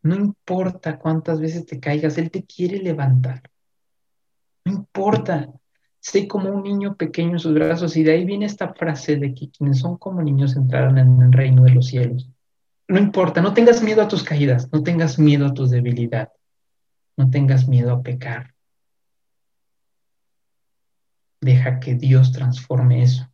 No 0.03 0.15
importa 0.15 0.99
cuántas 0.99 1.41
veces 1.41 1.67
te 1.67 1.81
caigas, 1.81 2.19
Él 2.19 2.31
te 2.31 2.45
quiere 2.45 2.79
levantar. 2.79 3.43
No 4.65 4.73
importa. 4.73 5.49
Sé 5.99 6.29
como 6.29 6.51
un 6.51 6.63
niño 6.63 6.97
pequeño 6.97 7.33
en 7.33 7.39
sus 7.41 7.53
brazos 7.53 7.97
y 7.97 8.05
de 8.05 8.13
ahí 8.13 8.25
viene 8.25 8.47
esta 8.47 8.73
frase 8.75 9.17
de 9.17 9.35
que 9.35 9.51
quienes 9.51 9.81
son 9.81 9.97
como 9.97 10.23
niños 10.23 10.55
entrarán 10.55 10.99
en 10.99 11.21
el 11.21 11.33
reino 11.33 11.65
de 11.65 11.71
los 11.71 11.87
cielos. 11.87 12.31
No 12.89 12.99
importa, 12.99 13.41
no 13.41 13.55
tengas 13.55 13.83
miedo 13.83 14.03
a 14.03 14.09
tus 14.09 14.23
caídas, 14.23 14.73
no 14.73 14.83
tengas 14.83 15.19
miedo 15.19 15.47
a 15.47 15.55
tu 15.55 15.67
debilidad, 15.67 16.33
no 17.17 17.31
tengas 17.31 17.67
miedo 17.67 17.93
a 17.93 18.03
pecar. 18.03 18.55
Deja 21.41 21.81
que 21.81 21.95
Dios 21.95 22.33
transforme 22.33 23.03
eso. 23.03 23.29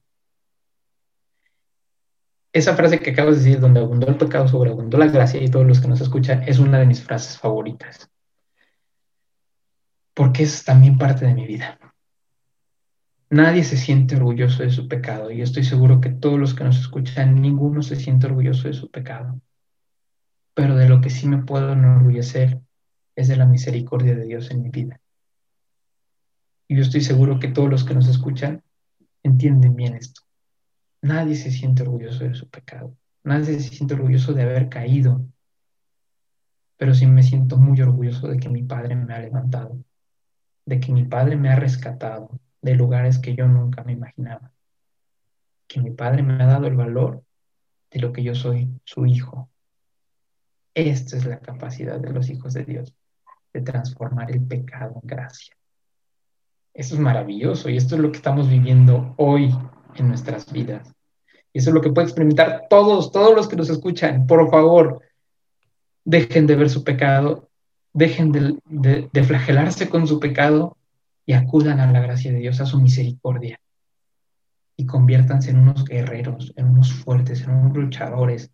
Esa 2.52 2.76
frase 2.76 3.00
que 3.00 3.10
acabas 3.10 3.36
de 3.36 3.44
decir, 3.44 3.60
donde 3.60 3.80
abundó 3.80 4.08
el 4.08 4.16
pecado, 4.16 4.46
sobreabundó 4.46 4.98
la 4.98 5.06
gracia, 5.06 5.42
y 5.42 5.48
todos 5.48 5.66
los 5.66 5.80
que 5.80 5.88
nos 5.88 6.00
escuchan, 6.00 6.42
es 6.46 6.58
una 6.58 6.78
de 6.78 6.86
mis 6.86 7.02
frases 7.02 7.38
favoritas. 7.38 8.10
Porque 10.12 10.42
es 10.42 10.62
también 10.62 10.98
parte 10.98 11.24
de 11.24 11.34
mi 11.34 11.46
vida. 11.46 11.78
Nadie 13.32 13.64
se 13.64 13.78
siente 13.78 14.16
orgulloso 14.16 14.62
de 14.62 14.68
su 14.68 14.86
pecado 14.88 15.30
y 15.30 15.40
estoy 15.40 15.64
seguro 15.64 16.02
que 16.02 16.10
todos 16.10 16.38
los 16.38 16.52
que 16.52 16.64
nos 16.64 16.78
escuchan, 16.78 17.40
ninguno 17.40 17.82
se 17.82 17.96
siente 17.96 18.26
orgulloso 18.26 18.68
de 18.68 18.74
su 18.74 18.90
pecado. 18.90 19.40
Pero 20.52 20.76
de 20.76 20.86
lo 20.86 21.00
que 21.00 21.08
sí 21.08 21.26
me 21.26 21.42
puedo 21.42 21.72
enorgullecer 21.72 22.60
es 23.16 23.28
de 23.28 23.36
la 23.36 23.46
misericordia 23.46 24.14
de 24.14 24.26
Dios 24.26 24.50
en 24.50 24.60
mi 24.60 24.68
vida. 24.68 25.00
Y 26.68 26.76
yo 26.76 26.82
estoy 26.82 27.00
seguro 27.00 27.38
que 27.38 27.48
todos 27.48 27.70
los 27.70 27.84
que 27.84 27.94
nos 27.94 28.06
escuchan 28.06 28.62
entienden 29.22 29.76
bien 29.76 29.94
esto. 29.94 30.20
Nadie 31.00 31.34
se 31.34 31.50
siente 31.50 31.84
orgulloso 31.84 32.24
de 32.24 32.34
su 32.34 32.50
pecado. 32.50 32.94
Nadie 33.24 33.58
se 33.60 33.70
siente 33.70 33.94
orgulloso 33.94 34.34
de 34.34 34.42
haber 34.42 34.68
caído. 34.68 35.26
Pero 36.76 36.92
sí 36.92 37.06
me 37.06 37.22
siento 37.22 37.56
muy 37.56 37.80
orgulloso 37.80 38.28
de 38.28 38.36
que 38.36 38.50
mi 38.50 38.62
Padre 38.62 38.94
me 38.94 39.14
ha 39.14 39.20
levantado, 39.20 39.82
de 40.66 40.80
que 40.80 40.92
mi 40.92 41.04
Padre 41.04 41.36
me 41.36 41.48
ha 41.48 41.56
rescatado, 41.56 42.38
de 42.62 42.74
lugares 42.76 43.18
que 43.18 43.34
yo 43.34 43.46
nunca 43.46 43.82
me 43.82 43.92
imaginaba. 43.92 44.52
Que 45.66 45.80
mi 45.80 45.90
Padre 45.90 46.22
me 46.22 46.42
ha 46.42 46.46
dado 46.46 46.66
el 46.66 46.76
valor 46.76 47.22
de 47.90 48.00
lo 48.00 48.12
que 48.12 48.22
yo 48.22 48.34
soy, 48.34 48.68
su 48.84 49.04
hijo. 49.04 49.50
Esta 50.74 51.16
es 51.16 51.26
la 51.26 51.40
capacidad 51.40 51.98
de 51.98 52.12
los 52.12 52.30
hijos 52.30 52.54
de 52.54 52.64
Dios, 52.64 52.94
de 53.52 53.60
transformar 53.60 54.30
el 54.30 54.46
pecado 54.46 55.00
en 55.02 55.06
gracia. 55.06 55.54
Eso 56.72 56.94
es 56.94 57.00
maravilloso 57.00 57.68
y 57.68 57.76
esto 57.76 57.96
es 57.96 58.00
lo 58.00 58.10
que 58.10 58.16
estamos 58.16 58.48
viviendo 58.48 59.14
hoy 59.18 59.54
en 59.96 60.08
nuestras 60.08 60.50
vidas. 60.50 60.90
Y 61.52 61.58
eso 61.58 61.68
es 61.68 61.74
lo 61.74 61.82
que 61.82 61.90
puede 61.90 62.06
experimentar 62.06 62.66
todos, 62.70 63.12
todos 63.12 63.34
los 63.34 63.46
que 63.46 63.56
nos 63.56 63.68
escuchan. 63.68 64.26
Por 64.26 64.48
favor, 64.50 65.02
dejen 66.04 66.46
de 66.46 66.56
ver 66.56 66.70
su 66.70 66.82
pecado, 66.82 67.50
dejen 67.92 68.32
de, 68.32 69.10
de 69.12 69.24
flagelarse 69.24 69.90
con 69.90 70.06
su 70.06 70.18
pecado 70.18 70.78
y 71.24 71.34
acudan 71.34 71.80
a 71.80 71.90
la 71.90 72.00
gracia 72.00 72.32
de 72.32 72.38
Dios, 72.38 72.60
a 72.60 72.66
su 72.66 72.80
misericordia, 72.80 73.60
y 74.76 74.86
conviértanse 74.86 75.50
en 75.50 75.58
unos 75.58 75.84
guerreros, 75.84 76.52
en 76.56 76.68
unos 76.68 76.92
fuertes, 76.92 77.42
en 77.42 77.50
unos 77.50 77.76
luchadores, 77.76 78.50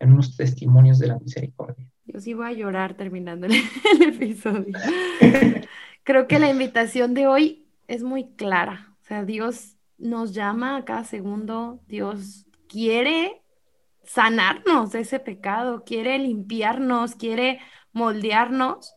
en 0.00 0.12
unos 0.12 0.36
testimonios 0.36 0.98
de 0.98 1.08
la 1.08 1.18
misericordia. 1.18 1.86
Yo 2.06 2.20
sí 2.20 2.34
voy 2.34 2.46
a 2.46 2.52
llorar 2.52 2.94
terminando 2.94 3.46
el, 3.46 3.54
episodio. 4.00 4.76
Creo 6.02 6.26
que 6.26 6.38
la 6.38 6.50
invitación 6.50 7.14
de 7.14 7.26
hoy 7.26 7.66
es 7.88 8.02
muy 8.02 8.34
clara. 8.34 8.94
O 9.02 9.04
sea, 9.06 9.24
Dios 9.24 9.76
nos 9.98 10.34
llama 10.34 10.76
a 10.76 10.84
cada 10.84 11.04
segundo, 11.04 11.80
Dios 11.86 12.46
quiere 12.68 13.42
sanarnos 14.02 14.92
de 14.92 15.00
ese 15.00 15.18
pecado, 15.20 15.84
quiere 15.84 16.18
limpiarnos, 16.18 17.14
quiere 17.14 17.60
moldearnos 17.92 18.94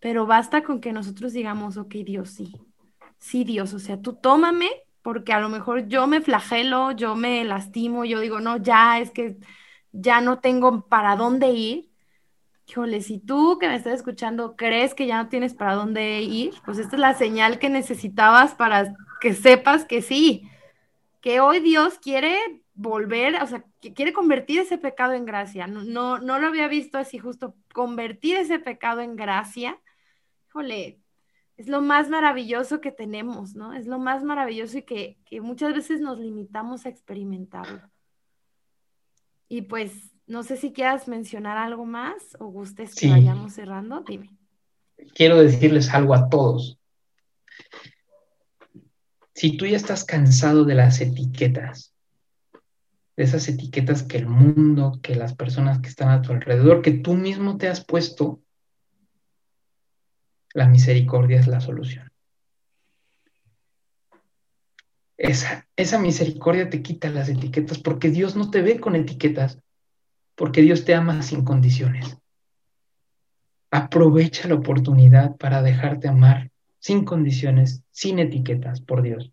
pero 0.00 0.26
basta 0.26 0.62
con 0.62 0.80
que 0.80 0.92
nosotros 0.92 1.32
digamos, 1.32 1.76
ok, 1.76 1.94
Dios, 2.04 2.30
sí, 2.30 2.54
sí, 3.18 3.44
Dios, 3.44 3.74
o 3.74 3.78
sea, 3.78 4.00
tú 4.00 4.14
tómame, 4.14 4.68
porque 5.02 5.32
a 5.32 5.40
lo 5.40 5.48
mejor 5.48 5.88
yo 5.88 6.06
me 6.06 6.20
flagelo, 6.20 6.92
yo 6.92 7.16
me 7.16 7.44
lastimo, 7.44 8.04
yo 8.04 8.20
digo, 8.20 8.40
no, 8.40 8.58
ya 8.58 9.00
es 9.00 9.10
que 9.10 9.38
ya 9.92 10.20
no 10.20 10.40
tengo 10.40 10.86
para 10.86 11.16
dónde 11.16 11.50
ir. 11.50 11.90
Híjole, 12.66 13.00
si 13.00 13.18
tú 13.18 13.58
que 13.58 13.68
me 13.68 13.76
estás 13.76 13.94
escuchando 13.94 14.54
crees 14.54 14.94
que 14.94 15.06
ya 15.06 15.22
no 15.22 15.28
tienes 15.30 15.54
para 15.54 15.74
dónde 15.74 16.20
ir, 16.20 16.52
pues 16.64 16.78
esta 16.78 16.96
es 16.96 17.00
la 17.00 17.14
señal 17.14 17.58
que 17.58 17.70
necesitabas 17.70 18.54
para 18.54 18.94
que 19.20 19.32
sepas 19.32 19.86
que 19.86 20.02
sí, 20.02 20.48
que 21.22 21.40
hoy 21.40 21.60
Dios 21.60 21.98
quiere 21.98 22.36
volver, 22.74 23.42
o 23.42 23.46
sea, 23.46 23.64
que 23.80 23.94
quiere 23.94 24.12
convertir 24.12 24.60
ese 24.60 24.76
pecado 24.76 25.14
en 25.14 25.24
gracia. 25.24 25.66
No, 25.66 25.82
no, 25.82 26.18
no 26.18 26.38
lo 26.38 26.46
había 26.46 26.68
visto 26.68 26.98
así, 26.98 27.18
justo 27.18 27.54
convertir 27.72 28.36
ese 28.36 28.58
pecado 28.58 29.00
en 29.00 29.16
gracia 29.16 29.80
híjole, 30.48 31.00
es 31.56 31.68
lo 31.68 31.82
más 31.82 32.08
maravilloso 32.08 32.80
que 32.80 32.92
tenemos, 32.92 33.54
¿no? 33.54 33.74
Es 33.74 33.86
lo 33.86 33.98
más 33.98 34.24
maravilloso 34.24 34.78
y 34.78 34.82
que, 34.82 35.18
muchas 35.42 35.74
veces 35.74 36.00
nos 36.00 36.18
limitamos 36.18 36.86
a 36.86 36.88
experimentarlo. 36.88 37.82
Y 39.48 39.62
pues, 39.62 40.12
no 40.26 40.42
sé 40.42 40.56
si 40.56 40.72
quieras 40.72 41.08
mencionar 41.08 41.58
algo 41.58 41.84
más 41.84 42.36
o 42.38 42.46
gustes 42.46 42.94
que 42.94 43.08
vayamos 43.08 43.54
cerrando, 43.54 44.02
dime. 44.06 44.30
Quiero 45.14 45.42
decirles 45.42 45.90
algo 45.90 46.14
a 46.14 46.28
todos. 46.28 46.78
Si 49.34 49.56
tú 49.56 49.66
ya 49.66 49.76
estás 49.76 50.04
cansado 50.04 50.64
de 50.64 50.74
las 50.74 51.00
etiquetas, 51.00 51.94
de 53.16 53.24
esas 53.24 53.48
etiquetas 53.48 54.02
que 54.02 54.18
el 54.18 54.26
mundo, 54.26 55.00
que 55.02 55.14
las 55.16 55.34
personas 55.34 55.80
que 55.80 55.88
están 55.88 56.10
a 56.10 56.22
tu 56.22 56.32
alrededor, 56.32 56.82
que 56.82 56.92
tú 56.92 57.14
mismo 57.14 57.56
te 57.56 57.68
has 57.68 57.84
puesto, 57.84 58.42
la 60.58 60.66
misericordia 60.66 61.38
es 61.38 61.46
la 61.46 61.60
solución. 61.60 62.10
Esa, 65.16 65.68
esa 65.76 66.00
misericordia 66.00 66.68
te 66.68 66.82
quita 66.82 67.10
las 67.10 67.28
etiquetas 67.28 67.78
porque 67.78 68.10
Dios 68.10 68.34
no 68.34 68.50
te 68.50 68.60
ve 68.60 68.80
con 68.80 68.96
etiquetas, 68.96 69.60
porque 70.34 70.60
Dios 70.62 70.84
te 70.84 70.96
ama 70.96 71.22
sin 71.22 71.44
condiciones. 71.44 72.18
Aprovecha 73.70 74.48
la 74.48 74.56
oportunidad 74.56 75.36
para 75.36 75.62
dejarte 75.62 76.08
amar 76.08 76.50
sin 76.80 77.04
condiciones, 77.04 77.84
sin 77.92 78.18
etiquetas 78.18 78.80
por 78.80 79.02
Dios. 79.02 79.30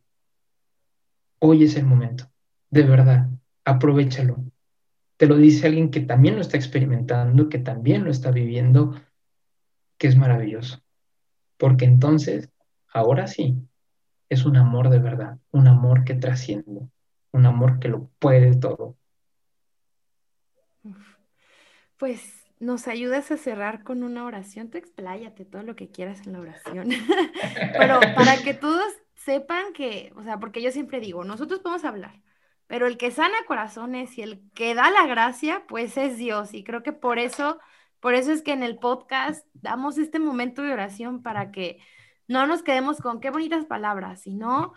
Hoy 1.39 1.63
es 1.63 1.75
el 1.75 1.87
momento, 1.87 2.29
de 2.69 2.83
verdad, 2.83 3.29
aprovechalo. 3.63 4.45
Te 5.17 5.25
lo 5.25 5.37
dice 5.37 5.65
alguien 5.65 5.89
que 5.89 6.01
también 6.01 6.35
lo 6.35 6.41
está 6.41 6.57
experimentando, 6.57 7.49
que 7.49 7.57
también 7.57 8.03
lo 8.03 8.11
está 8.11 8.29
viviendo, 8.29 8.93
que 9.97 10.07
es 10.07 10.15
maravilloso 10.15 10.84
porque 11.57 11.85
entonces, 11.85 12.49
ahora 12.91 13.27
sí, 13.27 13.55
es 14.29 14.45
un 14.45 14.57
amor 14.57 14.89
de 14.89 14.99
verdad, 14.99 15.37
un 15.51 15.67
amor 15.67 16.03
que 16.03 16.15
trasciende, 16.15 16.89
un 17.31 17.45
amor 17.45 17.79
que 17.79 17.89
lo 17.89 18.09
puede 18.19 18.55
todo. 18.55 18.95
Pues 21.97 22.45
nos 22.59 22.87
ayudas 22.87 23.31
a 23.31 23.37
cerrar 23.37 23.83
con 23.83 24.03
una 24.03 24.25
oración. 24.25 24.69
Tú 24.69 24.77
expláyate 24.77 25.45
todo 25.45 25.63
lo 25.63 25.75
que 25.75 25.89
quieras 25.89 26.25
en 26.25 26.33
la 26.33 26.39
oración. 26.39 26.89
pero 27.77 27.99
para 28.15 28.37
que 28.37 28.53
todos 28.53 28.85
sepan 29.15 29.73
que, 29.73 30.11
o 30.15 30.23
sea, 30.23 30.39
porque 30.39 30.61
yo 30.61 30.71
siempre 30.71 30.99
digo, 30.99 31.23
nosotros 31.23 31.59
podemos 31.59 31.85
hablar, 31.85 32.21
pero 32.67 32.87
el 32.87 32.97
que 32.97 33.11
sana 33.11 33.35
corazones 33.47 34.17
y 34.17 34.21
el 34.21 34.41
que 34.53 34.75
da 34.75 34.89
la 34.89 35.05
gracia, 35.05 35.63
pues 35.67 35.97
es 35.97 36.17
Dios. 36.17 36.53
Y 36.53 36.63
creo 36.63 36.83
que 36.83 36.93
por 36.93 37.19
eso 37.19 37.59
por 38.05 38.13
eso 38.13 38.31
es 38.31 38.43
que 38.43 38.53
en 38.53 38.61
el 38.61 38.77
podcast 38.77 39.47
damos 39.55 39.97
este 39.97 40.19
momento 40.19 40.61
de 40.61 40.71
oración 40.71 41.23
para 41.23 41.49
que 41.49 41.79
no 42.27 42.45
nos 42.45 42.61
quedemos 42.61 42.99
con 42.99 43.19
qué 43.19 43.31
bonitas 43.31 43.65
palabras, 43.65 44.21
sino 44.21 44.73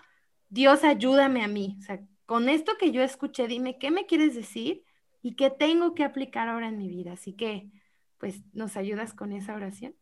Dios 0.48 0.82
ayúdame 0.82 1.44
a 1.44 1.46
mí. 1.46 1.76
O 1.78 1.82
sea, 1.82 2.00
con 2.24 2.48
esto 2.48 2.72
que 2.80 2.90
yo 2.90 3.02
escuché, 3.02 3.46
dime 3.46 3.76
qué 3.76 3.90
me 3.90 4.06
quieres 4.06 4.34
decir 4.34 4.82
y 5.20 5.34
qué 5.34 5.50
tengo 5.50 5.94
que 5.94 6.04
aplicar 6.04 6.48
ahora 6.48 6.68
en 6.68 6.78
mi 6.78 6.88
vida. 6.88 7.12
Así 7.12 7.34
que, 7.34 7.70
pues, 8.16 8.40
¿nos 8.54 8.78
ayudas 8.78 9.12
con 9.12 9.32
esa 9.32 9.54
oración? 9.54 9.94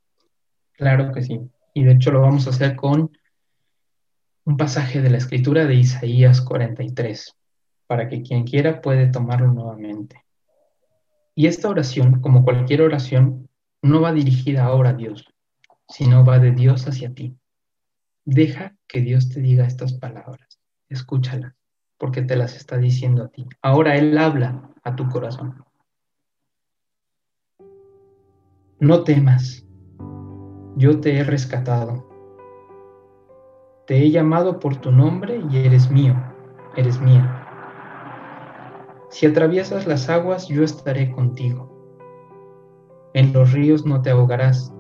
Claro 0.75 1.11
que 1.13 1.23
sí. 1.23 1.41
Y 1.75 1.83
de 1.83 1.95
hecho 1.95 2.13
lo 2.13 2.21
vamos 2.21 2.47
a 2.47 2.51
hacer 2.51 2.77
con 2.77 3.11
un 4.45 4.57
pasaje 4.57 5.03
de 5.03 5.11
la 5.11 5.19
escritura 5.19 5.67
de 5.67 5.75
Isaías 5.75 6.41
43, 6.43 7.35
para 7.89 8.09
que 8.09 8.23
quien 8.23 8.45
quiera 8.45 8.81
puede 8.81 9.09
tomarlo 9.09 9.49
nuevamente. 9.49 10.26
Y 11.39 11.49
esta 11.49 11.69
oración, 11.69 12.23
como 12.23 12.45
cualquier 12.45 12.81
oración, 12.81 13.51
no 13.83 14.01
va 14.01 14.15
dirigida 14.15 14.65
ahora 14.65 14.91
a 14.91 14.95
Dios, 14.95 15.33
sino 15.87 16.25
va 16.25 16.39
de 16.39 16.51
Dios 16.51 16.89
hacia 16.89 17.13
ti. 17.13 17.37
Deja 18.25 18.75
que 18.89 19.03
Dios 19.03 19.29
te 19.29 19.41
diga 19.41 19.67
estas 19.67 19.93
palabras, 19.93 20.59
escúchalas, 20.89 21.53
porque 21.99 22.23
te 22.23 22.37
las 22.37 22.57
está 22.57 22.79
diciendo 22.79 23.23
a 23.23 23.29
ti. 23.29 23.47
Ahora 23.61 23.97
Él 23.97 24.17
habla 24.17 24.71
a 24.83 24.97
tu 24.97 25.11
corazón. 25.11 25.63
No 28.81 29.05
temas, 29.05 29.63
yo 30.77 31.01
te 31.01 31.19
he 31.19 31.23
rescatado. 31.23 32.09
Te 33.87 33.99
he 33.99 34.11
llamado 34.11 34.59
por 34.59 34.77
tu 34.81 34.91
nombre 34.91 35.43
y 35.51 35.59
eres 35.59 35.91
mío, 35.91 36.17
eres 36.77 36.99
mía. 36.99 37.36
Si 39.09 39.27
atraviesas 39.27 39.87
las 39.87 40.09
aguas, 40.09 40.49
yo 40.49 40.63
estaré 40.63 41.13
contigo. 41.13 41.69
En 43.15 43.33
los 43.33 43.53
ríos 43.53 43.87
no 43.87 44.03
te 44.03 44.11
ahogarás. 44.11 44.73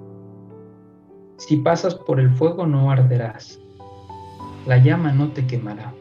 Si 1.39 1.57
pasas 1.59 1.95
por 1.95 2.20
el 2.20 2.31
fuego 2.31 2.66
no 2.66 2.91
arderás. 2.91 3.61
La 4.66 4.79
llama 4.79 5.12
no 5.12 5.29
te 5.29 5.47
quemará. 5.47 5.95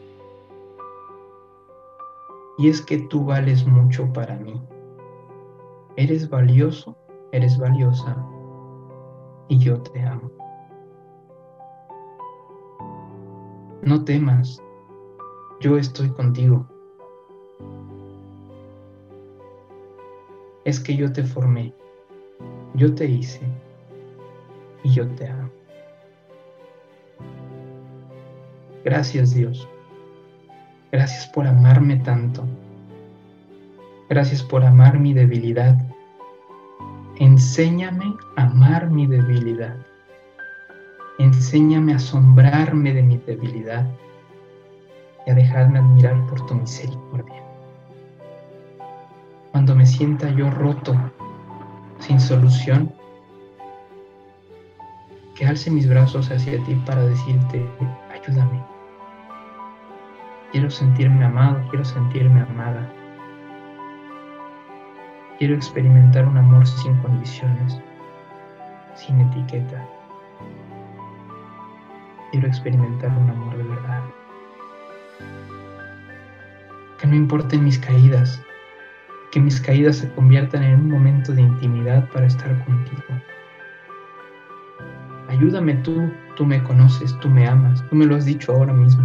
Y 2.58 2.68
es 2.68 2.82
que 2.82 2.98
tú 2.98 3.24
vales 3.24 3.66
mucho 3.66 4.12
para 4.12 4.36
mí. 4.36 4.60
Eres 5.96 6.28
valioso, 6.28 6.96
eres 7.32 7.58
valiosa 7.58 8.16
y 9.48 9.58
yo 9.58 9.80
te 9.80 10.02
amo. 10.02 10.30
No 13.82 14.04
temas, 14.04 14.60
yo 15.60 15.78
estoy 15.78 16.10
contigo. 16.10 16.66
Es 20.66 20.80
que 20.80 20.96
yo 20.96 21.12
te 21.12 21.22
formé, 21.22 21.72
yo 22.74 22.92
te 22.92 23.06
hice 23.06 23.40
y 24.82 24.92
yo 24.92 25.06
te 25.10 25.28
amo. 25.28 25.48
Gracias 28.84 29.32
Dios. 29.32 29.68
Gracias 30.90 31.28
por 31.28 31.46
amarme 31.46 31.98
tanto. 31.98 32.44
Gracias 34.08 34.42
por 34.42 34.64
amar 34.64 34.98
mi 34.98 35.14
debilidad. 35.14 35.78
Enséñame 37.20 38.16
a 38.34 38.42
amar 38.42 38.90
mi 38.90 39.06
debilidad. 39.06 39.76
Enséñame 41.20 41.92
a 41.92 41.96
asombrarme 41.96 42.92
de 42.92 43.04
mi 43.04 43.18
debilidad 43.18 43.86
y 45.26 45.30
a 45.30 45.34
dejarme 45.34 45.78
admirar 45.78 46.26
por 46.26 46.44
Cuando 49.66 49.80
me 49.80 49.86
sienta 49.86 50.30
yo 50.30 50.48
roto, 50.48 50.94
sin 51.98 52.20
solución, 52.20 52.94
que 55.34 55.44
alce 55.44 55.72
mis 55.72 55.88
brazos 55.88 56.30
hacia 56.30 56.62
ti 56.62 56.76
para 56.86 57.04
decirte, 57.04 57.68
ayúdame. 58.14 58.62
Quiero 60.52 60.70
sentirme 60.70 61.24
amado, 61.24 61.60
quiero 61.70 61.84
sentirme 61.84 62.42
amada. 62.42 62.88
Quiero 65.40 65.56
experimentar 65.56 66.28
un 66.28 66.36
amor 66.36 66.64
sin 66.64 66.94
condiciones, 66.98 67.76
sin 68.94 69.20
etiqueta. 69.20 69.84
Quiero 72.30 72.46
experimentar 72.46 73.10
un 73.18 73.30
amor 73.30 73.56
de 73.56 73.64
verdad. 73.64 74.02
Que 77.00 77.08
no 77.08 77.16
importen 77.16 77.64
mis 77.64 77.80
caídas, 77.80 78.45
que 79.30 79.40
mis 79.40 79.60
caídas 79.60 79.96
se 79.96 80.10
conviertan 80.12 80.62
en 80.62 80.80
un 80.80 80.90
momento 80.90 81.32
de 81.32 81.42
intimidad 81.42 82.08
para 82.10 82.26
estar 82.26 82.64
contigo. 82.64 83.02
Ayúdame 85.28 85.74
tú, 85.76 86.12
tú 86.36 86.46
me 86.46 86.62
conoces, 86.62 87.18
tú 87.20 87.28
me 87.28 87.46
amas, 87.46 87.84
tú 87.88 87.96
me 87.96 88.06
lo 88.06 88.16
has 88.16 88.24
dicho 88.24 88.52
ahora 88.52 88.72
mismo. 88.72 89.04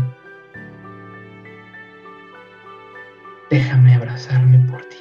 Déjame 3.50 3.96
abrazarme 3.96 4.60
por 4.70 4.82
ti, 4.86 4.98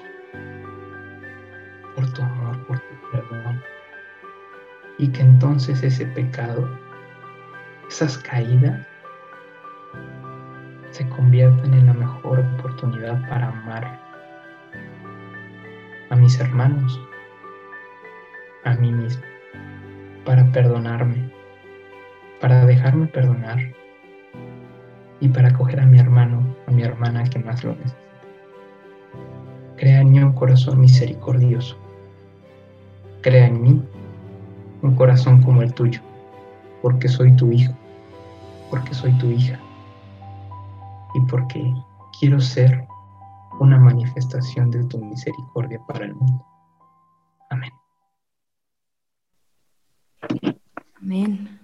por 1.94 2.10
tu 2.12 2.22
amor, 2.22 2.58
por 2.66 2.80
tu 2.80 3.10
perdón. 3.12 3.62
Y 4.98 5.08
que 5.08 5.22
entonces 5.22 5.82
ese 5.82 6.06
pecado, 6.06 6.68
esas 7.88 8.18
caídas, 8.18 8.86
se 10.90 11.08
conviertan 11.10 11.74
en 11.74 11.86
la 11.86 11.94
mejor 11.94 12.40
oportunidad 12.40 13.20
para 13.28 13.48
amar 13.48 13.99
a 16.10 16.16
mis 16.16 16.38
hermanos, 16.40 17.00
a 18.64 18.74
mí 18.74 18.92
mismo, 18.92 19.22
para 20.24 20.44
perdonarme, 20.52 21.30
para 22.40 22.66
dejarme 22.66 23.06
perdonar 23.06 23.58
y 25.20 25.28
para 25.28 25.48
acoger 25.48 25.80
a 25.80 25.86
mi 25.86 25.98
hermano, 25.98 26.44
a 26.66 26.72
mi 26.72 26.82
hermana 26.82 27.24
que 27.24 27.38
más 27.38 27.62
lo 27.62 27.74
necesita. 27.76 28.00
Crea 29.76 30.00
en 30.00 30.10
mí 30.10 30.18
un 30.18 30.32
corazón 30.32 30.80
misericordioso. 30.80 31.78
Crea 33.22 33.46
en 33.46 33.62
mí 33.62 33.82
un 34.82 34.94
corazón 34.96 35.42
como 35.42 35.62
el 35.62 35.72
tuyo, 35.72 36.00
porque 36.82 37.08
soy 37.08 37.32
tu 37.36 37.52
hijo, 37.52 37.72
porque 38.68 38.94
soy 38.94 39.12
tu 39.18 39.30
hija 39.30 39.58
y 41.14 41.20
porque 41.26 41.72
quiero 42.18 42.40
ser 42.40 42.89
una 43.60 43.78
manifestación 43.78 44.70
de 44.70 44.84
tu 44.84 44.98
misericordia 44.98 45.80
para 45.86 46.06
el 46.06 46.14
mundo. 46.14 46.44
Amén. 47.50 47.70
Amén. 50.94 51.60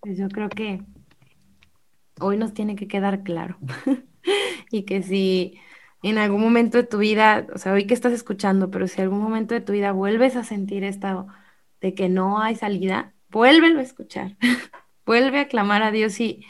Pues 0.00 0.18
yo 0.18 0.28
creo 0.28 0.48
que 0.48 0.82
hoy 2.20 2.36
nos 2.36 2.52
tiene 2.54 2.74
que 2.74 2.88
quedar 2.88 3.22
claro 3.22 3.56
y 4.70 4.82
que 4.82 5.02
si 5.02 5.60
en 6.02 6.18
algún 6.18 6.40
momento 6.40 6.78
de 6.78 6.84
tu 6.84 6.98
vida, 6.98 7.46
o 7.54 7.58
sea, 7.58 7.72
hoy 7.72 7.86
que 7.86 7.94
estás 7.94 8.12
escuchando, 8.12 8.72
pero 8.72 8.88
si 8.88 9.00
en 9.00 9.04
algún 9.04 9.20
momento 9.22 9.54
de 9.54 9.60
tu 9.60 9.72
vida 9.72 9.92
vuelves 9.92 10.34
a 10.34 10.42
sentir 10.42 10.82
esto 10.82 11.28
de 11.80 11.94
que 11.94 12.08
no 12.08 12.40
hay 12.40 12.56
salida, 12.56 13.14
vuélvelo 13.30 13.78
a 13.78 13.82
escuchar, 13.82 14.36
vuelve 15.06 15.38
a 15.38 15.48
clamar 15.48 15.84
a 15.84 15.92
Dios 15.92 16.18
y, 16.18 16.24
y 16.24 16.46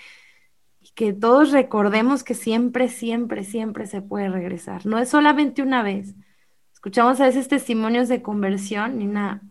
que 0.95 1.13
todos 1.13 1.53
recordemos 1.53 2.23
que 2.23 2.35
siempre, 2.35 2.89
siempre, 2.89 3.45
siempre 3.45 3.87
se 3.87 4.03
puede 4.03 4.29
regresar. 4.29 4.85
No 4.85 4.99
es 4.99 5.09
solamente 5.09 5.63
una 5.63 5.83
vez. 5.83 6.15
Escuchamos 6.73 7.21
a 7.21 7.27
veces 7.27 7.49
testimonios 7.49 8.09
de 8.09 8.23
conversión 8.23 9.01
y 9.01 9.07
una, 9.07 9.43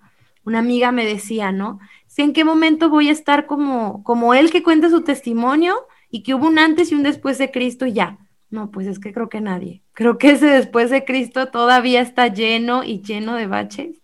una 0.43 0.59
amiga 0.59 0.91
me 0.91 1.05
decía, 1.05 1.51
¿no? 1.51 1.79
Si 2.07 2.21
en 2.21 2.33
qué 2.33 2.43
momento 2.43 2.89
voy 2.89 3.09
a 3.09 3.13
estar 3.13 3.47
como, 3.47 4.03
como 4.03 4.33
él 4.33 4.51
que 4.51 4.63
cuenta 4.63 4.89
su 4.89 5.01
testimonio 5.01 5.75
y 6.09 6.23
que 6.23 6.35
hubo 6.35 6.47
un 6.47 6.59
antes 6.59 6.91
y 6.91 6.95
un 6.95 7.03
después 7.03 7.37
de 7.37 7.51
Cristo 7.51 7.85
y 7.85 7.93
ya. 7.93 8.17
No, 8.49 8.69
pues 8.69 8.85
es 8.85 8.99
que 8.99 9.13
creo 9.13 9.29
que 9.29 9.39
nadie. 9.39 9.81
Creo 9.93 10.17
que 10.17 10.31
ese 10.31 10.47
después 10.47 10.89
de 10.89 11.05
Cristo 11.05 11.47
todavía 11.47 12.01
está 12.01 12.27
lleno 12.27 12.83
y 12.83 13.01
lleno 13.01 13.35
de 13.35 13.47
baches. 13.47 14.01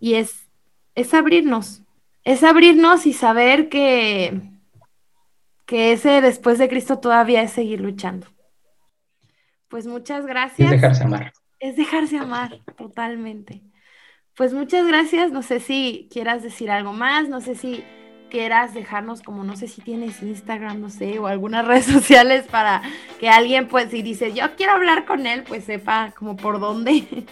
Y 0.00 0.14
es, 0.14 0.48
es 0.96 1.14
abrirnos, 1.14 1.82
es 2.24 2.42
abrirnos 2.42 3.06
y 3.06 3.12
saber 3.12 3.68
que, 3.68 4.57
que 5.68 5.92
ese 5.92 6.22
después 6.22 6.58
de 6.58 6.66
Cristo 6.66 6.98
todavía 6.98 7.42
es 7.42 7.52
seguir 7.52 7.82
luchando. 7.82 8.26
Pues 9.68 9.86
muchas 9.86 10.24
gracias. 10.24 10.72
Es 10.72 10.80
dejarse 10.80 11.04
amar. 11.04 11.32
Es 11.60 11.76
dejarse 11.76 12.16
amar, 12.16 12.60
totalmente. 12.78 13.62
Pues 14.34 14.54
muchas 14.54 14.86
gracias. 14.86 15.30
No 15.30 15.42
sé 15.42 15.60
si 15.60 16.08
quieras 16.10 16.42
decir 16.42 16.70
algo 16.70 16.94
más, 16.94 17.28
no 17.28 17.42
sé 17.42 17.54
si 17.54 17.84
quieras 18.30 18.72
dejarnos 18.72 19.20
como 19.20 19.44
no 19.44 19.56
sé 19.56 19.68
si 19.68 19.82
tienes 19.82 20.22
Instagram, 20.22 20.80
no 20.80 20.88
sé, 20.88 21.18
o 21.18 21.26
algunas 21.26 21.66
redes 21.66 21.84
sociales 21.84 22.46
para 22.50 22.80
que 23.20 23.28
alguien 23.28 23.68
pues 23.68 23.90
si 23.90 24.00
dice 24.00 24.32
yo 24.32 24.56
quiero 24.56 24.72
hablar 24.72 25.04
con 25.04 25.26
él, 25.26 25.44
pues 25.46 25.64
sepa 25.64 26.14
como 26.18 26.34
por 26.36 26.60
dónde. 26.60 27.26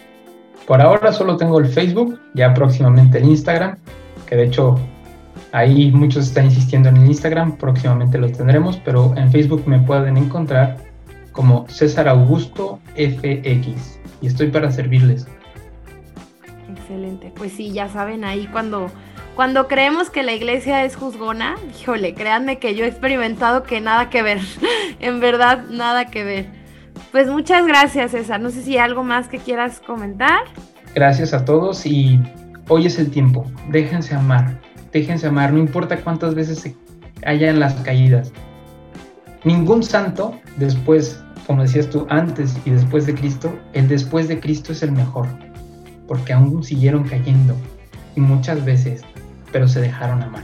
Por 0.67 0.83
ahora 0.83 1.11
solo 1.11 1.39
tengo 1.39 1.59
el 1.59 1.69
Facebook, 1.69 2.21
ya 2.35 2.53
próximamente 2.53 3.17
el 3.17 3.25
Instagram, 3.25 3.79
que 4.27 4.37
de 4.37 4.45
hecho 4.45 4.79
ahí 5.57 5.91
muchos 5.91 6.27
están 6.27 6.45
insistiendo 6.45 6.91
en 6.91 6.99
el 6.99 7.07
Instagram, 7.07 7.57
próximamente 7.57 8.19
lo 8.19 8.31
tendremos, 8.31 8.77
pero 8.85 9.15
en 9.17 9.33
Facebook 9.33 9.63
me 9.67 9.79
pueden 9.79 10.19
encontrar 10.19 10.77
como 11.33 11.67
César 11.69 12.09
Augusto 12.09 12.79
FX 12.95 13.99
y 14.21 14.27
estoy 14.27 14.49
para 14.49 14.71
servirles. 14.71 15.27
Excelente, 16.71 17.33
pues 17.35 17.53
sí, 17.53 17.73
ya 17.73 17.89
saben 17.89 18.25
ahí 18.25 18.47
cuando 18.53 18.91
cuando 19.35 19.67
creemos 19.67 20.09
que 20.09 20.23
la 20.23 20.33
iglesia 20.33 20.85
es 20.85 20.97
juzgona, 20.97 21.57
híjole, 21.79 22.15
créanme 22.15 22.59
que 22.59 22.75
yo 22.75 22.85
he 22.85 22.89
experimentado 22.89 23.63
que 23.63 23.81
nada 23.81 24.11
que 24.11 24.23
ver, 24.23 24.41
en 25.01 25.21
verdad 25.21 25.65
nada 25.71 26.07
que 26.07 26.23
ver. 26.23 26.47
Pues 27.13 27.29
muchas 27.29 27.67
gracias 27.67 28.11
César, 28.11 28.41
no 28.41 28.51
sé 28.51 28.63
si 28.63 28.73
hay 28.73 28.79
algo 28.79 29.05
más 29.05 29.29
que 29.29 29.39
quieras 29.39 29.81
comentar. 29.81 30.41
Gracias 30.95 31.33
a 31.33 31.47
todos 31.47 31.87
y 31.87 32.21
hoy 32.69 32.87
es 32.87 32.99
el 32.99 33.11
tiempo, 33.11 33.47
déjense 33.71 34.15
amar, 34.15 34.59
déjense 34.97 35.27
amar, 35.27 35.53
no 35.53 35.59
importa 35.59 35.99
cuántas 35.99 36.35
veces 36.35 36.59
se 36.59 36.77
hayan 37.25 37.61
las 37.61 37.75
caídas. 37.75 38.33
Ningún 39.45 39.83
santo 39.83 40.35
después, 40.57 41.23
como 41.47 41.63
decías 41.63 41.89
tú, 41.91 42.07
antes 42.09 42.57
y 42.65 42.71
después 42.71 43.07
de 43.07 43.15
Cristo, 43.15 43.55
el 43.75 43.89
después 43.89 44.27
de 44.29 44.41
Cristo 44.41 44.73
es 44.73 44.83
el 44.83 44.93
mejor, 44.93 45.27
porque 46.09 46.33
aún 46.33 46.65
siguieron 46.65 47.05
cayendo 47.05 47.55
y 48.15 48.21
muchas 48.21 48.65
veces 48.65 49.03
pero 49.53 49.69
se 49.69 49.81
dejaron 49.81 50.23
amar. 50.23 50.43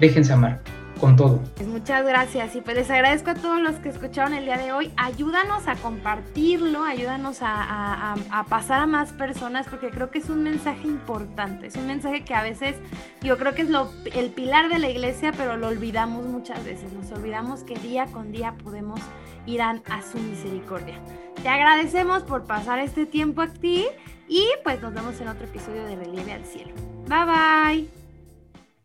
Déjense 0.00 0.32
amar 0.32 0.60
con 1.00 1.16
todo. 1.16 1.40
Pues 1.56 1.68
muchas 1.68 2.04
gracias 2.04 2.56
y 2.56 2.60
pues 2.60 2.76
les 2.76 2.90
agradezco 2.90 3.30
a 3.30 3.34
todos 3.34 3.60
los 3.60 3.76
que 3.76 3.88
escucharon 3.88 4.34
el 4.34 4.44
día 4.44 4.56
de 4.56 4.72
hoy. 4.72 4.92
Ayúdanos 4.96 5.68
a 5.68 5.76
compartirlo, 5.76 6.84
ayúdanos 6.84 7.42
a, 7.42 8.12
a, 8.12 8.16
a, 8.30 8.44
pasar 8.44 8.80
a 8.80 8.86
más 8.86 9.12
personas 9.12 9.66
porque 9.68 9.90
creo 9.90 10.10
que 10.10 10.18
es 10.18 10.30
un 10.30 10.42
mensaje 10.42 10.86
importante, 10.86 11.66
es 11.66 11.76
un 11.76 11.86
mensaje 11.86 12.24
que 12.24 12.34
a 12.34 12.42
veces 12.42 12.76
yo 13.22 13.36
creo 13.38 13.54
que 13.54 13.62
es 13.62 13.70
lo, 13.70 13.90
el 14.14 14.30
pilar 14.30 14.68
de 14.68 14.78
la 14.78 14.88
iglesia, 14.88 15.32
pero 15.36 15.56
lo 15.56 15.68
olvidamos 15.68 16.26
muchas 16.26 16.64
veces, 16.64 16.92
nos 16.92 17.10
olvidamos 17.12 17.62
que 17.62 17.74
día 17.76 18.06
con 18.06 18.32
día 18.32 18.54
podemos 18.62 19.00
ir 19.46 19.62
a, 19.62 19.70
a 19.70 20.02
su 20.02 20.18
misericordia. 20.18 20.98
Te 21.42 21.48
agradecemos 21.48 22.22
por 22.22 22.44
pasar 22.44 22.78
este 22.78 23.06
tiempo 23.06 23.42
aquí 23.42 23.86
y 24.28 24.46
pues 24.64 24.80
nos 24.80 24.92
vemos 24.92 25.20
en 25.20 25.28
otro 25.28 25.44
episodio 25.44 25.84
de 25.84 25.96
Relieve 25.96 26.32
al 26.32 26.44
Cielo. 26.44 26.74
Bye 27.06 27.88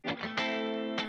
bye. 0.03 0.50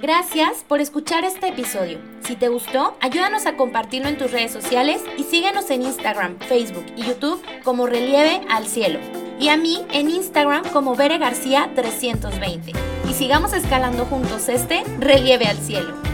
Gracias 0.02 0.64
por 0.66 0.80
escuchar 0.80 1.24
este 1.24 1.46
episodio. 1.46 2.00
Si 2.24 2.34
te 2.34 2.48
gustó, 2.48 2.96
ayúdanos 3.00 3.46
a 3.46 3.56
compartirlo 3.56 4.08
en 4.08 4.18
tus 4.18 4.32
redes 4.32 4.50
sociales 4.50 5.00
y 5.16 5.22
síguenos 5.22 5.70
en 5.70 5.82
Instagram, 5.82 6.40
Facebook 6.40 6.86
y 6.96 7.04
YouTube 7.04 7.40
como 7.62 7.86
Relieve 7.86 8.40
al 8.50 8.66
Cielo. 8.66 8.98
y 9.38 9.48
a 9.48 9.56
mí 9.56 9.84
en 9.92 10.10
Instagram 10.10 10.64
como 10.72 10.94
Bere 10.96 11.18
García 11.18 11.70
320. 11.74 12.72
Y 13.08 13.14
sigamos 13.14 13.52
escalando 13.52 14.04
juntos 14.04 14.48
este 14.48 14.82
relieve 14.98 15.46
al 15.46 15.58
cielo. 15.58 16.11